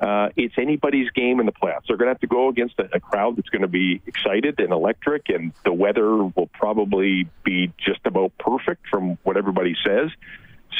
uh, 0.00 0.30
it's 0.34 0.54
anybody's 0.58 1.10
game 1.10 1.38
in 1.38 1.46
the 1.46 1.52
playoffs. 1.52 1.82
They're 1.86 1.96
going 1.96 2.08
to 2.08 2.14
have 2.14 2.20
to 2.20 2.26
go 2.26 2.48
against 2.48 2.78
a, 2.78 2.96
a 2.96 3.00
crowd 3.00 3.36
that's 3.36 3.50
going 3.50 3.62
to 3.62 3.68
be 3.68 4.02
excited 4.06 4.58
and 4.58 4.72
electric, 4.72 5.28
and 5.28 5.52
the 5.64 5.72
weather 5.72 6.24
will 6.24 6.50
probably 6.52 7.28
be 7.44 7.70
just 7.78 8.00
about 8.06 8.32
perfect 8.38 8.88
from 8.88 9.18
what 9.22 9.36
everybody 9.36 9.76
says. 9.86 10.10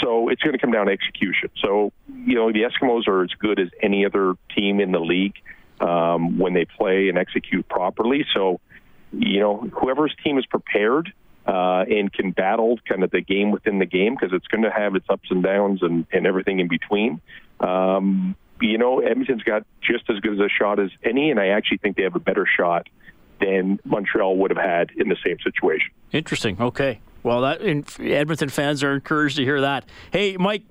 So 0.01 0.29
it's 0.29 0.43
going 0.43 0.55
to 0.55 0.59
come 0.59 0.73
down 0.73 0.87
to 0.87 0.93
execution. 0.93 1.51
So 1.63 1.93
you 2.09 2.35
know 2.35 2.53
the 2.53 2.63
Eskimos 2.63 3.07
are 3.09 3.23
as 3.23 3.31
good 3.39 3.59
as 3.61 3.69
any 3.83 4.05
other 4.05 4.35
team 4.55 4.81
in 4.81 4.93
the 4.93 5.01
league 5.01 5.35
um, 5.81 6.39
when 6.39 6.55
they 6.55 6.65
play 6.65 7.09
and 7.09 7.19
execute 7.19 7.69
properly. 7.69 8.25
So 8.35 8.61
you 9.13 9.41
know 9.41 9.69
whoever's 9.73 10.15
team 10.25 10.39
is 10.39 10.47
prepared 10.47 11.13
uh, 11.47 11.85
and 11.89 12.13
can 12.13 12.31
battle 12.31 12.79
kind 12.89 13.05
of 13.05 13.11
the 13.11 13.21
game 13.21 13.51
within 13.51 13.79
the 13.79 13.87
game 13.87 14.15
because 14.15 14.35
it's 14.35 14.47
going 14.47 14.65
to 14.65 14.71
have 14.71 14.95
its 14.95 15.07
ups 15.09 15.31
and 15.31 15.43
downs 15.43 15.83
and, 15.83 16.07
and 16.13 16.27
everything 16.27 16.61
in 16.61 16.69
between. 16.69 17.21
Um, 17.61 18.37
you 18.61 18.79
know, 18.79 19.01
Edmonton's 19.01 19.43
got 19.43 19.67
just 19.83 20.09
as 20.09 20.21
good 20.21 20.35
as 20.35 20.39
a 20.41 20.49
shot 20.49 20.79
as 20.79 20.91
any, 21.03 21.31
and 21.31 21.39
I 21.39 21.49
actually 21.49 21.79
think 21.79 21.97
they 21.97 22.05
have 22.05 22.15
a 22.15 22.21
better 22.21 22.47
shot 22.47 22.89
than 23.41 23.79
Montreal 23.85 24.37
would 24.39 24.51
have 24.51 24.65
had 24.65 24.91
in 24.97 25.09
the 25.09 25.17
same 25.25 25.37
situation. 25.41 25.91
Interesting. 26.13 26.61
Okay. 26.61 27.01
Well, 27.25 27.41
that 27.41 27.63
Edmonton 28.01 28.51
fans 28.51 28.85
are 28.85 28.93
encouraged 28.93 29.37
to 29.37 29.45
hear 29.45 29.63
that. 29.63 29.89
Hey, 30.13 30.37
Mike, 30.37 30.63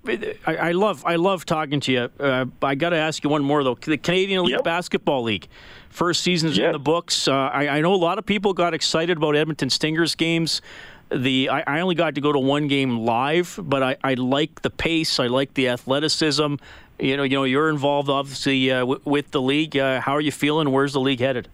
I, 0.46 0.56
I 0.56 0.72
love 0.74 1.04
I 1.04 1.16
love 1.16 1.46
talking 1.46 1.80
to 1.82 1.92
you. 1.92 2.10
Uh, 2.20 2.46
I 2.62 2.76
got 2.76 2.92
to 2.92 2.96
ask 2.96 3.24
you 3.24 3.30
one 3.32 3.44
more 3.44 3.64
though. 3.64 3.74
The 3.74 3.98
Canadian 3.98 4.40
Elite 4.40 4.52
yep. 4.52 4.64
Basketball 4.64 5.24
League, 5.24 5.48
first 5.90 6.22
season's 6.22 6.56
yep. 6.56 6.68
in 6.68 6.72
the 6.74 6.80
books. 6.80 7.28
Uh, 7.28 7.34
I, 7.34 7.68
I, 7.70 7.82
know 7.82 7.96
a 7.96 7.98
lot 7.98 8.20
of 8.20 8.28
people 8.28 8.54
got 8.54 8.76
excited 8.76 9.18
about 9.18 9.36
Edmonton 9.36 9.72
Stingers 9.72 10.14
games. 10.14 10.62
The 11.10 11.50
I, 11.50 11.64
I 11.66 11.80
only 11.80 11.96
got 11.96 12.14
to 12.16 12.22
go 12.22 12.32
to 12.32 12.40
one 12.40 12.68
game 12.68 13.00
live, 13.00 13.60
but 13.60 13.82
I, 13.82 13.98
I 14.04 14.14
like 14.14 14.62
the 14.62 14.70
pace. 14.70 15.20
I 15.20 15.26
like 15.26 15.56
the 15.56 15.70
athleticism. 15.70 16.56
You 17.00 17.18
know, 17.18 17.24
you 17.24 17.38
know, 17.38 17.46
you're 17.46 17.70
involved 17.70 18.10
obviously 18.10 18.72
uh, 18.72 18.82
w- 18.82 19.02
with 19.06 19.32
the 19.32 19.42
league. 19.42 19.76
Uh, 19.76 20.02
how 20.02 20.12
are 20.12 20.22
you 20.22 20.32
feeling? 20.32 20.70
Where's 20.70 20.94
the 20.94 21.02
league 21.02 21.20
headed? 21.20 21.50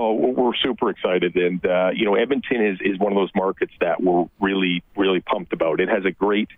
Oh, 0.00 0.12
we're 0.12 0.54
super 0.54 0.90
excited, 0.90 1.34
and 1.34 1.66
uh, 1.66 1.90
you 1.92 2.04
know, 2.04 2.14
Edmonton 2.14 2.64
is 2.64 2.78
is 2.80 3.00
one 3.00 3.10
of 3.10 3.16
those 3.16 3.32
markets 3.34 3.72
that 3.80 4.00
we're 4.00 4.26
really 4.38 4.84
really 4.96 5.18
pumped 5.18 5.52
about. 5.52 5.80
It 5.80 5.88
has 5.88 6.04
a 6.04 6.12
great 6.12 6.48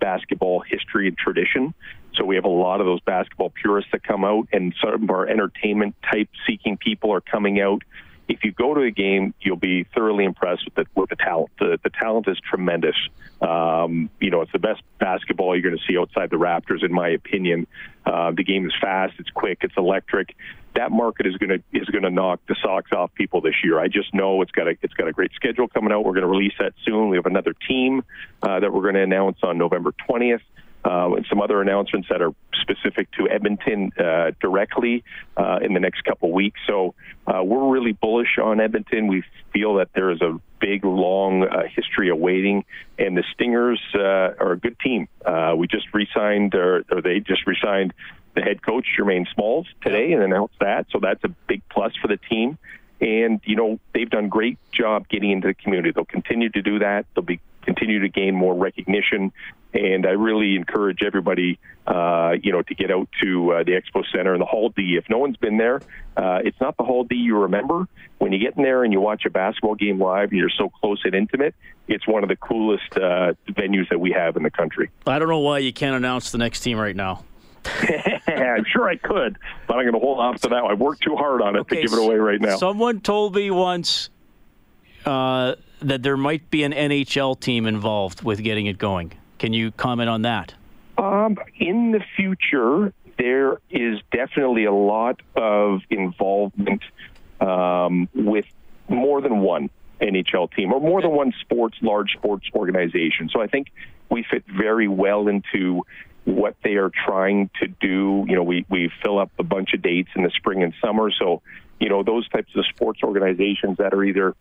basketball 0.00 0.60
history 0.60 1.08
and 1.08 1.16
tradition. 1.16 1.72
So 2.14 2.26
we 2.26 2.34
have 2.34 2.44
a 2.44 2.48
lot 2.48 2.80
of 2.80 2.86
those 2.86 3.00
basketball 3.00 3.48
purists 3.48 3.90
that 3.92 4.02
come 4.02 4.22
out, 4.22 4.48
and 4.52 4.74
some 4.82 5.04
of 5.04 5.08
our 5.08 5.26
entertainment 5.26 5.94
type 6.12 6.28
seeking 6.46 6.76
people 6.76 7.10
are 7.14 7.22
coming 7.22 7.58
out 7.58 7.82
if 8.30 8.44
you 8.44 8.52
go 8.52 8.74
to 8.74 8.82
a 8.82 8.90
game, 8.92 9.34
you'll 9.40 9.56
be 9.56 9.84
thoroughly 9.92 10.24
impressed 10.24 10.64
with 10.64 10.74
the, 10.74 10.84
with 10.94 11.10
the 11.10 11.16
talent. 11.16 11.50
The, 11.58 11.80
the 11.82 11.90
talent 11.90 12.28
is 12.28 12.38
tremendous. 12.48 12.94
Um, 13.40 14.08
you 14.20 14.30
know, 14.30 14.42
it's 14.42 14.52
the 14.52 14.60
best 14.60 14.82
basketball 15.00 15.56
you're 15.56 15.68
going 15.68 15.76
to 15.76 15.92
see 15.92 15.98
outside 15.98 16.30
the 16.30 16.36
Raptors, 16.36 16.84
in 16.84 16.92
my 16.92 17.08
opinion. 17.08 17.66
Uh, 18.06 18.30
the 18.30 18.44
game 18.44 18.66
is 18.66 18.72
fast, 18.80 19.14
it's 19.18 19.30
quick, 19.30 19.58
it's 19.62 19.74
electric. 19.76 20.36
That 20.74 20.92
market 20.92 21.26
is 21.26 21.36
going 21.36 21.50
to 21.50 21.78
is 21.78 21.88
going 21.88 22.04
to 22.04 22.10
knock 22.10 22.40
the 22.46 22.56
socks 22.62 22.92
off 22.92 23.12
people 23.14 23.40
this 23.40 23.56
year. 23.64 23.78
I 23.78 23.88
just 23.88 24.14
know 24.14 24.40
it's 24.42 24.52
got 24.52 24.68
a 24.68 24.76
it's 24.82 24.94
got 24.94 25.08
a 25.08 25.12
great 25.12 25.32
schedule 25.34 25.68
coming 25.68 25.92
out. 25.92 26.04
We're 26.04 26.12
going 26.12 26.22
to 26.22 26.28
release 26.28 26.54
that 26.58 26.74
soon. 26.84 27.08
We 27.08 27.16
have 27.16 27.26
another 27.26 27.54
team 27.68 28.04
uh, 28.42 28.60
that 28.60 28.72
we're 28.72 28.82
going 28.82 28.94
to 28.94 29.02
announce 29.02 29.38
on 29.42 29.58
November 29.58 29.92
20th 30.08 30.40
uh, 30.84 31.12
and 31.14 31.26
some 31.28 31.40
other 31.40 31.60
announcements 31.60 32.08
that 32.08 32.22
are 32.22 32.32
specific 32.60 33.10
to 33.12 33.28
Edmonton 33.28 33.92
uh, 33.98 34.32
directly 34.40 35.04
uh, 35.36 35.58
in 35.62 35.74
the 35.74 35.80
next 35.80 36.02
couple 36.04 36.32
weeks. 36.32 36.58
So 36.66 36.94
uh, 37.26 37.42
we're 37.42 37.68
really 37.70 37.92
bullish 37.92 38.38
on 38.42 38.60
Edmonton. 38.60 39.06
We 39.06 39.22
feel 39.52 39.74
that 39.76 39.90
there 39.94 40.10
is 40.10 40.22
a 40.22 40.40
big, 40.60 40.84
long 40.84 41.44
uh, 41.44 41.64
history 41.74 42.08
awaiting, 42.08 42.64
and 42.98 43.16
the 43.16 43.24
Stingers 43.34 43.80
uh, 43.94 43.98
are 43.98 44.52
a 44.52 44.58
good 44.58 44.78
team. 44.80 45.08
we 45.56 45.66
just 45.66 45.86
re-signed, 45.92 46.54
or, 46.54 46.84
or 46.90 47.02
they 47.02 47.20
just 47.20 47.46
re-signed 47.46 47.92
the 48.34 48.42
head 48.42 48.62
coach 48.62 48.86
Jermaine 48.98 49.26
Smalls 49.34 49.66
today 49.82 50.12
and 50.12 50.22
announced 50.22 50.54
that. 50.60 50.86
So 50.90 50.98
that's 51.00 51.22
a 51.24 51.28
big 51.48 51.62
plus 51.70 51.92
for 52.00 52.08
the 52.08 52.16
team. 52.16 52.58
And 53.00 53.40
you 53.44 53.56
know 53.56 53.80
they've 53.94 54.10
done 54.10 54.28
great 54.28 54.58
job 54.72 55.08
getting 55.08 55.30
into 55.30 55.48
the 55.48 55.54
community. 55.54 55.92
They'll 55.94 56.04
continue 56.04 56.50
to 56.50 56.62
do 56.62 56.80
that. 56.80 57.06
They'll 57.14 57.24
be 57.24 57.40
continue 57.62 58.00
to 58.00 58.08
gain 58.08 58.34
more 58.34 58.54
recognition. 58.54 59.32
And 59.72 60.04
I 60.04 60.10
really 60.10 60.56
encourage 60.56 61.02
everybody, 61.02 61.60
uh, 61.86 62.32
you 62.42 62.50
know, 62.50 62.62
to 62.62 62.74
get 62.74 62.90
out 62.90 63.08
to 63.22 63.52
uh, 63.52 63.62
the 63.62 63.72
Expo 63.72 64.02
Center 64.12 64.32
and 64.32 64.40
the 64.40 64.46
Hall 64.46 64.70
D. 64.70 64.96
If 64.96 65.08
no 65.08 65.18
one's 65.18 65.36
been 65.36 65.58
there, 65.58 65.80
uh, 66.16 66.40
it's 66.44 66.60
not 66.60 66.76
the 66.76 66.82
Hall 66.82 67.04
D 67.04 67.14
you 67.14 67.38
remember. 67.38 67.86
When 68.18 68.32
you 68.32 68.38
get 68.38 68.56
in 68.56 68.64
there 68.64 68.82
and 68.82 68.92
you 68.92 69.00
watch 69.00 69.24
a 69.26 69.30
basketball 69.30 69.76
game 69.76 70.00
live, 70.00 70.30
and 70.30 70.38
you're 70.38 70.50
so 70.50 70.68
close 70.68 71.00
and 71.04 71.14
intimate. 71.14 71.54
It's 71.86 72.06
one 72.06 72.22
of 72.22 72.28
the 72.28 72.36
coolest 72.36 72.96
uh, 72.96 73.34
venues 73.48 73.88
that 73.90 74.00
we 74.00 74.12
have 74.12 74.36
in 74.36 74.42
the 74.42 74.50
country. 74.50 74.90
I 75.06 75.18
don't 75.18 75.28
know 75.28 75.38
why 75.38 75.58
you 75.58 75.72
can't 75.72 75.96
announce 75.96 76.32
the 76.32 76.38
next 76.38 76.60
team 76.60 76.78
right 76.78 76.96
now. 76.96 77.24
I'm 78.26 78.64
sure 78.64 78.88
I 78.88 78.96
could, 78.96 79.38
but 79.66 79.76
I'm 79.76 79.82
going 79.82 79.94
to 79.94 79.98
hold 79.98 80.18
off 80.18 80.40
to 80.42 80.48
that. 80.48 80.64
I 80.64 80.74
worked 80.74 81.02
too 81.02 81.16
hard 81.16 81.42
on 81.42 81.56
it 81.56 81.60
okay, 81.60 81.76
to 81.76 81.82
give 81.82 81.92
it 81.92 81.98
away 81.98 82.16
right 82.16 82.40
now. 82.40 82.56
Someone 82.56 83.00
told 83.00 83.34
me 83.34 83.50
once 83.50 84.10
uh, 85.04 85.54
that 85.80 86.02
there 86.02 86.16
might 86.16 86.50
be 86.50 86.62
an 86.62 86.72
NHL 86.72 87.38
team 87.38 87.66
involved 87.66 88.22
with 88.22 88.42
getting 88.42 88.66
it 88.66 88.78
going. 88.78 89.12
Can 89.38 89.52
you 89.52 89.72
comment 89.72 90.08
on 90.08 90.22
that? 90.22 90.54
Um, 90.98 91.38
in 91.58 91.92
the 91.92 92.02
future, 92.16 92.92
there 93.18 93.60
is 93.70 94.00
definitely 94.12 94.64
a 94.64 94.72
lot 94.72 95.20
of 95.34 95.80
involvement 95.90 96.82
um, 97.40 98.08
with 98.14 98.44
more 98.88 99.20
than 99.20 99.40
one 99.40 99.70
NHL 100.00 100.52
team 100.54 100.72
or 100.72 100.80
more 100.80 101.00
than 101.02 101.12
one 101.12 101.32
sports, 101.40 101.76
large 101.80 102.12
sports 102.12 102.46
organization. 102.54 103.28
So 103.30 103.40
I 103.40 103.46
think 103.46 103.68
we 104.10 104.24
fit 104.28 104.44
very 104.46 104.88
well 104.88 105.28
into 105.28 105.84
what 106.30 106.56
they 106.62 106.74
are 106.74 106.90
trying 106.90 107.50
to 107.60 107.66
do. 107.66 108.24
You 108.28 108.36
know, 108.36 108.42
we, 108.42 108.64
we 108.68 108.90
fill 109.02 109.18
up 109.18 109.30
a 109.38 109.42
bunch 109.42 109.74
of 109.74 109.82
dates 109.82 110.10
in 110.14 110.22
the 110.22 110.30
spring 110.30 110.62
and 110.62 110.72
summer. 110.80 111.10
So, 111.10 111.42
you 111.78 111.88
know, 111.88 112.02
those 112.02 112.28
types 112.28 112.54
of 112.56 112.64
sports 112.66 113.00
organizations 113.02 113.78
that 113.78 113.94
are 113.94 114.04
either 114.04 114.34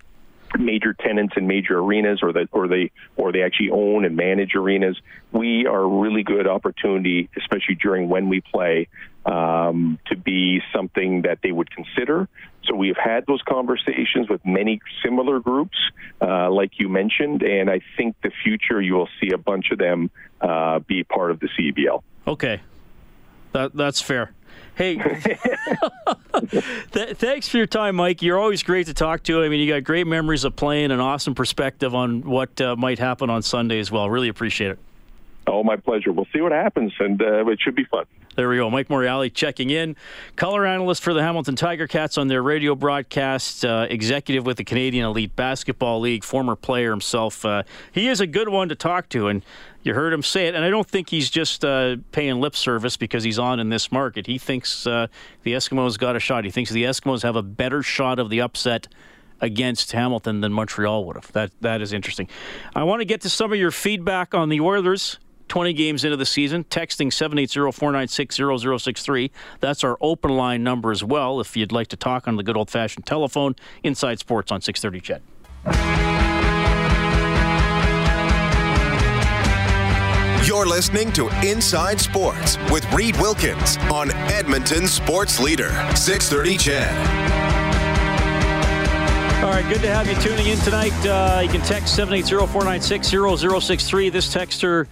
major 0.58 0.94
tenants 0.94 1.36
in 1.38 1.48
major 1.48 1.80
arenas 1.80 2.22
or 2.24 2.34
that 2.34 2.48
or 2.52 2.68
they 2.68 2.92
or 3.18 3.32
they 3.32 3.44
actually 3.44 3.70
own 3.70 4.04
and 4.04 4.16
manage 4.16 4.56
arenas 4.56 5.00
we 5.32 5.68
are 5.68 5.82
a 5.82 5.88
really 5.88 6.24
good 6.24 6.48
opportunity 6.48 7.30
especially 7.38 7.76
during 7.76 8.10
when 8.10 8.30
we 8.30 8.42
play 8.42 8.88
um, 9.26 10.00
to 10.08 10.16
be 10.16 10.62
something 10.74 11.24
that 11.24 11.40
they 11.44 11.52
would 11.52 11.70
consider 11.72 12.28
so 12.66 12.76
we've 12.76 12.98
had 12.98 13.26
those 13.26 13.42
conversations 13.42 14.30
with 14.30 14.44
many 14.46 14.80
similar 15.04 15.40
groups 15.40 15.78
uh, 16.22 16.50
like 16.50 16.80
you 16.80 16.90
mentioned 16.90 17.44
and 17.44 17.70
i 17.70 17.80
think 17.98 18.16
the 18.24 18.32
future 18.44 18.82
you 18.82 18.94
will 18.94 19.10
see 19.20 19.32
a 19.32 19.38
bunch 19.38 19.72
of 19.72 19.78
them 19.78 20.10
uh, 20.42 20.80
be 20.80 21.04
part 21.04 21.32
of 21.32 21.40
the 21.40 21.50
cbl 21.60 22.02
okay 22.28 22.62
that, 23.52 23.76
that's 23.76 24.02
fair 24.02 24.34
Hey, 24.80 24.96
th- 26.92 27.18
thanks 27.18 27.50
for 27.50 27.58
your 27.58 27.66
time, 27.66 27.98
Mike. 27.98 28.22
You're 28.22 28.40
always 28.40 28.64
great 28.64 28.88
to 28.88 28.94
talk 28.94 29.24
to. 29.24 29.44
I 29.44 29.50
mean, 29.50 29.60
you 29.60 29.68
got 29.74 29.84
great 29.84 30.08
memories 30.08 30.46
of 30.46 30.56
playing, 30.56 30.92
an 30.92 31.02
awesome 31.02 31.36
perspective 31.36 31.94
on 31.94 32.22
what 32.22 32.62
uh, 32.62 32.78
might 32.78 32.98
happen 32.98 33.30
on 33.30 33.42
Sunday 33.42 33.80
as 33.80 33.92
well. 33.92 34.10
Really 34.10 34.30
appreciate 34.30 34.72
it. 34.72 34.80
Oh, 35.48 35.64
my 35.64 35.76
pleasure. 35.76 36.14
We'll 36.14 36.28
see 36.32 36.40
what 36.40 36.54
happens, 36.54 36.94
and 36.98 37.22
uh, 37.22 37.46
it 37.48 37.60
should 37.60 37.76
be 37.76 37.84
fun. 37.84 38.06
There 38.40 38.48
we 38.48 38.56
go. 38.56 38.70
Mike 38.70 38.88
Morreale 38.88 39.34
checking 39.34 39.70
in. 39.70 39.98
Color 40.38 40.66
analyst 40.66 41.04
for 41.04 41.14
the 41.14 41.22
Hamilton 41.22 41.58
Tiger 41.58 41.88
Cats 41.88 42.18
on 42.18 42.30
their 42.30 42.42
radio 42.42 42.74
broadcast, 42.74 43.66
uh, 43.66 43.86
executive 43.90 44.46
with 44.46 44.56
the 44.56 44.64
Canadian 44.64 45.04
Elite 45.08 45.36
Basketball 45.36 46.00
League, 46.00 46.24
former 46.24 46.56
player 46.56 46.90
himself. 46.90 47.44
Uh, 47.44 47.64
he 47.92 48.08
is 48.08 48.22
a 48.22 48.26
good 48.26 48.48
one 48.48 48.70
to 48.70 48.76
talk 48.76 49.10
to, 49.10 49.28
and 49.28 49.44
you 49.84 49.94
heard 49.94 50.14
him 50.14 50.24
say 50.24 50.48
it. 50.48 50.56
And 50.56 50.64
I 50.64 50.70
don't 50.70 50.88
think 50.88 51.10
he's 51.10 51.30
just 51.30 51.66
uh, 51.66 51.98
paying 52.14 52.40
lip 52.40 52.56
service 52.56 52.96
because 52.96 53.26
he's 53.26 53.38
on 53.38 53.60
in 53.60 53.68
this 53.68 53.92
market. 53.92 54.26
He 54.26 54.38
thinks 54.38 54.88
uh, 54.88 55.08
the 55.44 55.52
Eskimos 55.52 56.00
got 56.00 56.16
a 56.16 56.22
shot. 56.22 56.46
He 56.46 56.50
thinks 56.50 56.72
the 56.72 56.86
Eskimos 56.86 57.24
have 57.24 57.36
a 57.36 57.44
better 57.44 57.84
shot 57.84 58.20
of 58.20 58.30
the 58.30 58.40
upset 58.40 58.88
against 59.42 59.92
Hamilton 59.92 60.40
than 60.40 60.54
Montreal 60.54 61.04
would 61.04 61.18
have. 61.18 61.30
That 61.34 61.52
that 61.60 61.82
is 61.82 61.92
interesting. 61.92 62.30
I 62.74 62.84
want 62.84 63.02
to 63.02 63.06
get 63.06 63.20
to 63.22 63.30
some 63.30 63.52
of 63.52 63.60
your 63.60 63.72
feedback 63.72 64.34
on 64.34 64.48
the 64.48 64.62
Oilers 64.62 65.20
20 65.50 65.74
games 65.74 66.06
into 66.06 66.16
the 66.16 66.26
season, 66.26 66.64
texting 66.66 67.08
780-496-0063. 67.08 69.32
That's 69.60 69.84
our 69.84 69.98
open 70.00 70.32
line 70.32 70.64
number 70.64 70.92
as 70.92 71.04
well 71.04 71.42
if 71.42 71.58
you'd 71.58 71.72
like 71.72 71.88
to 71.90 71.98
talk 71.98 72.28
on 72.28 72.36
the 72.38 72.44
good 72.44 72.56
old-fashioned 72.56 73.06
telephone. 73.06 73.56
Inside 73.84 74.20
Sports 74.20 74.52
on 74.52 74.62
630 74.62 75.02
CHED. 75.02 75.22
You're 80.48 80.66
listening 80.66 81.12
to 81.14 81.28
Inside 81.46 82.00
Sports 82.00 82.58
with 82.72 82.90
Reid 82.94 83.18
Wilkins 83.18 83.78
on 83.92 84.10
Edmonton 84.32 84.88
Sports 84.88 85.38
Leader, 85.40 85.70
630 85.96 86.58
CHED. 86.58 86.90
All 89.44 89.52
right, 89.52 89.68
good 89.70 89.82
to 89.82 89.90
have 89.90 90.08
you 90.08 90.16
tuning 90.16 90.48
in 90.48 90.58
tonight. 90.60 90.94
Uh, 91.06 91.42
you 91.44 91.50
can 91.50 91.62
text 91.62 91.96
780-496-0063. 91.98 94.12
This 94.12 94.34
texter 94.34 94.88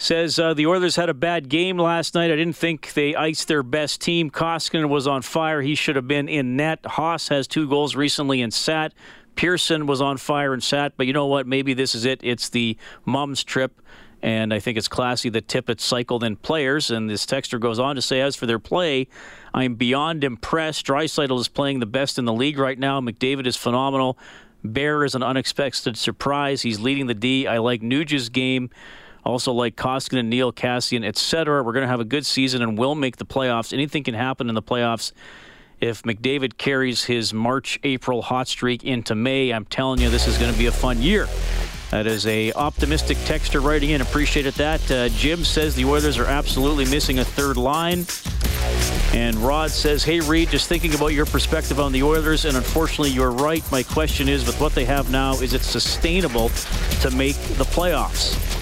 says 0.00 0.38
uh, 0.38 0.54
the 0.54 0.66
Oilers 0.66 0.96
had 0.96 1.10
a 1.10 1.14
bad 1.14 1.50
game 1.50 1.76
last 1.76 2.14
night. 2.14 2.30
I 2.30 2.36
didn't 2.36 2.56
think 2.56 2.94
they 2.94 3.14
iced 3.14 3.48
their 3.48 3.62
best 3.62 4.00
team. 4.00 4.30
Koskinen 4.30 4.88
was 4.88 5.06
on 5.06 5.20
fire. 5.20 5.60
He 5.60 5.74
should 5.74 5.96
have 5.96 6.08
been 6.08 6.26
in 6.26 6.56
net. 6.56 6.80
Haas 6.86 7.28
has 7.28 7.46
two 7.46 7.68
goals 7.68 7.94
recently 7.94 8.40
and 8.40 8.52
sat. 8.52 8.94
Pearson 9.36 9.86
was 9.86 10.00
on 10.00 10.16
fire 10.16 10.54
and 10.54 10.64
sat. 10.64 10.94
But 10.96 11.06
you 11.06 11.12
know 11.12 11.26
what? 11.26 11.46
Maybe 11.46 11.74
this 11.74 11.94
is 11.94 12.06
it. 12.06 12.20
It's 12.22 12.48
the 12.48 12.78
mom's 13.04 13.44
trip. 13.44 13.78
And 14.22 14.54
I 14.54 14.58
think 14.58 14.78
it's 14.78 14.88
classy 14.88 15.28
that 15.30 15.48
Tippett 15.48 15.80
cycled 15.80 16.24
in 16.24 16.36
players. 16.36 16.90
And 16.90 17.08
this 17.08 17.26
texter 17.26 17.60
goes 17.60 17.78
on 17.78 17.96
to 17.96 18.02
say, 18.02 18.22
as 18.22 18.36
for 18.36 18.46
their 18.46 18.58
play, 18.58 19.06
I'm 19.52 19.74
beyond 19.74 20.24
impressed. 20.24 20.86
Draisaitl 20.86 21.38
is 21.38 21.48
playing 21.48 21.80
the 21.80 21.86
best 21.86 22.18
in 22.18 22.24
the 22.24 22.32
league 22.32 22.58
right 22.58 22.78
now. 22.78 23.02
McDavid 23.02 23.46
is 23.46 23.56
phenomenal. 23.56 24.16
Bear 24.64 25.04
is 25.04 25.14
an 25.14 25.22
unexpected 25.22 25.98
surprise. 25.98 26.62
He's 26.62 26.80
leading 26.80 27.06
the 27.06 27.14
D. 27.14 27.46
I 27.46 27.58
like 27.58 27.82
Nuge's 27.82 28.30
game. 28.30 28.70
Also 29.24 29.52
like 29.52 29.76
Koskinen, 29.76 30.26
Neal, 30.26 30.52
Kassian, 30.52 31.04
etc. 31.04 31.62
We're 31.62 31.72
going 31.72 31.84
to 31.84 31.88
have 31.88 32.00
a 32.00 32.04
good 32.04 32.26
season 32.26 32.62
and 32.62 32.78
will 32.78 32.94
make 32.94 33.16
the 33.16 33.26
playoffs. 33.26 33.72
Anything 33.72 34.02
can 34.02 34.14
happen 34.14 34.48
in 34.48 34.54
the 34.54 34.62
playoffs 34.62 35.12
if 35.80 36.02
McDavid 36.02 36.58
carries 36.58 37.04
his 37.04 37.32
March 37.32 37.78
April 37.84 38.22
hot 38.22 38.48
streak 38.48 38.84
into 38.84 39.14
May. 39.14 39.52
I'm 39.52 39.64
telling 39.64 40.00
you, 40.00 40.10
this 40.10 40.26
is 40.26 40.38
going 40.38 40.52
to 40.52 40.58
be 40.58 40.66
a 40.66 40.72
fun 40.72 41.00
year. 41.00 41.26
That 41.90 42.06
is 42.06 42.24
a 42.26 42.52
optimistic 42.52 43.16
texter 43.18 43.62
writing 43.62 43.90
in. 43.90 44.00
Appreciated 44.00 44.54
that. 44.54 44.90
Uh, 44.90 45.08
Jim 45.08 45.42
says 45.42 45.74
the 45.74 45.84
Oilers 45.84 46.18
are 46.18 46.26
absolutely 46.26 46.84
missing 46.84 47.18
a 47.18 47.24
third 47.24 47.56
line. 47.56 48.06
And 49.12 49.36
Rod 49.38 49.72
says, 49.72 50.04
Hey, 50.04 50.20
Reid, 50.20 50.50
just 50.50 50.68
thinking 50.68 50.94
about 50.94 51.08
your 51.08 51.26
perspective 51.26 51.80
on 51.80 51.90
the 51.90 52.04
Oilers, 52.04 52.44
and 52.44 52.56
unfortunately, 52.56 53.10
you're 53.10 53.32
right. 53.32 53.64
My 53.72 53.82
question 53.82 54.28
is 54.28 54.46
with 54.46 54.60
what 54.60 54.72
they 54.72 54.84
have 54.84 55.10
now, 55.10 55.32
is 55.34 55.52
it 55.52 55.62
sustainable 55.62 56.50
to 57.00 57.10
make 57.10 57.34
the 57.56 57.64
playoffs? 57.64 58.59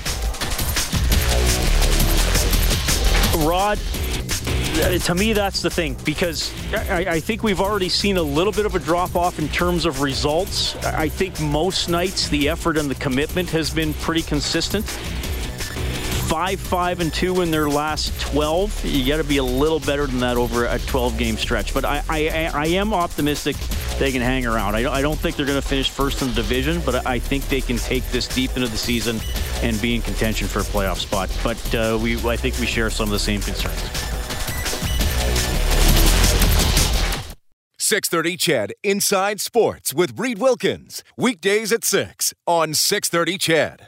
Rod, 3.46 3.78
uh, 3.78 4.98
to 4.98 5.14
me, 5.14 5.32
that's 5.32 5.60
the 5.60 5.70
thing 5.70 5.96
because 6.04 6.52
I, 6.72 7.06
I, 7.08 7.20
think 7.20 7.42
we've 7.42 7.60
already 7.60 7.88
seen 7.88 8.16
a 8.16 8.22
little 8.22 8.52
bit 8.52 8.64
of 8.64 8.74
a 8.74 8.78
drop 8.78 9.16
off 9.16 9.38
in 9.38 9.48
terms 9.48 9.86
of 9.86 10.00
results. 10.00 10.76
I 10.84 11.08
think 11.08 11.40
most 11.40 11.88
nights 11.88 12.28
the 12.28 12.48
effort 12.48 12.76
and 12.76 12.90
the 12.90 12.94
commitment 12.94 13.50
has 13.50 13.70
been 13.70 13.92
pretty 13.94 14.22
consistent. 14.22 14.86
Five, 16.28 16.60
five, 16.60 17.00
and 17.00 17.12
two 17.12 17.40
in 17.40 17.50
their 17.50 17.70
last 17.70 18.20
12. 18.20 18.84
You 18.84 19.08
got 19.08 19.16
to 19.16 19.24
be 19.24 19.38
a 19.38 19.42
little 19.42 19.80
better 19.80 20.06
than 20.06 20.20
that 20.20 20.36
over 20.36 20.66
a 20.66 20.78
12 20.78 21.16
game 21.16 21.38
stretch. 21.38 21.72
But 21.72 21.86
I, 21.86 22.02
I, 22.06 22.50
I 22.52 22.66
am 22.66 22.92
optimistic 22.92 23.56
they 23.98 24.12
can 24.12 24.20
hang 24.20 24.44
around. 24.44 24.76
I, 24.76 24.92
I 24.92 25.00
don't 25.00 25.18
think 25.18 25.36
they're 25.36 25.46
going 25.46 25.60
to 25.60 25.66
finish 25.66 25.88
first 25.88 26.20
in 26.20 26.28
the 26.28 26.34
division, 26.34 26.82
but 26.84 27.06
I 27.06 27.18
think 27.18 27.48
they 27.48 27.62
can 27.62 27.78
take 27.78 28.06
this 28.10 28.28
deep 28.28 28.50
into 28.56 28.68
the 28.68 28.76
season 28.76 29.20
and 29.62 29.80
be 29.80 29.96
in 29.96 30.02
contention 30.02 30.48
for 30.48 30.58
a 30.58 30.64
playoff 30.64 30.98
spot. 30.98 31.30
But 31.42 31.74
uh, 31.74 31.98
we, 32.00 32.16
I 32.28 32.36
think 32.36 32.58
we 32.58 32.66
share 32.66 32.90
some 32.90 33.08
of 33.08 33.12
the 33.12 33.18
same 33.18 33.40
concerns. 33.40 33.80
630 37.78 38.36
CHED 38.36 38.72
Inside 38.82 39.40
Sports 39.40 39.94
with 39.94 40.18
Reid 40.18 40.38
Wilkins. 40.38 41.02
Weekdays 41.16 41.72
at 41.72 41.84
6 41.84 42.34
on 42.46 42.74
630 42.74 43.38
CHED. 43.38 43.86